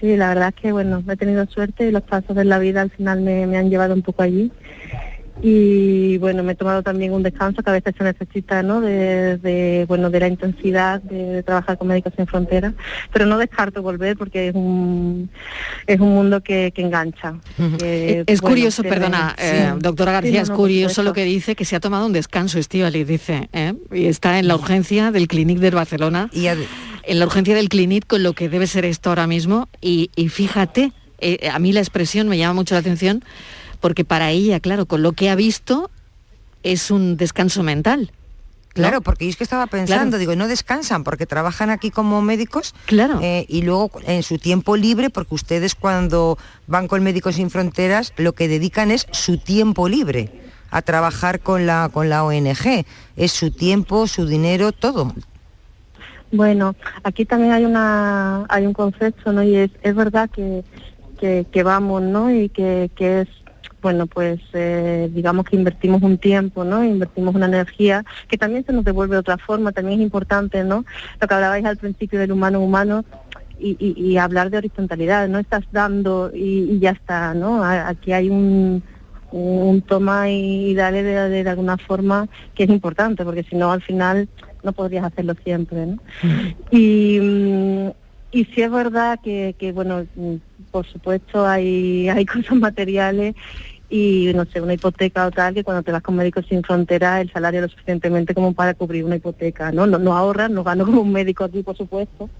Sí, 0.00 0.16
la 0.16 0.28
verdad 0.28 0.54
es 0.54 0.62
que 0.62 0.72
bueno, 0.72 1.02
he 1.10 1.16
tenido 1.16 1.44
suerte 1.46 1.88
y 1.88 1.90
los 1.90 2.02
pasos 2.02 2.36
de 2.36 2.44
la 2.44 2.58
vida 2.58 2.80
al 2.82 2.90
final 2.90 3.20
me, 3.20 3.46
me 3.46 3.58
han 3.58 3.68
llevado 3.68 3.94
un 3.94 4.02
poco 4.02 4.22
allí. 4.22 4.52
Y 5.40 6.18
bueno, 6.18 6.42
me 6.42 6.52
he 6.52 6.54
tomado 6.56 6.82
también 6.82 7.12
un 7.12 7.22
descanso 7.22 7.62
que 7.62 7.70
a 7.70 7.72
veces 7.74 7.94
se 7.96 8.02
necesita, 8.02 8.62
¿no? 8.64 8.80
De, 8.80 9.38
de, 9.38 9.84
bueno, 9.86 10.10
de 10.10 10.18
la 10.20 10.26
intensidad 10.28 11.00
de, 11.02 11.16
de 11.26 11.42
trabajar 11.44 11.78
con 11.78 11.86
Médicos 11.88 12.12
Sin 12.16 12.26
Fronteras, 12.26 12.74
pero 13.12 13.24
no 13.24 13.38
descarto 13.38 13.80
volver 13.80 14.16
porque 14.16 14.48
es 14.48 14.54
un 14.54 15.30
es 15.86 16.00
un 16.00 16.12
mundo 16.14 16.42
que, 16.42 16.72
que 16.74 16.82
engancha. 16.82 17.34
que, 17.78 18.24
es 18.26 18.40
bueno, 18.40 18.54
curioso, 18.56 18.82
que- 18.82 18.88
perdona, 18.88 19.36
eh, 19.38 19.72
doctora 19.78 20.10
Sí, 20.10 20.14
García, 20.14 20.38
no, 20.40 20.42
es 20.42 20.50
curioso 20.50 21.02
lo 21.04 21.12
que 21.12 21.24
dice, 21.24 21.54
que 21.54 21.64
se 21.64 21.76
ha 21.76 21.80
tomado 21.80 22.06
un 22.06 22.12
descanso, 22.12 22.58
Estíbaliz, 22.58 23.06
dice, 23.06 23.48
¿eh? 23.52 23.74
y 23.92 24.06
está 24.06 24.38
en 24.40 24.48
la 24.48 24.56
urgencia 24.56 25.12
del 25.12 25.28
Clínic 25.28 25.58
de 25.58 25.70
Barcelona, 25.70 26.30
en 26.32 27.18
la 27.18 27.26
urgencia 27.26 27.54
del 27.54 27.68
Clínic 27.68 28.06
con 28.06 28.22
lo 28.24 28.32
que 28.32 28.48
debe 28.48 28.66
ser 28.66 28.84
esto 28.84 29.10
ahora 29.10 29.26
mismo, 29.28 29.68
y, 29.80 30.10
y 30.16 30.28
fíjate, 30.30 30.92
eh, 31.20 31.48
a 31.48 31.58
mí 31.60 31.72
la 31.72 31.80
expresión 31.80 32.28
me 32.28 32.36
llama 32.38 32.54
mucho 32.54 32.74
la 32.74 32.80
atención, 32.80 33.22
porque 33.80 34.04
para 34.04 34.30
ella, 34.30 34.60
claro, 34.60 34.86
con 34.86 35.02
lo 35.02 35.12
que 35.12 35.30
ha 35.30 35.34
visto, 35.34 35.90
es 36.62 36.90
un 36.90 37.16
descanso 37.16 37.62
mental. 37.62 38.10
¿no? 38.74 38.82
Claro, 38.84 39.00
porque 39.00 39.24
yo 39.24 39.30
es 39.30 39.36
que 39.36 39.42
estaba 39.44 39.66
pensando, 39.66 40.10
Claro. 40.10 40.18
digo, 40.18 40.36
no 40.36 40.46
descansan 40.46 41.02
porque 41.02 41.26
trabajan 41.26 41.70
aquí 41.70 41.90
como 41.90 42.22
médicos. 42.22 42.74
Claro. 42.86 43.18
eh, 43.22 43.44
y 43.48 43.62
luego 43.62 43.90
en 44.06 44.22
su 44.22 44.38
tiempo 44.38 44.76
libre, 44.76 45.10
porque 45.10 45.34
ustedes 45.34 45.74
cuando 45.74 46.38
van 46.68 46.86
con 46.86 47.02
Médicos 47.02 47.36
Sin 47.36 47.50
Fronteras, 47.50 48.12
lo 48.16 48.34
que 48.34 48.46
dedican 48.46 48.90
es 48.92 49.06
su 49.10 49.38
tiempo 49.38 49.88
libre 49.88 50.30
a 50.70 50.82
trabajar 50.82 51.40
con 51.40 51.66
la, 51.66 51.88
con 51.92 52.08
la 52.08 52.22
ONG. 52.24 52.84
Es 53.16 53.32
su 53.32 53.50
tiempo, 53.50 54.06
su 54.06 54.26
dinero, 54.26 54.70
todo. 54.72 55.12
Bueno, 56.30 56.76
aquí 57.04 57.24
también 57.24 57.52
hay 57.52 57.64
una 57.64 58.44
hay 58.50 58.66
un 58.66 58.74
concepto, 58.74 59.32
¿no? 59.32 59.42
Y 59.42 59.56
es, 59.56 59.70
es 59.82 59.94
verdad 59.94 60.28
que, 60.30 60.62
que, 61.18 61.46
que 61.50 61.62
vamos, 61.62 62.02
¿no? 62.02 62.30
Y 62.30 62.50
que, 62.50 62.90
que 62.94 63.22
es, 63.22 63.28
bueno, 63.82 64.06
pues 64.06 64.40
eh, 64.52 65.08
digamos 65.12 65.44
que 65.46 65.56
invertimos 65.56 66.02
un 66.02 66.18
tiempo, 66.18 66.64
¿no? 66.64 66.82
Invertimos 66.84 67.34
una 67.34 67.46
energía 67.46 68.04
que 68.28 68.36
también 68.38 68.64
se 68.64 68.72
nos 68.72 68.84
devuelve 68.84 69.14
de 69.16 69.20
otra 69.20 69.38
forma, 69.38 69.72
también 69.72 70.00
es 70.00 70.04
importante, 70.04 70.64
¿no? 70.64 70.84
Lo 71.20 71.28
que 71.28 71.34
hablabais 71.34 71.64
al 71.64 71.76
principio 71.76 72.18
del 72.18 72.32
humano 72.32 72.60
humano 72.60 73.04
y, 73.58 73.76
y- 73.80 73.94
y 74.12 74.16
hablar 74.18 74.50
de 74.50 74.58
horizontalidad, 74.58 75.28
no 75.28 75.38
estás 75.38 75.64
dando 75.72 76.30
y, 76.34 76.70
y 76.72 76.78
ya 76.78 76.90
está, 76.90 77.34
¿no? 77.34 77.62
A- 77.64 77.88
Aquí 77.88 78.12
hay 78.12 78.30
un 78.30 78.82
un 79.30 79.82
toma 79.82 80.30
y 80.30 80.74
dale 80.74 81.02
de, 81.02 81.28
de- 81.28 81.44
de 81.44 81.50
alguna 81.50 81.76
forma 81.76 82.26
que 82.54 82.64
es 82.64 82.70
importante, 82.70 83.26
porque 83.26 83.42
si 83.42 83.56
no 83.56 83.70
al 83.70 83.82
final 83.82 84.26
no 84.62 84.72
podrías 84.72 85.04
hacerlo 85.04 85.34
siempre, 85.44 85.84
¿no? 85.84 85.98
Y, 86.70 87.18
mm, 87.20 87.88
y 88.32 88.44
sí 88.46 88.62
es 88.62 88.70
verdad 88.70 89.18
que, 89.22 89.54
que, 89.58 89.72
bueno, 89.72 90.06
mm, 90.14 90.36
por 90.70 90.86
supuesto 90.86 91.46
hay, 91.46 92.08
hay 92.10 92.26
cosas 92.26 92.56
materiales 92.56 93.34
y, 93.88 94.32
no 94.34 94.44
sé, 94.46 94.60
una 94.60 94.74
hipoteca 94.74 95.26
o 95.26 95.30
tal, 95.30 95.54
que 95.54 95.64
cuando 95.64 95.82
te 95.82 95.92
vas 95.92 96.02
con 96.02 96.16
Médicos 96.16 96.46
Sin 96.48 96.62
Fronteras 96.62 97.22
el 97.22 97.32
salario 97.32 97.60
es 97.60 97.62
lo 97.64 97.68
suficientemente 97.70 98.34
como 98.34 98.52
para 98.54 98.74
cubrir 98.74 99.04
una 99.04 99.16
hipoteca, 99.16 99.72
¿no? 99.72 99.86
No, 99.86 99.98
no 99.98 100.16
ahorras, 100.16 100.50
no 100.50 100.64
gano 100.64 100.84
como 100.86 101.02
un 101.02 101.12
médico 101.12 101.44
aquí, 101.44 101.62
por 101.62 101.76
supuesto, 101.76 102.30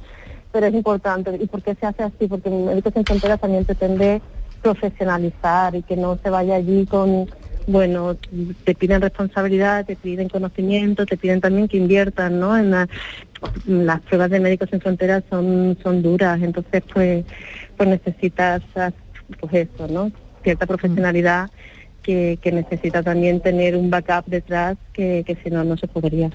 pero 0.53 0.67
es 0.67 0.75
importante. 0.75 1.37
¿Y 1.41 1.47
por 1.47 1.63
qué 1.63 1.75
se 1.75 1.87
hace 1.87 2.03
así? 2.05 2.29
Porque 2.29 2.51
Médicos 2.51 2.93
Sin 2.95 3.07
Fronteras 3.07 3.41
también 3.41 3.65
pretende 3.65 4.23
profesionalizar 4.63 5.75
y 5.75 5.83
que 5.83 5.97
no 5.97 6.19
se 6.23 6.31
vaya 6.31 6.57
allí 6.57 6.87
con 6.87 7.29
bueno, 7.67 8.17
te 8.65 8.75
piden 8.75 9.03
responsabilidad, 9.03 9.85
te 9.85 9.95
piden 9.95 10.31
conocimiento, 10.31 11.05
te 11.05 11.19
piden 11.19 11.43
también 11.43 11.69
que 11.69 11.77
inviertan, 11.77 12.41
¿no? 12.41 12.57
En 12.57 12.71
la- 12.71 12.89
las 13.67 14.01
pruebas 14.03 14.31
de 14.31 14.41
Médicos 14.41 14.71
Sin 14.71 14.81
Fronteras 14.81 15.23
son, 15.29 15.77
son 15.83 16.03
duras, 16.03 16.41
entonces 16.43 16.83
pues, 16.93 17.27
pues 17.79 17.89
necesitas 17.89 18.61
pues 19.41 19.55
eso, 19.55 19.89
¿no? 19.89 20.13
Cierta 20.43 20.67
profesionalidad 20.67 21.51
que, 22.03 22.39
que 22.43 22.53
necesita 22.53 23.03
también 23.03 23.41
tener 23.41 23.77
un 23.77 23.89
backup 23.89 24.27
detrás 24.27 24.77
que, 24.93 25.23
que 25.27 25.37
si 25.37 25.51
no, 25.51 25.65
no 25.65 25.77
se 25.77 25.87
podría. 25.87 26.31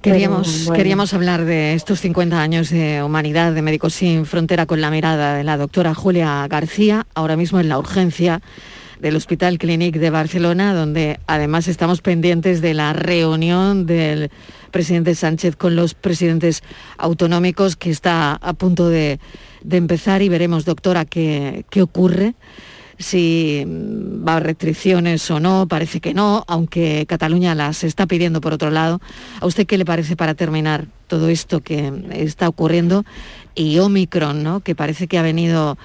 Queríamos, 0.00 0.48
Pero, 0.48 0.64
bueno. 0.66 0.76
queríamos 0.76 1.14
hablar 1.14 1.44
de 1.44 1.74
estos 1.74 2.00
50 2.00 2.40
años 2.40 2.70
de 2.70 3.02
humanidad 3.02 3.52
de 3.52 3.62
Médicos 3.62 3.94
Sin 3.94 4.26
Frontera 4.26 4.66
con 4.66 4.80
la 4.80 4.90
mirada 4.90 5.36
de 5.36 5.44
la 5.44 5.56
doctora 5.56 5.94
Julia 5.94 6.46
García, 6.48 7.06
ahora 7.14 7.36
mismo 7.36 7.60
en 7.60 7.68
la 7.68 7.78
urgencia 7.78 8.40
del 9.04 9.16
Hospital 9.16 9.58
Clínic 9.58 9.96
de 9.96 10.08
Barcelona, 10.08 10.72
donde 10.72 11.20
además 11.26 11.68
estamos 11.68 12.00
pendientes 12.00 12.62
de 12.62 12.72
la 12.72 12.94
reunión 12.94 13.84
del 13.84 14.30
presidente 14.70 15.14
Sánchez 15.14 15.56
con 15.56 15.76
los 15.76 15.92
presidentes 15.92 16.62
autonómicos 16.96 17.76
que 17.76 17.90
está 17.90 18.32
a 18.32 18.54
punto 18.54 18.88
de, 18.88 19.20
empezar 19.70 20.22
y 20.22 20.30
veremos, 20.30 20.64
doctora, 20.64 21.04
qué, 21.04 21.66
qué 21.68 21.82
ocurre 21.82 22.34
si 22.98 23.66
va 23.66 24.36
a 24.36 24.40
restricciones 24.40 25.30
o 25.30 25.38
no, 25.38 25.66
parece 25.68 26.00
que 26.00 26.14
no, 26.14 26.42
aunque 26.46 27.04
Cataluña 27.06 27.54
las 27.54 27.84
está 27.84 28.06
pidiendo 28.06 28.40
por 28.40 28.54
otro 28.54 28.70
lado. 28.70 29.02
¿A 29.38 29.44
usted 29.44 29.66
qué 29.66 29.76
le 29.76 29.84
parece 29.84 30.16
para 30.16 30.34
terminar 30.34 30.86
todo 31.08 31.28
esto 31.28 31.60
que 31.60 31.92
está 32.12 32.48
ocurriendo? 32.48 33.04
Y 33.54 33.78
Omicron, 33.80 34.42
¿no? 34.42 34.60
que 34.60 34.74
parece 34.74 35.08
que 35.08 35.18
ha 35.18 35.22
venido 35.22 35.76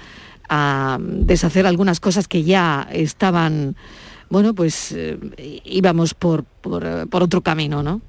a 0.50 0.98
deshacer 1.00 1.66
algunas 1.66 2.00
cosas 2.00 2.28
que 2.28 2.44
ya 2.44 2.88
estaban, 2.92 3.76
bueno, 4.30 4.54
pues 4.54 4.92
eh, 4.92 5.18
íbamos 5.64 6.14
por, 6.14 6.44
por, 6.44 6.86
eh, 6.86 7.06
por 7.10 7.24
otro 7.24 7.42
camino, 7.42 7.84
¿no? 7.84 8.02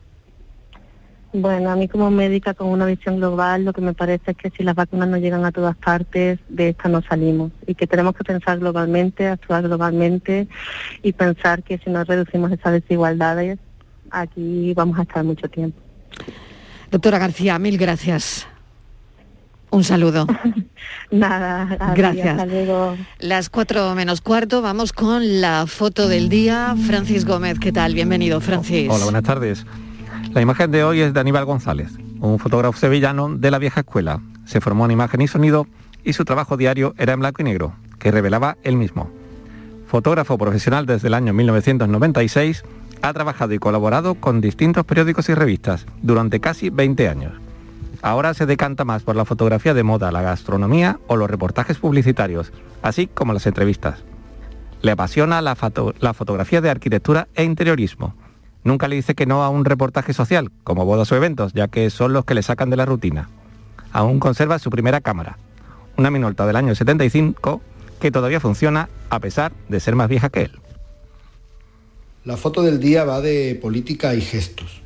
Bueno, 1.33 1.71
a 1.71 1.77
mí 1.77 1.87
como 1.87 2.11
médica 2.11 2.55
con 2.55 2.69
una 2.69 2.87
visión 2.87 3.19
global, 3.19 3.65
lo 3.65 3.73
que 3.73 3.81
me 3.81 3.95
parece 3.95 4.33
es 4.33 4.37
que 4.37 4.51
si 4.51 4.65
las 4.65 4.75
vacunas 4.75 5.09
no 5.09 5.17
llegan 5.17 5.45
a 5.45 5.53
todas 5.53 5.77
partes, 5.77 6.41
de 6.49 6.71
esta 6.71 6.89
no 6.89 7.03
salimos. 7.03 7.53
Y 7.69 7.77
que 7.77 7.87
tenemos 7.87 8.17
que 8.17 8.25
pensar 8.25 8.59
globalmente, 8.59 9.29
actuar 9.29 9.63
globalmente 9.63 10.49
y 11.05 11.13
pensar 11.13 11.63
que 11.63 11.79
si 11.79 11.89
no 11.89 12.03
reducimos 12.03 12.51
esas 12.51 12.73
desigualdades, 12.73 13.61
aquí 14.11 14.75
vamos 14.75 14.99
a 14.99 15.03
estar 15.03 15.23
mucho 15.23 15.49
tiempo. 15.49 15.79
Doctora 16.91 17.21
García, 17.21 17.57
mil 17.61 17.79
gracias. 17.79 18.49
Un 19.71 19.85
saludo. 19.85 20.27
Nada, 21.11 21.95
Gracias. 21.95 22.47
luego. 22.49 22.97
Las 23.21 23.51
cuatro 23.51 23.95
menos 23.95 24.21
cuarto, 24.21 24.63
vamos 24.63 24.93
con 24.93 25.41
la 25.41 25.67
foto 25.67 26.09
del 26.09 26.29
día. 26.29 26.75
Francis 26.87 27.25
Gómez, 27.25 27.59
¿qué 27.59 27.73
tal? 27.73 27.95
Bienvenido, 27.95 28.41
Francis. 28.41 28.89
Hola, 28.91 29.05
buenas 29.05 29.23
tardes. 29.23 29.67
La 30.33 30.41
imagen 30.41 30.71
de 30.71 30.85
hoy 30.85 31.01
es 31.01 31.15
de 31.15 31.21
Aníbal 31.21 31.45
González, 31.45 31.93
un 32.21 32.39
fotógrafo 32.39 32.79
sevillano 32.79 33.29
de 33.37 33.51
la 33.51 33.59
vieja 33.59 33.81
escuela. 33.81 34.21
Se 34.45 34.61
formó 34.61 34.85
en 34.85 34.93
imagen 34.93 35.21
y 35.23 35.29
sonido 35.29 35.67
y 36.05 36.13
su 36.13 36.25
trabajo 36.25 36.57
diario 36.57 36.95
era 36.99 37.13
en 37.13 37.21
blanco 37.21 37.43
y 37.43 37.45
negro, 37.45 37.75
que 37.99 38.11
revelaba 38.11 38.57
él 38.63 38.77
mismo. 38.77 39.11
Fotógrafo 39.87 40.39
profesional 40.39 40.87
desde 40.87 41.09
el 41.09 41.15
año 41.15 41.33
1996, 41.33 42.65
ha 43.03 43.13
trabajado 43.13 43.55
y 43.55 43.59
colaborado 43.59 44.15
con 44.15 44.41
distintos 44.41 44.85
periódicos 44.85 45.29
y 45.29 45.35
revistas 45.35 45.87
durante 46.03 46.39
casi 46.41 46.71
20 46.71 47.09
años. 47.09 47.33
Ahora 48.03 48.33
se 48.35 48.47
decanta 48.47 48.85
más 48.85 49.03
por 49.03 49.17
la 49.17 49.25
fotografía 49.25 49.75
de 49.75 49.83
moda, 49.83 50.11
la 50.13 50.23
gastronomía 50.23 50.99
o 51.07 51.17
los 51.17 51.29
reportajes 51.31 51.79
publicitarios, 51.79 52.53
así 52.83 53.07
como 53.07 53.33
las 53.35 53.47
entrevistas. 53.47 54.03
Le 54.83 54.93
apasiona 54.93 55.43
la, 55.43 55.55
foto- 55.55 55.95
la 56.01 56.15
fotografía 56.15 56.61
de 56.63 56.71
arquitectura 56.71 57.29
e 57.35 57.45
interiorismo. 57.45 58.15
Nunca 58.65 58.89
le 58.89 58.97
dice 58.97 59.15
que 59.15 59.27
no 59.27 59.43
a 59.43 59.51
un 59.51 59.65
reportaje 59.67 60.15
social, 60.15 60.51
como 60.65 60.85
bodas 60.87 61.13
o 61.13 61.17
eventos, 61.17 61.53
ya 61.53 61.69
que 61.69 61.91
son 61.91 62.13
los 62.15 62.25
que 62.25 62.35
le 62.35 62.43
sacan 62.43 62.71
de 62.71 62.77
la 62.77 62.87
rutina. 62.87 63.29
Aún 63.93 64.19
conserva 64.21 64.59
su 64.59 64.71
primera 64.71 65.01
cámara, 65.01 65.37
una 65.99 66.11
Minolta 66.11 66.47
del 66.47 66.57
año 66.57 66.75
75, 66.75 67.61
que 68.01 68.11
todavía 68.11 68.41
funciona 68.41 68.89
a 69.11 69.19
pesar 69.21 69.53
de 69.69 69.81
ser 69.81 69.95
más 69.97 70.09
vieja 70.09 70.31
que 70.31 70.43
él. 70.43 70.53
La 72.25 72.37
foto 72.37 72.63
del 72.63 72.81
día 72.81 73.05
va 73.05 73.21
de 73.21 73.59
política 73.61 74.15
y 74.15 74.21
gestos. 74.21 74.83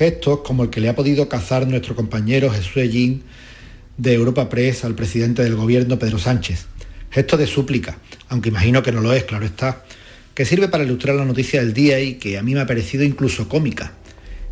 Gestos 0.00 0.40
como 0.40 0.62
el 0.62 0.70
que 0.70 0.80
le 0.80 0.88
ha 0.88 0.96
podido 0.96 1.28
cazar 1.28 1.68
nuestro 1.68 1.94
compañero 1.94 2.50
Jesús 2.50 2.78
Ellín 2.78 3.22
de 3.98 4.14
Europa 4.14 4.48
Press 4.48 4.82
al 4.86 4.94
presidente 4.94 5.42
del 5.42 5.56
gobierno 5.56 5.98
Pedro 5.98 6.18
Sánchez. 6.18 6.68
Gesto 7.10 7.36
de 7.36 7.46
súplica, 7.46 7.98
aunque 8.30 8.48
imagino 8.48 8.82
que 8.82 8.92
no 8.92 9.02
lo 9.02 9.12
es, 9.12 9.24
claro 9.24 9.44
está, 9.44 9.84
que 10.32 10.46
sirve 10.46 10.68
para 10.68 10.84
ilustrar 10.84 11.16
la 11.16 11.26
noticia 11.26 11.60
del 11.60 11.74
día 11.74 12.00
y 12.00 12.14
que 12.14 12.38
a 12.38 12.42
mí 12.42 12.54
me 12.54 12.60
ha 12.60 12.66
parecido 12.66 13.04
incluso 13.04 13.46
cómica. 13.46 13.92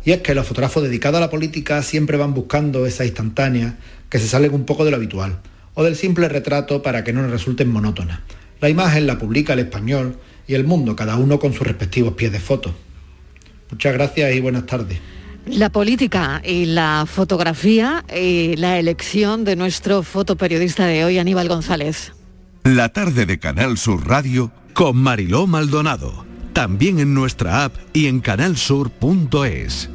Y 0.05 0.11
es 0.11 0.19
que 0.19 0.35
los 0.35 0.45
fotógrafos 0.45 0.83
dedicados 0.83 1.17
a 1.17 1.21
la 1.21 1.31
política 1.31 1.81
siempre 1.81 2.15
van 2.15 2.35
buscando 2.35 2.85
esa 2.85 3.03
instantánea 3.03 3.79
que 4.07 4.19
se 4.19 4.27
salen 4.27 4.53
un 4.53 4.65
poco 4.65 4.85
de 4.85 4.91
lo 4.91 4.97
habitual, 4.97 5.39
o 5.73 5.83
del 5.83 5.95
simple 5.95 6.29
retrato 6.29 6.83
para 6.83 7.03
que 7.03 7.11
no 7.11 7.23
nos 7.23 7.31
resulten 7.31 7.71
monótonas. 7.71 8.19
La 8.61 8.69
imagen 8.69 9.07
la 9.07 9.17
publica 9.17 9.53
el 9.53 9.59
español 9.61 10.15
y 10.47 10.53
el 10.53 10.65
mundo, 10.65 10.95
cada 10.95 11.15
uno 11.15 11.39
con 11.39 11.53
sus 11.53 11.65
respectivos 11.65 12.13
pies 12.13 12.31
de 12.31 12.39
foto. 12.39 12.75
Muchas 13.71 13.95
gracias 13.95 14.35
y 14.35 14.41
buenas 14.41 14.67
tardes. 14.67 14.99
La 15.51 15.71
política 15.71 16.41
y 16.45 16.65
la 16.65 17.05
fotografía 17.07 18.05
y 18.15 18.55
la 18.55 18.77
elección 18.77 19.43
de 19.45 19.55
nuestro 19.55 20.03
fotoperiodista 20.03 20.85
de 20.85 21.03
hoy, 21.03 21.17
Aníbal 21.17 21.47
González. 21.47 22.13
La 22.63 22.89
tarde 22.89 23.25
de 23.25 23.39
Canal 23.39 23.77
Sur 23.77 24.07
Radio 24.07 24.51
Con 24.73 24.97
Mariló 24.97 25.47
Maldonado. 25.47 26.25
También 26.53 26.99
en 26.99 27.15
nuestra 27.15 27.63
app 27.63 27.75
y 27.93 28.07
en 28.07 28.19
canalsur.es. 28.19 29.89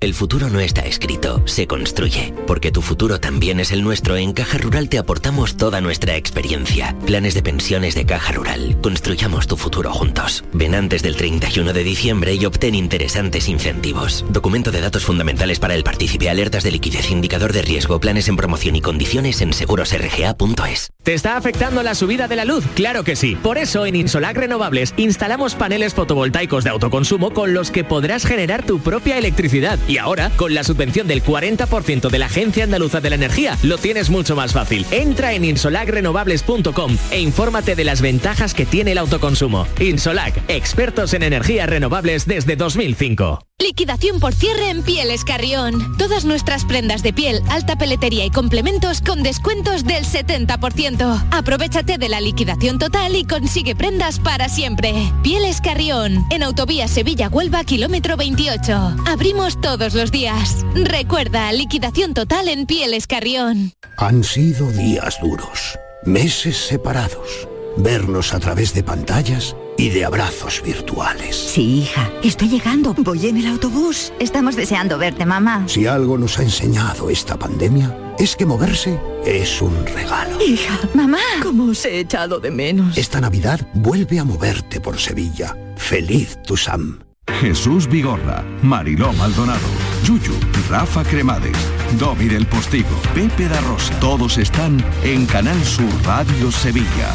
El 0.00 0.14
futuro 0.14 0.48
no 0.48 0.60
está 0.60 0.82
escrito, 0.82 1.42
se 1.44 1.66
construye. 1.66 2.32
Porque 2.46 2.70
tu 2.70 2.82
futuro 2.82 3.18
también 3.18 3.58
es 3.58 3.72
el 3.72 3.82
nuestro, 3.82 4.16
en 4.16 4.32
Caja 4.32 4.56
Rural 4.56 4.88
te 4.88 4.96
aportamos 4.96 5.56
toda 5.56 5.80
nuestra 5.80 6.14
experiencia. 6.14 6.94
Planes 7.04 7.34
de 7.34 7.42
pensiones 7.42 7.96
de 7.96 8.06
Caja 8.06 8.30
Rural. 8.30 8.76
Construyamos 8.80 9.48
tu 9.48 9.56
futuro 9.56 9.92
juntos. 9.92 10.44
Ven 10.52 10.76
antes 10.76 11.02
del 11.02 11.16
31 11.16 11.72
de 11.72 11.82
diciembre 11.82 12.34
y 12.34 12.44
obtén 12.44 12.76
interesantes 12.76 13.48
incentivos. 13.48 14.24
Documento 14.30 14.70
de 14.70 14.82
datos 14.82 15.04
fundamentales 15.04 15.58
para 15.58 15.74
el 15.74 15.82
partícipe, 15.82 16.30
alertas 16.30 16.62
de 16.62 16.70
liquidez, 16.70 17.10
indicador 17.10 17.52
de 17.52 17.62
riesgo, 17.62 17.98
planes 17.98 18.28
en 18.28 18.36
promoción 18.36 18.76
y 18.76 18.80
condiciones 18.80 19.40
en 19.40 19.52
segurosrga.es. 19.52 20.92
¿Te 21.02 21.14
está 21.14 21.36
afectando 21.36 21.82
la 21.82 21.96
subida 21.96 22.28
de 22.28 22.36
la 22.36 22.44
luz? 22.44 22.64
Claro 22.76 23.02
que 23.02 23.16
sí. 23.16 23.34
Por 23.34 23.58
eso 23.58 23.84
en 23.84 23.96
Insolac 23.96 24.36
Renovables 24.36 24.94
instalamos 24.96 25.56
paneles 25.56 25.94
fotovoltaicos 25.94 26.62
de 26.62 26.70
autoconsumo 26.70 27.32
con 27.32 27.52
los 27.52 27.72
que 27.72 27.82
podrás 27.82 28.24
generar 28.24 28.64
tu 28.64 28.78
propia 28.78 29.18
electricidad. 29.18 29.78
Y 29.88 29.98
ahora, 29.98 30.30
con 30.36 30.54
la 30.54 30.62
subvención 30.62 31.08
del 31.08 31.24
40% 31.24 32.10
de 32.10 32.18
la 32.18 32.26
Agencia 32.26 32.64
Andaluza 32.64 33.00
de 33.00 33.08
la 33.08 33.16
Energía, 33.16 33.56
lo 33.62 33.78
tienes 33.78 34.10
mucho 34.10 34.36
más 34.36 34.52
fácil. 34.52 34.86
Entra 34.90 35.32
en 35.32 35.44
insolacrenovables.com 35.44 36.96
e 37.10 37.20
infórmate 37.20 37.74
de 37.74 37.84
las 37.84 38.02
ventajas 38.02 38.54
que 38.54 38.66
tiene 38.66 38.92
el 38.92 38.98
autoconsumo. 38.98 39.66
Insolac, 39.80 40.38
expertos 40.48 41.14
en 41.14 41.22
energías 41.22 41.68
renovables 41.68 42.26
desde 42.26 42.54
2005. 42.54 43.47
Liquidación 43.60 44.20
por 44.20 44.34
cierre 44.34 44.70
en 44.70 44.84
Pieles 44.84 45.24
Carrión. 45.24 45.96
Todas 45.98 46.24
nuestras 46.24 46.64
prendas 46.64 47.02
de 47.02 47.12
piel, 47.12 47.42
alta 47.50 47.74
peletería 47.76 48.24
y 48.24 48.30
complementos 48.30 49.00
con 49.00 49.24
descuentos 49.24 49.82
del 49.82 50.04
70%. 50.04 51.26
Aprovechate 51.32 51.98
de 51.98 52.08
la 52.08 52.20
liquidación 52.20 52.78
total 52.78 53.16
y 53.16 53.24
consigue 53.24 53.74
prendas 53.74 54.20
para 54.20 54.48
siempre. 54.48 54.94
Pieles 55.24 55.60
Carrión, 55.60 56.24
en 56.30 56.44
Autovía 56.44 56.86
Sevilla-Huelva, 56.86 57.64
kilómetro 57.64 58.16
28. 58.16 58.96
Abrimos 59.06 59.60
todos 59.60 59.92
los 59.92 60.12
días. 60.12 60.64
Recuerda, 60.76 61.50
liquidación 61.50 62.14
total 62.14 62.48
en 62.48 62.64
Pieles 62.64 63.08
Carrión. 63.08 63.72
Han 63.96 64.22
sido 64.22 64.70
días 64.70 65.18
duros, 65.20 65.76
meses 66.04 66.56
separados, 66.56 67.48
vernos 67.76 68.34
a 68.34 68.38
través 68.38 68.72
de 68.72 68.84
pantallas 68.84 69.56
y 69.78 69.88
de 69.90 70.04
abrazos 70.04 70.60
virtuales. 70.62 71.36
Sí, 71.36 71.78
hija, 71.78 72.10
estoy 72.22 72.48
llegando. 72.48 72.94
Voy 72.98 73.26
en 73.26 73.38
el 73.38 73.46
autobús. 73.46 74.12
Estamos 74.18 74.56
deseando 74.56 74.98
verte, 74.98 75.24
mamá. 75.24 75.64
Si 75.66 75.86
algo 75.86 76.18
nos 76.18 76.38
ha 76.38 76.42
enseñado 76.42 77.08
esta 77.08 77.38
pandemia, 77.38 78.14
es 78.18 78.36
que 78.36 78.44
moverse 78.44 78.98
es 79.24 79.62
un 79.62 79.86
regalo. 79.86 80.42
Hija, 80.44 80.78
mamá, 80.94 81.20
¿cómo 81.42 81.70
os 81.70 81.84
he 81.84 82.00
echado 82.00 82.40
de 82.40 82.50
menos? 82.50 82.98
Esta 82.98 83.20
Navidad 83.20 83.66
vuelve 83.72 84.18
a 84.18 84.24
moverte 84.24 84.80
por 84.80 84.98
Sevilla. 84.98 85.56
Feliz 85.76 86.36
tu 86.42 86.56
Sam. 86.56 86.98
Jesús 87.40 87.88
Vigorra, 87.88 88.44
Mariló 88.62 89.12
Maldonado, 89.12 89.68
Yuyu, 90.02 90.34
Rafa 90.68 91.04
Cremades, 91.04 91.56
Domi 91.98 92.24
del 92.24 92.46
Postigo, 92.46 92.88
Pepe 93.14 93.48
da 93.48 93.60
Rosa. 93.60 93.98
Todos 94.00 94.38
están 94.38 94.84
en 95.04 95.24
Canal 95.26 95.62
Sur 95.64 95.92
Radio 96.04 96.50
Sevilla. 96.50 97.14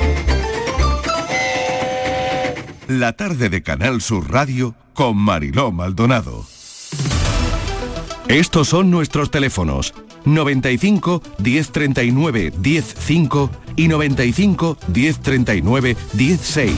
La 2.99 3.13
tarde 3.13 3.47
de 3.49 3.63
Canal 3.63 4.01
Sur 4.01 4.29
Radio 4.29 4.75
con 4.93 5.15
Mariló 5.15 5.71
Maldonado. 5.71 6.45
Estos 8.27 8.67
son 8.67 8.91
nuestros 8.91 9.31
teléfonos 9.31 9.93
95 10.25 11.23
1039 11.37 12.51
105 12.61 13.49
y 13.77 13.87
95 13.87 14.77
1039 14.93 15.95
16. 16.11 16.75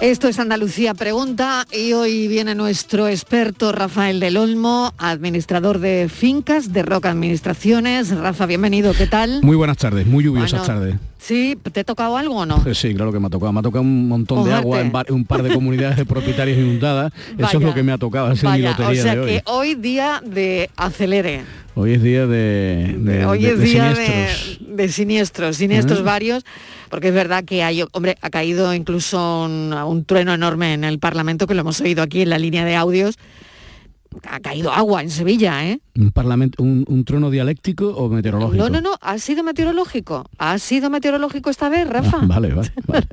Esto 0.00 0.26
es 0.26 0.40
Andalucía 0.40 0.94
Pregunta 0.94 1.68
y 1.70 1.92
hoy 1.92 2.26
viene 2.26 2.56
nuestro 2.56 3.06
experto 3.06 3.70
Rafael 3.70 4.18
del 4.18 4.36
Olmo, 4.36 4.92
administrador 4.98 5.78
de 5.78 6.10
fincas 6.12 6.72
de 6.72 6.82
Roca 6.82 7.10
Administraciones. 7.12 8.10
Rafa, 8.10 8.46
bienvenido, 8.46 8.92
¿qué 8.92 9.06
tal? 9.06 9.40
Muy 9.44 9.54
buenas 9.54 9.76
tardes, 9.76 10.04
muy 10.04 10.24
lluviosas 10.24 10.66
Bueno, 10.66 10.66
tardes. 10.66 11.11
Sí, 11.22 11.56
¿te 11.70 11.80
ha 11.80 11.84
tocado 11.84 12.16
algo 12.16 12.34
o 12.38 12.46
no? 12.46 12.60
Pues 12.64 12.78
sí, 12.78 12.92
claro 12.94 13.12
que 13.12 13.20
me 13.20 13.28
ha 13.28 13.30
tocado. 13.30 13.52
Me 13.52 13.60
ha 13.60 13.62
tocado 13.62 13.82
un 13.82 14.08
montón 14.08 14.44
de 14.44 14.52
agua 14.52 14.80
en 14.80 14.90
bar- 14.90 15.12
un 15.12 15.24
par 15.24 15.44
de 15.44 15.54
comunidades 15.54 15.96
de 15.96 16.04
propietarios 16.04 16.58
inundadas. 16.58 17.12
Eso 17.38 17.46
es 17.46 17.52
Vaya. 17.54 17.60
lo 17.60 17.74
que 17.74 17.82
me 17.84 17.92
ha 17.92 17.98
tocado, 17.98 18.26
esa 18.32 18.34
es 18.34 18.42
mi 18.58 18.62
Vaya, 18.64 18.76
o 18.88 18.94
sea 18.94 19.14
de 19.14 19.20
hoy. 19.20 19.26
que 19.28 19.42
hoy 19.46 19.74
día 19.76 20.20
de 20.26 20.68
acelere. 20.76 21.42
Hoy 21.76 21.92
es 21.94 22.02
día 22.02 22.26
de, 22.26 22.96
de- 22.98 23.24
Hoy 23.24 23.42
de- 23.42 23.50
es 23.52 23.58
de 23.60 23.64
día 23.64 23.94
siniestros. 23.94 24.58
de, 24.68 24.74
de 24.82 24.88
siniestros, 24.88 25.56
siniestros 25.56 25.98
Ah. 26.00 26.02
varios, 26.02 26.44
porque 26.90 27.08
es 27.08 27.14
verdad 27.14 27.44
que 27.44 27.62
hay, 27.62 27.84
hombre, 27.92 28.16
ha 28.20 28.28
caído 28.30 28.74
incluso 28.74 29.44
un, 29.44 29.72
un 29.72 30.04
trueno 30.04 30.34
enorme 30.34 30.74
en 30.74 30.82
el 30.82 30.98
Parlamento, 30.98 31.46
que 31.46 31.54
lo 31.54 31.60
hemos 31.60 31.80
oído 31.80 32.02
aquí 32.02 32.22
en 32.22 32.30
la 32.30 32.38
línea 32.38 32.64
de 32.64 32.74
audios. 32.74 33.14
Ha 34.28 34.40
caído 34.40 34.72
agua 34.72 35.02
en 35.02 35.10
Sevilla, 35.10 35.64
¿eh? 35.66 35.80
¿Un, 35.96 36.10
parlamento, 36.10 36.62
un, 36.62 36.84
un 36.88 37.04
trono 37.04 37.30
dialéctico 37.30 37.88
o 37.88 38.08
meteorológico? 38.08 38.62
No, 38.62 38.68
no, 38.70 38.80
no, 38.80 38.96
ha 39.00 39.18
sido 39.18 39.42
meteorológico. 39.42 40.24
¿Ha 40.38 40.58
sido 40.58 40.90
meteorológico 40.90 41.50
esta 41.50 41.68
vez, 41.68 41.88
Rafa? 41.88 42.18
Ah, 42.22 42.26
vale, 42.26 42.54
vale. 42.54 42.72
vale. 42.86 43.06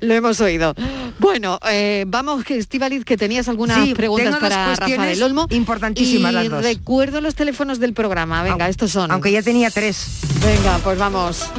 Lo 0.00 0.14
hemos 0.14 0.40
oído. 0.40 0.74
Bueno, 1.18 1.58
eh, 1.70 2.04
vamos, 2.06 2.44
que 2.44 2.56
Estivaliz, 2.58 3.04
que 3.04 3.16
tenías 3.16 3.48
algunas 3.48 3.84
Sí, 3.84 3.94
preguntas 3.94 4.36
para 4.38 4.74
Rafa 4.74 5.06
del 5.06 5.22
Olmo. 5.22 5.46
importantísimas 5.50 6.32
y 6.32 6.34
las 6.34 6.48
dos. 6.48 6.64
recuerdo 6.64 7.20
los 7.20 7.34
teléfonos 7.34 7.78
del 7.78 7.92
programa. 7.94 8.42
Venga, 8.42 8.68
estos 8.68 8.90
son. 8.90 9.10
Aunque 9.10 9.32
ya 9.32 9.42
tenía 9.42 9.70
tres. 9.70 10.20
Venga, 10.44 10.78
pues 10.84 10.98
vamos. 10.98 11.50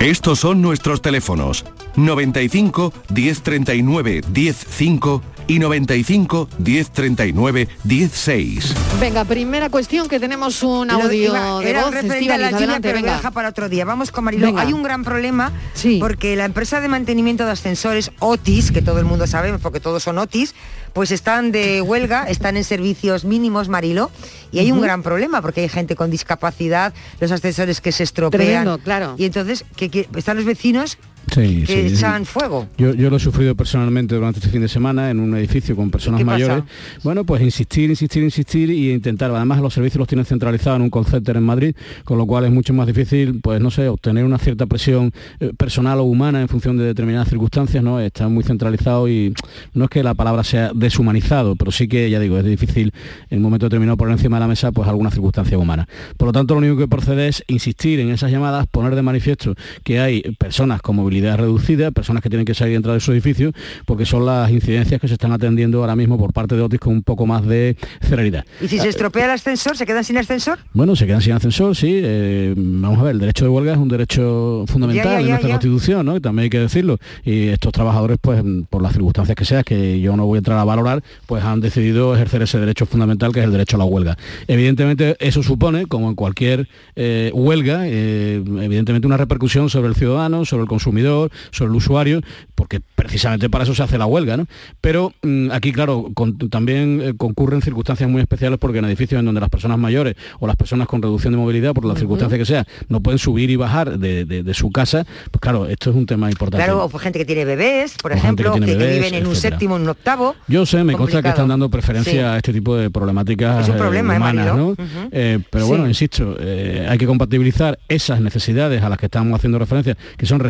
Estos 0.00 0.40
son 0.40 0.62
nuestros 0.62 1.02
teléfonos 1.02 1.64
95 1.96 2.92
1039 3.14 4.22
105 4.32 5.22
y 5.46 5.58
95 5.58 6.48
1039 6.58 7.68
16. 7.84 8.74
Venga, 9.00 9.24
primera 9.24 9.70
cuestión 9.70 10.08
que 10.08 10.20
tenemos 10.20 10.62
un 10.62 10.90
audio 10.90 11.12
iba- 11.12 11.60
de 11.60 11.70
era 11.70 11.84
voz. 11.84 11.94
referente 11.94 12.32
a 12.32 12.38
la 12.38 12.48
adelante, 12.48 12.80
pero 12.82 12.94
venga. 13.02 13.30
para 13.30 13.48
otro 13.48 13.68
día. 13.68 13.84
Vamos 13.84 14.10
con 14.10 14.24
Mariló. 14.24 14.46
Venga. 14.46 14.62
Hay 14.62 14.72
un 14.72 14.82
gran 14.82 15.04
problema 15.04 15.52
porque 16.00 16.36
la 16.36 16.44
empresa 16.44 16.80
de 16.80 16.88
mantenimiento 16.88 17.44
de 17.44 17.50
ascensores 17.52 18.10
Otis, 18.20 18.70
que 18.72 18.82
todo 18.82 18.98
el 18.98 19.04
mundo 19.04 19.26
sabe, 19.26 19.52
porque 19.58 19.80
todos 19.80 20.02
son 20.02 20.18
Otis, 20.18 20.54
pues 20.92 21.10
están 21.10 21.52
de 21.52 21.80
huelga, 21.82 22.24
están 22.24 22.56
en 22.56 22.64
servicios 22.64 23.24
mínimos, 23.24 23.68
Marilo, 23.68 24.10
y 24.52 24.58
hay 24.58 24.70
un 24.72 24.80
gran 24.80 25.02
problema 25.02 25.42
porque 25.42 25.62
hay 25.62 25.68
gente 25.68 25.96
con 25.96 26.10
discapacidad, 26.10 26.92
los 27.20 27.30
ascensores 27.32 27.80
que 27.80 27.92
se 27.92 28.02
estropean. 28.04 28.42
Tremendo, 28.46 28.78
claro. 28.78 29.14
Y 29.18 29.24
entonces 29.24 29.64
que, 29.76 29.88
que 29.90 30.08
están 30.16 30.36
los 30.36 30.44
vecinos 30.44 30.98
Sí, 31.30 31.64
que 31.66 31.88
sí. 31.88 31.94
echan 31.94 32.26
fuego. 32.26 32.66
Yo, 32.76 32.94
yo 32.94 33.08
lo 33.08 33.16
he 33.16 33.20
sufrido 33.20 33.54
personalmente 33.54 34.14
durante 34.14 34.38
este 34.38 34.50
fin 34.50 34.60
de 34.60 34.68
semana 34.68 35.10
en 35.10 35.20
un 35.20 35.36
edificio 35.36 35.74
con 35.74 35.90
personas 35.90 36.20
pasa? 36.20 36.30
mayores. 36.30 36.64
Bueno, 37.02 37.24
pues 37.24 37.42
insistir, 37.42 37.90
insistir, 37.90 38.22
insistir 38.22 38.70
y 38.70 38.92
intentar. 38.92 39.30
Además, 39.30 39.60
los 39.60 39.72
servicios 39.72 39.98
los 39.98 40.08
tienen 40.08 40.26
centralizados 40.26 40.76
en 40.76 40.82
un 40.82 40.90
call 40.90 41.06
center 41.06 41.36
en 41.36 41.42
Madrid, 41.42 41.74
con 42.04 42.18
lo 42.18 42.26
cual 42.26 42.44
es 42.44 42.50
mucho 42.50 42.74
más 42.74 42.86
difícil, 42.86 43.40
pues 43.40 43.60
no 43.60 43.70
sé, 43.70 43.88
obtener 43.88 44.24
una 44.24 44.38
cierta 44.38 44.66
presión 44.66 45.12
eh, 45.40 45.52
personal 45.56 46.00
o 46.00 46.04
humana 46.04 46.40
en 46.40 46.48
función 46.48 46.76
de 46.76 46.84
determinadas 46.84 47.28
circunstancias, 47.28 47.82
¿no? 47.82 48.00
Está 48.00 48.28
muy 48.28 48.44
centralizado 48.44 49.08
y 49.08 49.32
no 49.74 49.84
es 49.84 49.90
que 49.90 50.02
la 50.02 50.14
palabra 50.14 50.44
sea 50.44 50.72
deshumanizado, 50.74 51.56
pero 51.56 51.70
sí 51.70 51.88
que, 51.88 52.10
ya 52.10 52.20
digo, 52.20 52.38
es 52.38 52.44
difícil 52.44 52.92
en 53.30 53.38
un 53.38 53.42
momento 53.42 53.66
determinado 53.66 53.96
poner 53.96 54.12
encima 54.12 54.36
de 54.36 54.40
la 54.40 54.48
mesa 54.48 54.72
pues 54.72 54.88
alguna 54.88 55.10
circunstancia 55.10 55.56
humana. 55.56 55.88
Por 56.16 56.26
lo 56.26 56.32
tanto, 56.32 56.54
lo 56.54 56.58
único 56.58 56.76
que 56.76 56.88
procede 56.88 57.28
es 57.28 57.44
insistir 57.48 58.00
en 58.00 58.10
esas 58.10 58.30
llamadas, 58.30 58.66
poner 58.66 58.94
de 58.94 59.02
manifiesto 59.02 59.54
que 59.82 60.00
hay 60.00 60.22
personas 60.38 60.82
con 60.82 60.96
movilidad 61.12 61.36
reducida, 61.36 61.90
personas 61.90 62.22
que 62.22 62.30
tienen 62.30 62.46
que 62.46 62.54
salir 62.54 62.72
y 62.72 62.76
entrar 62.76 62.94
de 62.94 63.00
su 63.00 63.12
edificio, 63.12 63.52
porque 63.84 64.06
son 64.06 64.24
las 64.24 64.50
incidencias 64.50 64.98
que 64.98 65.08
se 65.08 65.14
están 65.14 65.32
atendiendo 65.32 65.80
ahora 65.80 65.94
mismo 65.94 66.18
por 66.18 66.32
parte 66.32 66.54
de 66.56 66.62
Otis 66.62 66.80
con 66.80 66.94
un 66.94 67.02
poco 67.02 67.26
más 67.26 67.46
de 67.46 67.76
celeridad. 68.00 68.44
Y 68.62 68.68
si 68.68 68.78
se 68.78 68.88
estropea 68.88 69.26
el 69.26 69.32
ascensor, 69.32 69.76
¿se 69.76 69.84
quedan 69.84 70.04
sin 70.04 70.16
ascensor? 70.16 70.58
Bueno, 70.72 70.96
se 70.96 71.06
quedan 71.06 71.20
sin 71.20 71.34
ascensor, 71.34 71.76
sí. 71.76 72.00
eh, 72.02 72.54
vamos 72.56 72.98
a 73.00 73.02
ver, 73.02 73.12
el 73.12 73.18
derecho 73.18 73.44
de 73.44 73.50
huelga 73.50 73.72
es 73.72 73.78
un 73.78 73.88
derecho 73.88 74.64
fundamental 74.68 75.04
Ya, 75.04 75.20
ya, 75.20 75.28
nuestra. 75.28 75.50
Constitución, 75.50 76.06
¿no? 76.06 76.16
Y 76.16 76.20
también 76.20 76.44
hay 76.44 76.50
que 76.50 76.60
decirlo. 76.60 76.98
Y 77.24 77.48
estos 77.48 77.72
trabajadores, 77.72 78.16
pues, 78.20 78.42
por 78.70 78.80
las 78.80 78.92
circunstancias 78.92 79.36
que 79.36 79.44
sean, 79.44 79.64
que 79.64 80.00
yo 80.00 80.16
no 80.16 80.24
voy 80.24 80.36
a 80.36 80.38
entrar 80.38 80.58
a 80.58 80.64
valorar, 80.64 81.02
pues 81.26 81.44
han 81.44 81.60
decidido 81.60 82.14
ejercer 82.14 82.40
ese 82.42 82.58
derecho 82.58 82.86
fundamental 82.86 83.32
que 83.32 83.40
es 83.40 83.44
el 83.44 83.52
derecho 83.52 83.76
a 83.76 83.78
la 83.80 83.84
huelga. 83.84 84.16
Evidentemente, 84.48 85.16
eso 85.20 85.42
supone, 85.42 85.84
como 85.86 86.08
en 86.08 86.14
cualquier 86.14 86.68
eh, 86.96 87.30
huelga, 87.34 87.82
eh, 87.86 88.42
evidentemente 88.62 89.06
una 89.06 89.18
repercusión 89.18 89.68
sobre 89.68 89.88
el 89.88 89.94
ciudadano, 89.94 90.46
sobre 90.46 90.62
el 90.62 90.68
consumidor, 90.68 91.01
sobre 91.50 91.70
el 91.70 91.76
usuario, 91.76 92.20
porque 92.54 92.80
precisamente 92.94 93.48
para 93.50 93.64
eso 93.64 93.74
se 93.74 93.82
hace 93.82 93.98
la 93.98 94.06
huelga, 94.06 94.36
¿no? 94.36 94.46
Pero 94.80 95.12
mm, 95.22 95.50
aquí, 95.50 95.72
claro, 95.72 96.08
con- 96.14 96.36
también 96.50 97.00
eh, 97.02 97.14
concurren 97.16 97.60
circunstancias 97.62 98.08
muy 98.08 98.20
especiales 98.22 98.58
porque 98.58 98.78
en 98.78 98.84
edificios 98.86 99.18
en 99.18 99.26
donde 99.26 99.40
las 99.40 99.50
personas 99.50 99.78
mayores 99.78 100.14
o 100.40 100.46
las 100.46 100.56
personas 100.56 100.86
con 100.88 101.02
reducción 101.02 101.32
de 101.32 101.38
movilidad, 101.38 101.72
por 101.74 101.84
las 101.84 101.98
circunstancias 101.98 102.38
que 102.38 102.44
sea, 102.46 102.66
no 102.88 103.00
pueden 103.00 103.18
subir 103.18 103.50
y 103.50 103.56
bajar 103.56 103.98
de, 103.98 104.24
de- 104.24 104.42
de 104.42 104.54
su 104.54 104.70
casa, 104.70 105.04
pues 105.30 105.40
claro, 105.40 105.66
esto 105.66 105.90
es 105.90 105.96
un 105.96 106.06
tema 106.06 106.30
importante. 106.30 106.64
Claro, 106.64 106.84
o 106.84 106.88
por 106.88 107.00
gente 107.00 107.18
que 107.18 107.24
tiene 107.24 107.44
bebés, 107.44 107.94
por 108.00 108.12
O 108.12 108.14
gente 108.16 108.42
que 108.42 108.48
ejemplo, 108.48 108.66
que, 108.66 108.76
viven 108.76 109.14
en 109.14 109.26
un 109.26 109.36
séptimo, 109.36 109.76
en 109.76 109.82
un 109.82 109.88
octavo. 109.88 110.34
Yo 110.48 110.64
sé, 110.66 110.84
me 110.84 110.94
consta 110.94 111.22
que 111.22 111.28
están 111.28 111.48
dando 111.48 111.68
preferencia 111.68 112.12
Sí. 112.12 112.18
a 112.18 112.36
este 112.36 112.52
tipo 112.52 112.76
de 112.76 112.90
problemáticas 112.90 113.62
Es 113.62 113.68
un 113.68 113.74
eh, 113.76 113.78
problema, 113.78 114.14
¿eh, 114.14 114.16
humanas? 114.18 114.56
¿no? 114.56 114.76
Eh, 115.10 115.38
pero 115.50 115.64
Sí. 115.64 115.68
bueno, 115.70 115.88
insisto, 115.88 116.36
eh, 116.38 116.86
hay 116.88 116.98
que 116.98 117.06
compatibilizar 117.06 117.78
esas 117.88 118.20
necesidades 118.20 118.82
a 118.82 118.88
las 118.88 118.98
que 118.98 119.06
estamos 119.06 119.34
haciendo 119.34 119.58
referencia, 119.58 119.96
que 120.16 120.26
son 120.26 120.40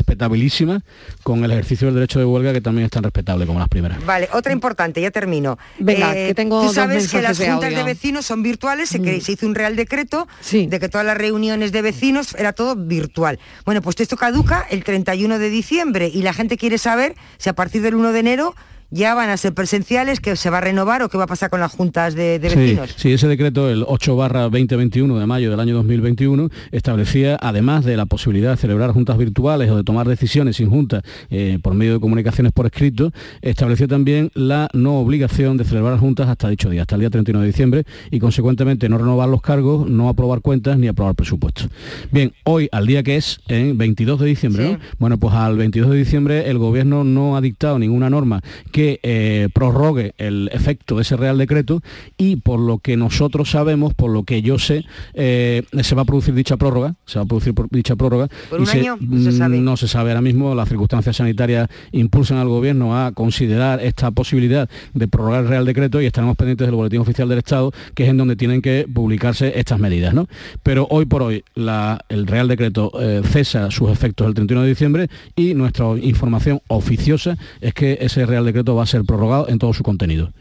con 1.23 1.45
el 1.45 1.51
ejercicio 1.51 1.87
del 1.87 1.95
derecho 1.95 2.19
de 2.19 2.25
huelga, 2.25 2.53
que 2.53 2.61
también 2.61 2.87
es 2.87 2.91
tan 2.91 3.03
respetable 3.03 3.47
como 3.47 3.59
las 3.59 3.69
primeras. 3.69 4.05
Vale, 4.05 4.29
otra 4.33 4.53
importante, 4.53 5.01
ya 5.01 5.11
termino. 5.11 5.59
Eh, 5.79 5.81
Venga, 5.81 6.13
que 6.13 6.35
tengo 6.35 6.63
Tú 6.67 6.73
sabes 6.73 7.11
que 7.11 7.23
las 7.23 7.39
juntas 7.39 7.75
de, 7.75 7.83
vecinos 7.83 8.27
son 8.27 8.43
virtuales, 8.43 8.89
se, 8.89 8.99
Mm. 8.99 9.21
se 9.21 9.33
hizo 9.33 9.47
un 9.47 9.55
real 9.55 9.77
decreto 9.77 10.29
de 10.51 10.81
que 10.81 10.89
todas 10.89 11.07
las 11.07 11.17
reuniones 11.17 11.73
de 11.73 11.83
vecinos 11.83 12.35
era 12.39 12.53
todo 12.53 12.77
virtual. 12.77 13.39
Bueno, 13.65 13.83
pues 13.83 13.99
esto 14.01 14.17
caduca 14.17 14.67
el 14.71 14.85
31 14.85 15.39
de 15.39 15.51
diciembre 15.51 16.11
y 16.13 16.23
la 16.23 16.33
gente 16.33 16.57
quiere 16.57 16.79
saber 16.79 17.15
si 17.39 17.49
a 17.49 17.55
partir 17.55 17.83
del 17.83 17.95
1 17.95 18.13
de 18.13 18.21
enero 18.21 18.55
ya 18.93 19.15
van 19.15 19.31
a 19.31 19.37
ser 19.37 19.55
presenciales, 19.55 20.21
que 20.21 20.37
se 20.37 20.51
va 20.51 20.59
a 20.59 20.61
renovar 20.61 21.03
o 21.03 21.09
qué 21.09 21.17
va 21.19 21.25
a 21.25 21.27
pasar 21.27 21.51
con 21.51 21.61
las 21.61 21.73
juntas 21.73 22.15
de, 22.15 22.39
de 22.39 22.51
Sí, 22.51 22.57
vecinos. 22.57 22.95
sí, 22.97 23.13
ese 23.13 23.27
decreto, 23.27 23.71
el 23.71 23.85
8 23.87 24.15
barra 24.17 24.43
2021 24.43 25.19
de 25.19 25.27
mayo 25.27 25.51
del 25.51 25.59
año 25.59 25.75
2021, 25.77 26.51
establecía, 26.73 27.39
además 27.41 27.85
de 27.85 27.97
la 27.97 28.07
posibilidad 28.07 28.51
de 28.51 28.57
celebrar 28.59 28.93
juntas 28.93 29.17
virtuales 29.17 29.71
o 29.71 29.77
de 29.77 29.83
tomar 29.85 30.07
decisiones 30.07 30.57
sin 30.57 30.69
junta 30.69 31.03
eh, 31.31 31.59
por 31.63 31.75
medio 31.75 31.95
de 31.95 32.01
comunicaciones 32.01 32.53
por 32.53 32.67
escrito, 32.67 33.13
estableció 33.41 33.89
también 33.89 34.31
la 34.35 34.69
no 34.75 34.99
obligación 34.99 35.57
de 35.57 35.65
celebrar 35.65 35.99
juntas 35.99 36.29
hasta 36.29 36.49
dicho 36.51 36.69
día, 36.69 36.83
hasta 36.83 36.97
el 36.97 37.01
día 37.01 37.11
31 37.11 37.41
de 37.41 37.47
diciembre, 37.47 37.85
y 38.11 38.19
consecuentemente 38.19 38.89
no 38.91 38.99
renovar 38.99 39.29
los 39.29 39.41
cargos, 39.41 39.89
no 39.89 40.11
aprobar 40.11 40.43
cuentas 40.43 40.79
ni 40.79 40.89
aprobar 40.89 41.15
presupuestos. 41.15 41.69
Bien, 42.11 42.33
hoy, 42.45 42.69
al 42.73 42.87
día 42.87 43.03
que 43.03 43.17
es, 43.17 43.41
en 43.49 43.79
22 43.79 44.21
de 44.21 44.27
diciembre, 44.27 44.73
¿no? 44.73 44.79
Bueno, 44.99 45.17
pues 45.19 45.35
al 45.35 45.57
22 45.57 45.91
de 45.91 45.97
diciembre 45.97 46.51
el 46.51 46.59
gobierno 46.59 47.05
no 47.05 47.37
ha 47.37 47.41
dictado 47.41 47.79
ninguna 47.79 48.11
norma 48.11 48.43
que 48.71 48.82
eh, 49.03 49.49
prorrogue 49.53 50.13
el 50.19 50.49
efecto 50.53 50.97
de 50.97 51.03
ese 51.03 51.17
Real 51.17 51.39
Decreto 51.39 51.83
y 52.17 52.37
por 52.37 52.61
lo 52.61 52.79
que 52.79 52.97
nosotros 52.97 53.51
sabemos, 53.51 53.95
por 53.95 54.11
lo 54.11 54.25
que 54.25 54.43
yo 54.43 54.59
sé, 54.59 54.85
eh, 55.15 55.63
se 55.83 55.95
va 55.95 56.03
a 56.03 56.05
producir 56.05 56.35
dicha 56.35 56.57
prórroga, 56.57 56.95
se 57.07 57.19
va 57.19 57.25
a 57.25 57.29
producir 57.29 57.55
por- 57.55 57.69
dicha 57.71 57.97
prórroga. 57.97 58.29
¿Por 58.51 58.61
y 58.61 58.63
un 58.65 58.69
año? 58.69 58.97
No 59.01 59.21
se 59.23 59.29
mm, 59.31 59.39
sabe. 59.39 59.59
no 59.59 59.77
se 59.77 59.89
sabe 59.89 60.11
ahora 60.11 60.21
mismo, 60.23 60.55
las 60.55 60.69
circunstancias 60.69 61.17
sanitarias 61.17 61.69
impulsan 61.93 62.39
al 62.39 62.49
gobierno 62.49 62.97
a 62.97 63.13
considerar 63.13 63.81
esta 63.83 64.11
posibilidad 64.11 64.69
de 64.95 65.09
prorrogar 65.09 65.43
el 65.45 65.49
Real 65.49 65.65
Decreto 65.67 66.01
y 66.01 66.07
estaremos 66.07 66.37
pendientes 66.37 66.67
del 66.67 66.75
Boletín 66.77 67.01
Oficial 67.01 67.29
del 67.29 67.39
Estado, 67.39 67.73
que 67.95 68.05
es 68.05 68.09
en 68.11 68.17
donde 68.17 68.37
tienen 68.37 68.63
que 68.63 68.87
publicarse 68.93 69.59
estas 69.59 69.79
medidas. 69.79 70.15
¿no? 70.15 70.29
Pero 70.63 70.87
hoy 70.91 71.05
por 71.07 71.23
hoy 71.23 71.45
la- 71.55 72.05
el 72.09 72.27
Real 72.27 72.49
Decreto 72.49 72.91
eh, 73.01 73.23
cesa 73.25 73.71
sus 73.71 73.91
efectos 73.91 74.27
el 74.27 74.35
31 74.35 74.63
de 74.63 74.69
diciembre 74.69 75.09
y 75.37 75.55
nuestra 75.55 75.87
información 76.01 76.61
oficiosa 76.69 77.37
es 77.61 77.75
que 77.75 77.99
ese 78.01 78.27
Real 78.27 78.45
Decreto 78.45 78.72
va 78.75 78.85
a 78.85 78.87
ser 78.87 79.05
prorrogado 79.05 79.49
en 79.49 79.59
todo 79.59 79.73
su 79.73 79.83
contenido. 79.83 80.33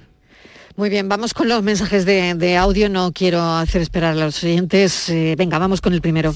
Muy 0.77 0.89
bien, 0.89 1.09
vamos 1.09 1.33
con 1.33 1.49
los 1.49 1.61
mensajes 1.63 2.05
de, 2.05 2.33
de 2.33 2.57
audio. 2.57 2.89
No 2.89 3.11
quiero 3.11 3.41
hacer 3.41 3.81
esperar 3.81 4.13
a 4.13 4.25
los 4.25 4.43
oyentes. 4.43 5.09
Eh, 5.09 5.35
venga, 5.37 5.59
vamos 5.59 5.81
con 5.81 5.93
el 5.93 6.01
primero. 6.01 6.33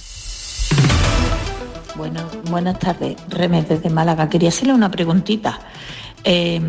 Bueno, 1.95 2.27
buenas 2.49 2.77
tardes, 2.77 3.15
Remes 3.29 3.69
desde 3.69 3.89
Málaga. 3.89 4.29
Quería 4.29 4.49
hacerle 4.49 4.73
una 4.73 4.91
preguntita. 4.91 5.61
Eh, 6.25 6.59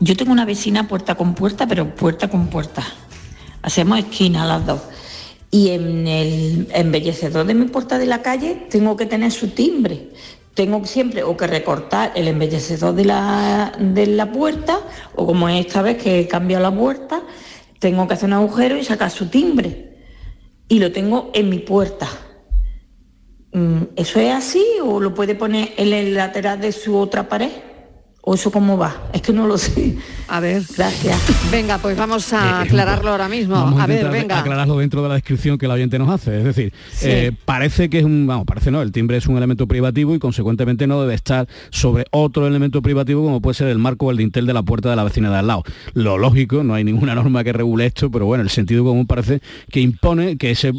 yo 0.00 0.16
tengo 0.16 0.32
una 0.32 0.44
vecina 0.44 0.86
puerta 0.86 1.14
con 1.14 1.34
puerta, 1.34 1.66
pero 1.66 1.94
puerta 1.94 2.28
con 2.28 2.48
puerta. 2.48 2.84
Hacemos 3.62 3.98
esquina 3.98 4.46
las 4.46 4.66
dos. 4.66 4.80
Y 5.50 5.70
en 5.70 6.06
el 6.06 6.68
embellecedor 6.72 7.46
de 7.46 7.54
mi 7.54 7.66
puerta 7.66 7.98
de 7.98 8.06
la 8.06 8.20
calle 8.20 8.66
tengo 8.70 8.96
que 8.96 9.06
tener 9.06 9.32
su 9.32 9.48
timbre. 9.48 10.10
Tengo 10.60 10.84
siempre 10.84 11.22
o 11.22 11.38
que 11.38 11.46
recortar 11.46 12.12
el 12.14 12.28
embellecedor 12.28 12.92
de 12.94 13.06
la, 13.06 13.72
de 13.78 14.06
la 14.08 14.30
puerta, 14.30 14.78
o 15.14 15.24
como 15.24 15.48
esta 15.48 15.80
vez 15.80 15.96
que 15.96 16.20
he 16.20 16.28
cambiado 16.28 16.62
la 16.62 16.70
puerta, 16.70 17.22
tengo 17.78 18.06
que 18.06 18.12
hacer 18.12 18.26
un 18.26 18.34
agujero 18.34 18.76
y 18.76 18.84
sacar 18.84 19.10
su 19.10 19.30
timbre. 19.30 19.96
Y 20.68 20.78
lo 20.78 20.92
tengo 20.92 21.30
en 21.32 21.48
mi 21.48 21.60
puerta. 21.60 22.08
Mm, 23.52 23.84
¿Eso 23.96 24.20
es 24.20 24.34
así 24.34 24.62
o 24.84 25.00
lo 25.00 25.14
puede 25.14 25.34
poner 25.34 25.72
en 25.78 25.94
el 25.94 26.12
lateral 26.12 26.60
de 26.60 26.72
su 26.72 26.94
otra 26.94 27.26
pared? 27.26 27.52
¿O 28.30 28.34
eso 28.34 28.52
cómo 28.52 28.78
va? 28.78 29.08
Es 29.12 29.22
que 29.22 29.32
no 29.32 29.48
lo 29.48 29.58
sé. 29.58 29.96
A 30.28 30.38
ver. 30.38 30.62
Gracias. 30.76 31.18
Venga, 31.50 31.78
pues 31.78 31.96
vamos 31.96 32.32
a 32.32 32.60
aclararlo 32.60 33.10
ahora 33.10 33.28
mismo. 33.28 33.56
Vamos 33.56 33.80
a 33.80 33.88
ver, 33.88 34.08
venga. 34.08 34.38
aclararlo 34.38 34.78
dentro 34.78 35.02
de 35.02 35.08
la 35.08 35.14
descripción 35.14 35.58
que 35.58 35.66
la 35.66 35.74
oyente 35.74 35.98
nos 35.98 36.08
hace. 36.08 36.38
Es 36.38 36.44
decir, 36.44 36.72
Sí. 36.92 37.06
eh, 37.08 37.32
parece 37.44 37.90
que 37.90 37.98
es 37.98 38.04
un, 38.04 38.28
vamos, 38.28 38.46
parece 38.46 38.70
no, 38.70 38.82
el 38.82 38.92
timbre 38.92 39.16
es 39.16 39.26
un 39.26 39.36
elemento 39.36 39.66
privativo 39.66 40.14
y 40.14 40.20
consecuentemente 40.20 40.86
no 40.86 41.00
debe 41.00 41.14
estar 41.14 41.48
sobre 41.70 42.04
otro 42.12 42.46
elemento 42.46 42.82
privativo 42.82 43.24
como 43.24 43.40
puede 43.40 43.54
ser 43.54 43.66
el 43.66 43.78
marco 43.78 44.06
o 44.06 44.10
el 44.12 44.16
dintel 44.16 44.46
de 44.46 44.54
la 44.54 44.62
puerta 44.62 44.90
de 44.90 44.94
la 44.94 45.02
vecina 45.02 45.28
de 45.28 45.38
al 45.38 45.48
lado. 45.48 45.64
Lo 45.94 46.16
lógico, 46.16 46.62
no 46.62 46.74
hay 46.74 46.84
ninguna 46.84 47.14
norma 47.16 47.42
que 47.42 47.52
regule 47.52 47.86
esto, 47.86 48.12
pero 48.12 48.26
bueno, 48.26 48.44
el 48.44 48.50
sentido 48.50 48.84
común 48.84 49.08
parece 49.08 49.40
que 49.72 49.80
impone 49.80 50.36
que 50.36 50.52
ese 50.52 50.70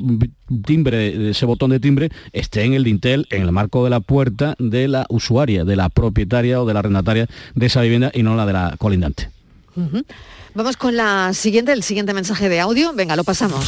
timbre, 0.65 1.31
ese 1.31 1.45
botón 1.45 1.71
de 1.71 1.81
timbre 1.81 2.09
esté 2.31 2.63
en 2.63 2.73
el 2.73 2.85
dintel, 2.85 3.27
en 3.29 3.41
el 3.41 3.51
marco 3.51 3.83
de 3.83 3.89
la 3.89 3.99
puerta 3.99 4.55
de 4.57 4.87
la 4.87 5.05
usuaria, 5.09 5.65
de 5.65 5.75
la 5.75 5.89
propietaria 5.89 6.61
o 6.61 6.65
de 6.65 6.73
la 6.73 6.79
arrendataria 6.79 7.27
de 7.55 7.65
esa 7.65 7.81
vivienda 7.81 8.11
y 8.13 8.23
no 8.23 8.35
la 8.35 8.45
de 8.45 8.53
la 8.53 8.75
colindante. 8.77 9.29
Vamos 10.53 10.77
con 10.77 10.97
la 10.97 11.33
siguiente, 11.33 11.71
el 11.71 11.83
siguiente 11.83 12.13
mensaje 12.13 12.49
de 12.49 12.59
audio. 12.59 12.93
Venga, 12.93 13.15
lo 13.15 13.23
pasamos. 13.23 13.65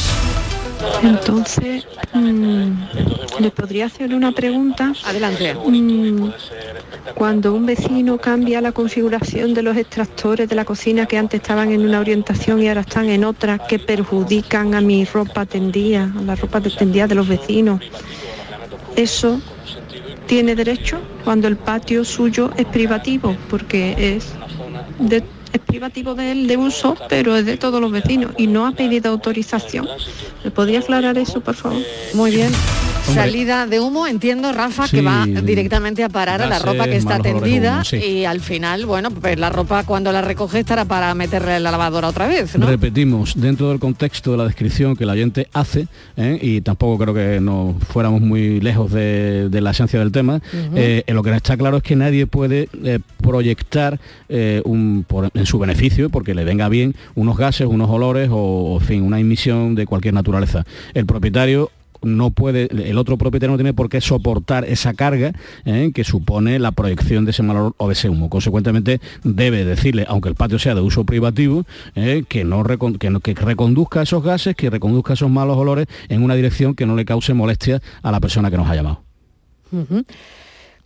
Entonces, 1.02 1.86
mm, 2.12 2.72
¿le 3.40 3.50
podría 3.50 3.86
hacer 3.86 4.14
una 4.14 4.32
pregunta? 4.32 4.88
Mm, 4.88 4.94
Adelante. 5.04 5.56
cuando 7.14 7.54
un 7.54 7.66
vecino 7.66 8.18
cambia 8.18 8.60
la 8.60 8.72
configuración 8.72 9.54
de 9.54 9.62
los 9.62 9.76
extractores 9.76 10.48
de 10.48 10.54
la 10.54 10.64
cocina 10.64 11.06
que 11.06 11.16
antes 11.16 11.40
estaban 11.40 11.70
en 11.72 11.86
una 11.86 12.00
orientación 12.00 12.62
y 12.62 12.68
ahora 12.68 12.80
están 12.80 13.08
en 13.08 13.24
otra 13.24 13.58
que 13.58 13.78
perjudican 13.78 14.74
a 14.74 14.80
mi 14.80 15.04
ropa 15.04 15.46
tendida, 15.46 16.10
a 16.16 16.22
la 16.22 16.34
ropa 16.34 16.60
tendida 16.60 17.06
de 17.06 17.14
los 17.14 17.28
vecinos, 17.28 17.80
¿eso 18.96 19.40
tiene 20.26 20.54
derecho 20.54 21.00
cuando 21.24 21.48
el 21.48 21.56
patio 21.56 22.04
suyo 22.04 22.50
es 22.56 22.66
privativo? 22.66 23.36
Porque 23.48 24.16
es 24.16 24.32
de 24.98 25.22
es 25.54 25.60
privativo 25.60 26.16
de 26.16 26.32
él 26.32 26.46
de 26.48 26.56
uso, 26.56 26.96
pero 27.08 27.36
es 27.36 27.46
de 27.46 27.56
todos 27.56 27.80
los 27.80 27.92
vecinos 27.92 28.32
y 28.36 28.48
no 28.48 28.66
ha 28.66 28.72
pedido 28.72 29.10
autorización. 29.10 29.88
¿Me 30.42 30.50
podría 30.50 30.80
aclarar 30.80 31.16
eso, 31.16 31.40
por 31.40 31.54
favor? 31.54 31.80
Muy 32.12 32.32
bien. 32.32 32.50
Hombre. 33.06 33.22
Salida 33.24 33.66
de 33.66 33.80
humo, 33.80 34.06
entiendo, 34.06 34.52
Rafa, 34.52 34.86
Sí, 34.86 34.96
que 34.96 35.02
va 35.02 35.26
directamente 35.26 36.02
a 36.04 36.08
parar 36.08 36.40
a 36.42 36.46
la 36.46 36.58
ropa 36.58 36.84
que 36.84 36.96
está 36.96 37.18
tendida 37.18 37.74
humo, 37.76 37.84
sí. 37.84 37.96
y 37.96 38.24
al 38.24 38.40
final, 38.40 38.86
bueno, 38.86 39.10
pues 39.10 39.38
la 39.38 39.50
ropa 39.50 39.84
cuando 39.84 40.10
la 40.12 40.22
recoge 40.22 40.60
estará 40.60 40.84
para 40.84 41.14
meterle 41.14 41.56
en 41.56 41.62
la 41.62 41.70
lavadora 41.70 42.08
otra 42.08 42.26
vez, 42.26 42.56
¿no? 42.58 42.66
Repetimos, 42.66 43.34
dentro 43.40 43.68
del 43.70 43.78
contexto 43.78 44.32
de 44.32 44.38
la 44.38 44.44
descripción 44.44 44.96
que 44.96 45.04
la 45.06 45.12
oyente 45.12 45.48
hace, 45.52 45.86
¿eh? 46.16 46.38
y 46.40 46.60
tampoco 46.60 46.98
creo 47.04 47.14
que 47.14 47.40
nos 47.40 47.76
fuéramos 47.84 48.20
muy 48.20 48.60
lejos 48.60 48.90
de, 48.92 49.48
de 49.50 49.60
la 49.60 49.70
esencia 49.72 49.98
del 49.98 50.12
tema, 50.12 50.36
Ujú. 50.36 50.74
eh, 50.76 51.04
lo 51.08 51.22
que 51.22 51.34
está 51.34 51.56
claro 51.56 51.78
es 51.78 51.82
que 51.82 51.96
nadie 51.96 52.26
puede 52.26 52.68
eh, 52.84 52.98
proyectar 53.20 53.98
eh, 54.28 54.62
un- 54.64 55.04
por- 55.06 55.30
en 55.34 55.46
su 55.46 55.58
beneficio, 55.58 56.08
porque 56.10 56.34
le 56.34 56.44
venga 56.44 56.68
bien, 56.68 56.94
unos 57.14 57.36
gases, 57.36 57.66
unos 57.66 57.90
olores 57.90 58.28
o, 58.32 58.78
en 58.80 58.86
fin, 58.86 59.02
una 59.02 59.20
emisión 59.20 59.74
de 59.74 59.86
cualquier 59.86 60.14
naturaleza. 60.14 60.64
El 60.94 61.06
propietario 61.06 61.70
no 62.04 62.30
puede, 62.30 62.68
el 62.88 62.98
otro 62.98 63.16
propietario 63.18 63.52
no 63.52 63.56
tiene 63.56 63.74
por 63.74 63.88
qué 63.88 64.00
soportar 64.00 64.64
esa 64.64 64.94
carga 64.94 65.32
¿eh? 65.64 65.90
que 65.94 66.04
supone 66.04 66.58
la 66.58 66.72
proyección 66.72 67.24
de 67.24 67.32
ese 67.32 67.42
mal 67.42 67.56
olor 67.56 67.74
o 67.78 67.88
de 67.88 67.94
ese 67.94 68.08
humo. 68.08 68.28
Consecuentemente, 68.30 69.00
debe 69.22 69.64
decirle, 69.64 70.04
aunque 70.08 70.28
el 70.28 70.34
patio 70.34 70.58
sea 70.58 70.74
de 70.74 70.80
uso 70.80 71.04
privativo, 71.04 71.64
¿eh? 71.94 72.24
que, 72.28 72.44
no 72.44 72.62
recon- 72.64 72.98
que, 72.98 73.10
no- 73.10 73.20
que 73.20 73.34
reconduzca 73.34 74.02
esos 74.02 74.22
gases, 74.22 74.54
que 74.56 74.70
reconduzca 74.70 75.14
esos 75.14 75.30
malos 75.30 75.56
olores 75.56 75.86
en 76.08 76.22
una 76.22 76.34
dirección 76.34 76.74
que 76.74 76.86
no 76.86 76.94
le 76.96 77.04
cause 77.04 77.34
molestia 77.34 77.80
a 78.02 78.10
la 78.12 78.20
persona 78.20 78.50
que 78.50 78.56
nos 78.56 78.68
ha 78.68 78.74
llamado. 78.74 79.02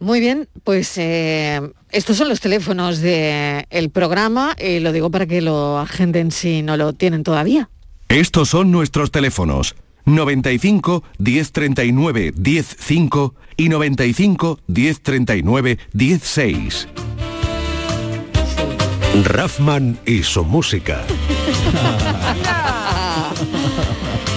Muy 0.01 0.21
bien, 0.21 0.49
pues 0.63 0.97
eh, 0.97 1.61
estos 1.91 2.17
son 2.17 2.29
los 2.29 2.41
teléfonos 2.41 3.01
del 3.01 3.91
programa, 3.93 4.55
y 4.59 4.79
lo 4.79 4.93
digo 4.93 5.11
para 5.11 5.27
que 5.27 5.41
lo 5.43 5.79
agenden 5.79 6.31
si 6.31 6.63
no 6.63 6.77
lo 6.77 6.93
tienen 6.93 7.25
todavía. 7.25 7.69
Estos 8.09 8.49
son 8.49 8.71
nuestros 8.71 9.11
teléfonos. 9.11 9.75
95 10.09 11.03
1039 11.19 12.33
105 12.35 13.35
y 13.57 13.69
95 13.69 14.59
1039 14.67 15.79
16. 15.93 16.89
Raffman 19.25 19.99
y 20.07 20.23
su 20.23 20.45
música. 20.45 21.05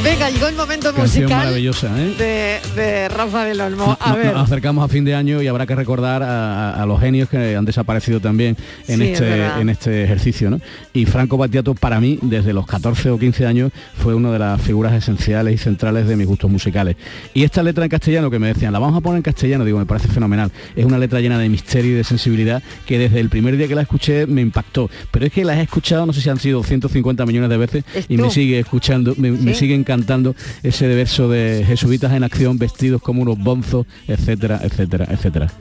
Venga, 0.03 0.31
llegó 0.31 0.47
el 0.47 0.55
momento 0.55 0.91
Canción 0.95 1.25
musical 1.25 1.45
maravillosa, 1.45 1.87
¿eh? 2.01 2.15
de, 2.17 2.81
de 2.81 3.09
Rafa 3.09 3.45
del 3.45 3.61
Olmo. 3.61 3.95
A 3.99 4.09
No- 4.09 4.17
ver, 4.17 4.33
Nos 4.33 4.43
acercamos 4.45 4.83
a 4.83 4.87
fin 4.87 5.05
de 5.05 5.13
año 5.13 5.43
y 5.43 5.47
habrá 5.47 5.67
que 5.67 5.75
recordar 5.75 6.23
a, 6.23 6.83
los 6.87 6.99
genios 6.99 7.29
que 7.29 7.55
han 7.55 7.65
desaparecido 7.65 8.19
también 8.19 8.57
en, 8.87 8.97
Sí, 8.99 9.03
este, 9.11 9.45
en 9.59 9.69
este 9.69 10.03
ejercicio. 10.03 10.49
¿no? 10.49 10.59
Y 10.93 11.05
Franco 11.05 11.37
Battiato 11.37 11.75
para 11.75 11.99
mí, 11.99 12.17
desde 12.23 12.51
los 12.51 12.65
14 12.65 13.11
o 13.11 13.19
15 13.19 13.45
años, 13.45 13.71
fue 14.01 14.15
una 14.15 14.31
de 14.31 14.39
las 14.39 14.59
figuras 14.61 14.93
esenciales 14.93 15.53
y 15.53 15.57
centrales 15.59 16.07
de 16.07 16.15
mis 16.15 16.25
gustos 16.25 16.49
musicales. 16.49 16.95
Y 17.35 17.43
esta 17.43 17.61
letra 17.61 17.83
en 17.83 17.89
castellano 17.91 18.31
que 18.31 18.39
me 18.39 18.47
decían, 18.47 18.73
la 18.73 18.79
vamos 18.79 18.97
a 18.97 19.01
poner 19.01 19.17
en 19.17 19.23
castellano, 19.23 19.63
digo, 19.65 19.77
me 19.77 19.85
parece 19.85 20.07
fenomenal. 20.07 20.51
Es 20.75 20.83
una 20.83 20.97
letra 20.97 21.19
llena 21.21 21.37
de 21.37 21.47
misterio 21.47 21.91
y 21.91 21.95
de 21.95 22.03
sensibilidad 22.03 22.63
que 22.87 22.97
desde 22.97 23.19
el 23.19 23.29
primer 23.29 23.55
día 23.55 23.67
que 23.67 23.75
la 23.75 23.83
escuché 23.83 24.25
me 24.25 24.41
impactó. 24.41 24.89
Pero 25.11 25.27
es 25.27 25.31
que 25.31 25.45
la 25.45 25.59
he 25.59 25.61
escuchado, 25.61 26.07
no 26.07 26.13
sé 26.13 26.21
si 26.21 26.29
han 26.29 26.39
sido 26.39 26.63
150 26.63 27.23
millones 27.27 27.49
de 27.51 27.57
veces, 27.57 27.83
Es 27.93 28.05
y 28.09 28.17
me 28.17 28.31
sigue 28.31 28.57
escuchando, 28.59 29.13
me, 29.17 29.29
me 29.31 29.51
Sí. 29.53 29.59
Sigue 29.91 29.93
encantando 29.93 30.35
ese 30.63 30.87
verso 30.87 31.27
de 31.27 31.63
jesuitas 31.67 32.13
en 32.13 32.23
acción, 32.23 32.57
vestidos 32.57 33.01
como 33.01 33.21
unos 33.21 33.37
bonzos, 33.37 33.85
etcétera, 34.07 34.59
etcétera, 34.63 35.07
etcétera. 35.09 35.51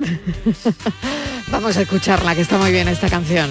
vamos 1.51 1.77
a 1.77 1.83
escucharla, 1.83 2.35
que 2.35 2.43
está 2.43 2.59
muy 2.59 2.71
bien 2.71 2.89
esta 2.89 3.09
canción. 3.09 3.51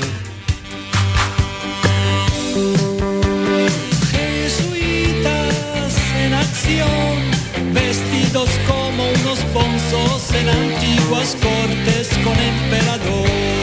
Jesuitas 4.11 5.95
en 6.23 6.33
acción, 6.33 7.73
vestidos 7.73 8.49
como 8.67 9.03
unos 9.03 9.53
bonzos 9.53 10.33
en 10.33 10.49
antiguas 10.49 11.35
cortes 11.41 12.09
con 12.23 12.37
emperadores 12.39 13.58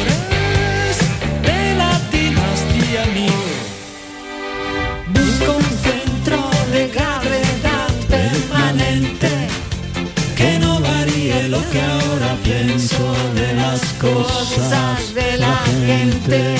pienso 12.89 13.14
de 13.34 13.53
las 13.55 13.80
cosas 13.95 15.14
de 15.14 15.37
la 15.39 15.57
gente. 15.87 16.55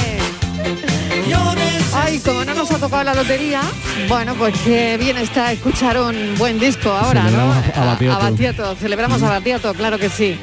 Ay, 1.95 2.19
como 2.21 2.45
no 2.45 2.55
nos 2.55 2.71
ha 2.73 2.79
tocado 2.79 3.05
la 3.05 3.15
lotería, 3.15 3.63
bueno, 4.09 4.35
pues 4.35 4.55
qué 4.65 4.97
bien 4.99 5.17
está 5.17 5.51
escuchar 5.53 5.99
un 6.01 6.35
buen 6.37 6.59
disco 6.59 6.91
ahora, 6.91 7.25
¿no? 7.31 7.53
A- 7.53 7.93
a. 7.93 8.19
Battiato, 8.19 8.75
celebramos 8.77 9.23
a 9.23 9.31
Batiato, 9.31 9.73
claro 9.75 9.99
que 9.99 10.09
sí. 10.11 10.37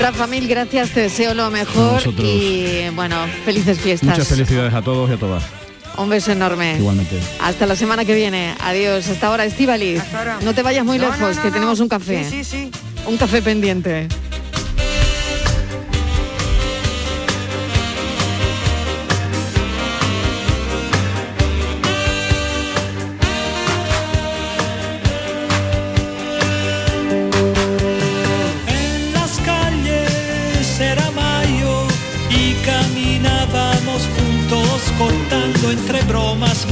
Rafa, 0.00 0.26
mil 0.26 0.46
gracias, 0.46 0.90
te 0.90 1.00
deseo 1.00 1.34
lo 1.34 1.50
mejor 1.50 2.02
y 2.18 2.88
bueno, 2.94 3.16
felices 3.44 3.78
fiestas. 3.80 4.10
Muchas 4.10 4.28
felicidades 4.28 4.72
a 4.74 4.82
todos 4.82 5.10
y 5.10 5.14
a 5.14 5.16
todas. 5.16 5.42
Un 5.96 6.08
beso 6.08 6.32
enorme. 6.32 6.76
Igualmente. 6.78 7.18
Hasta 7.40 7.66
la 7.66 7.76
semana 7.76 8.04
que 8.04 8.14
viene. 8.14 8.54
Adiós. 8.60 9.06
Hasta 9.08 9.28
ahora, 9.28 9.44
Estivaliz. 9.44 10.02
No 10.42 10.52
te 10.54 10.62
vayas 10.62 10.84
muy 10.84 10.98
No, 10.98 11.04
lejos, 11.04 11.20
no, 11.20 11.28
no, 11.34 11.42
que 11.42 11.48
no. 11.48 11.54
tenemos 11.54 11.78
un 11.80 11.88
café. 11.88 12.24
Sí, 12.28 12.42
sí, 12.42 12.44
sí. 12.44 12.70
Un 13.06 13.16
café 13.16 13.42
pendiente. 13.42 14.08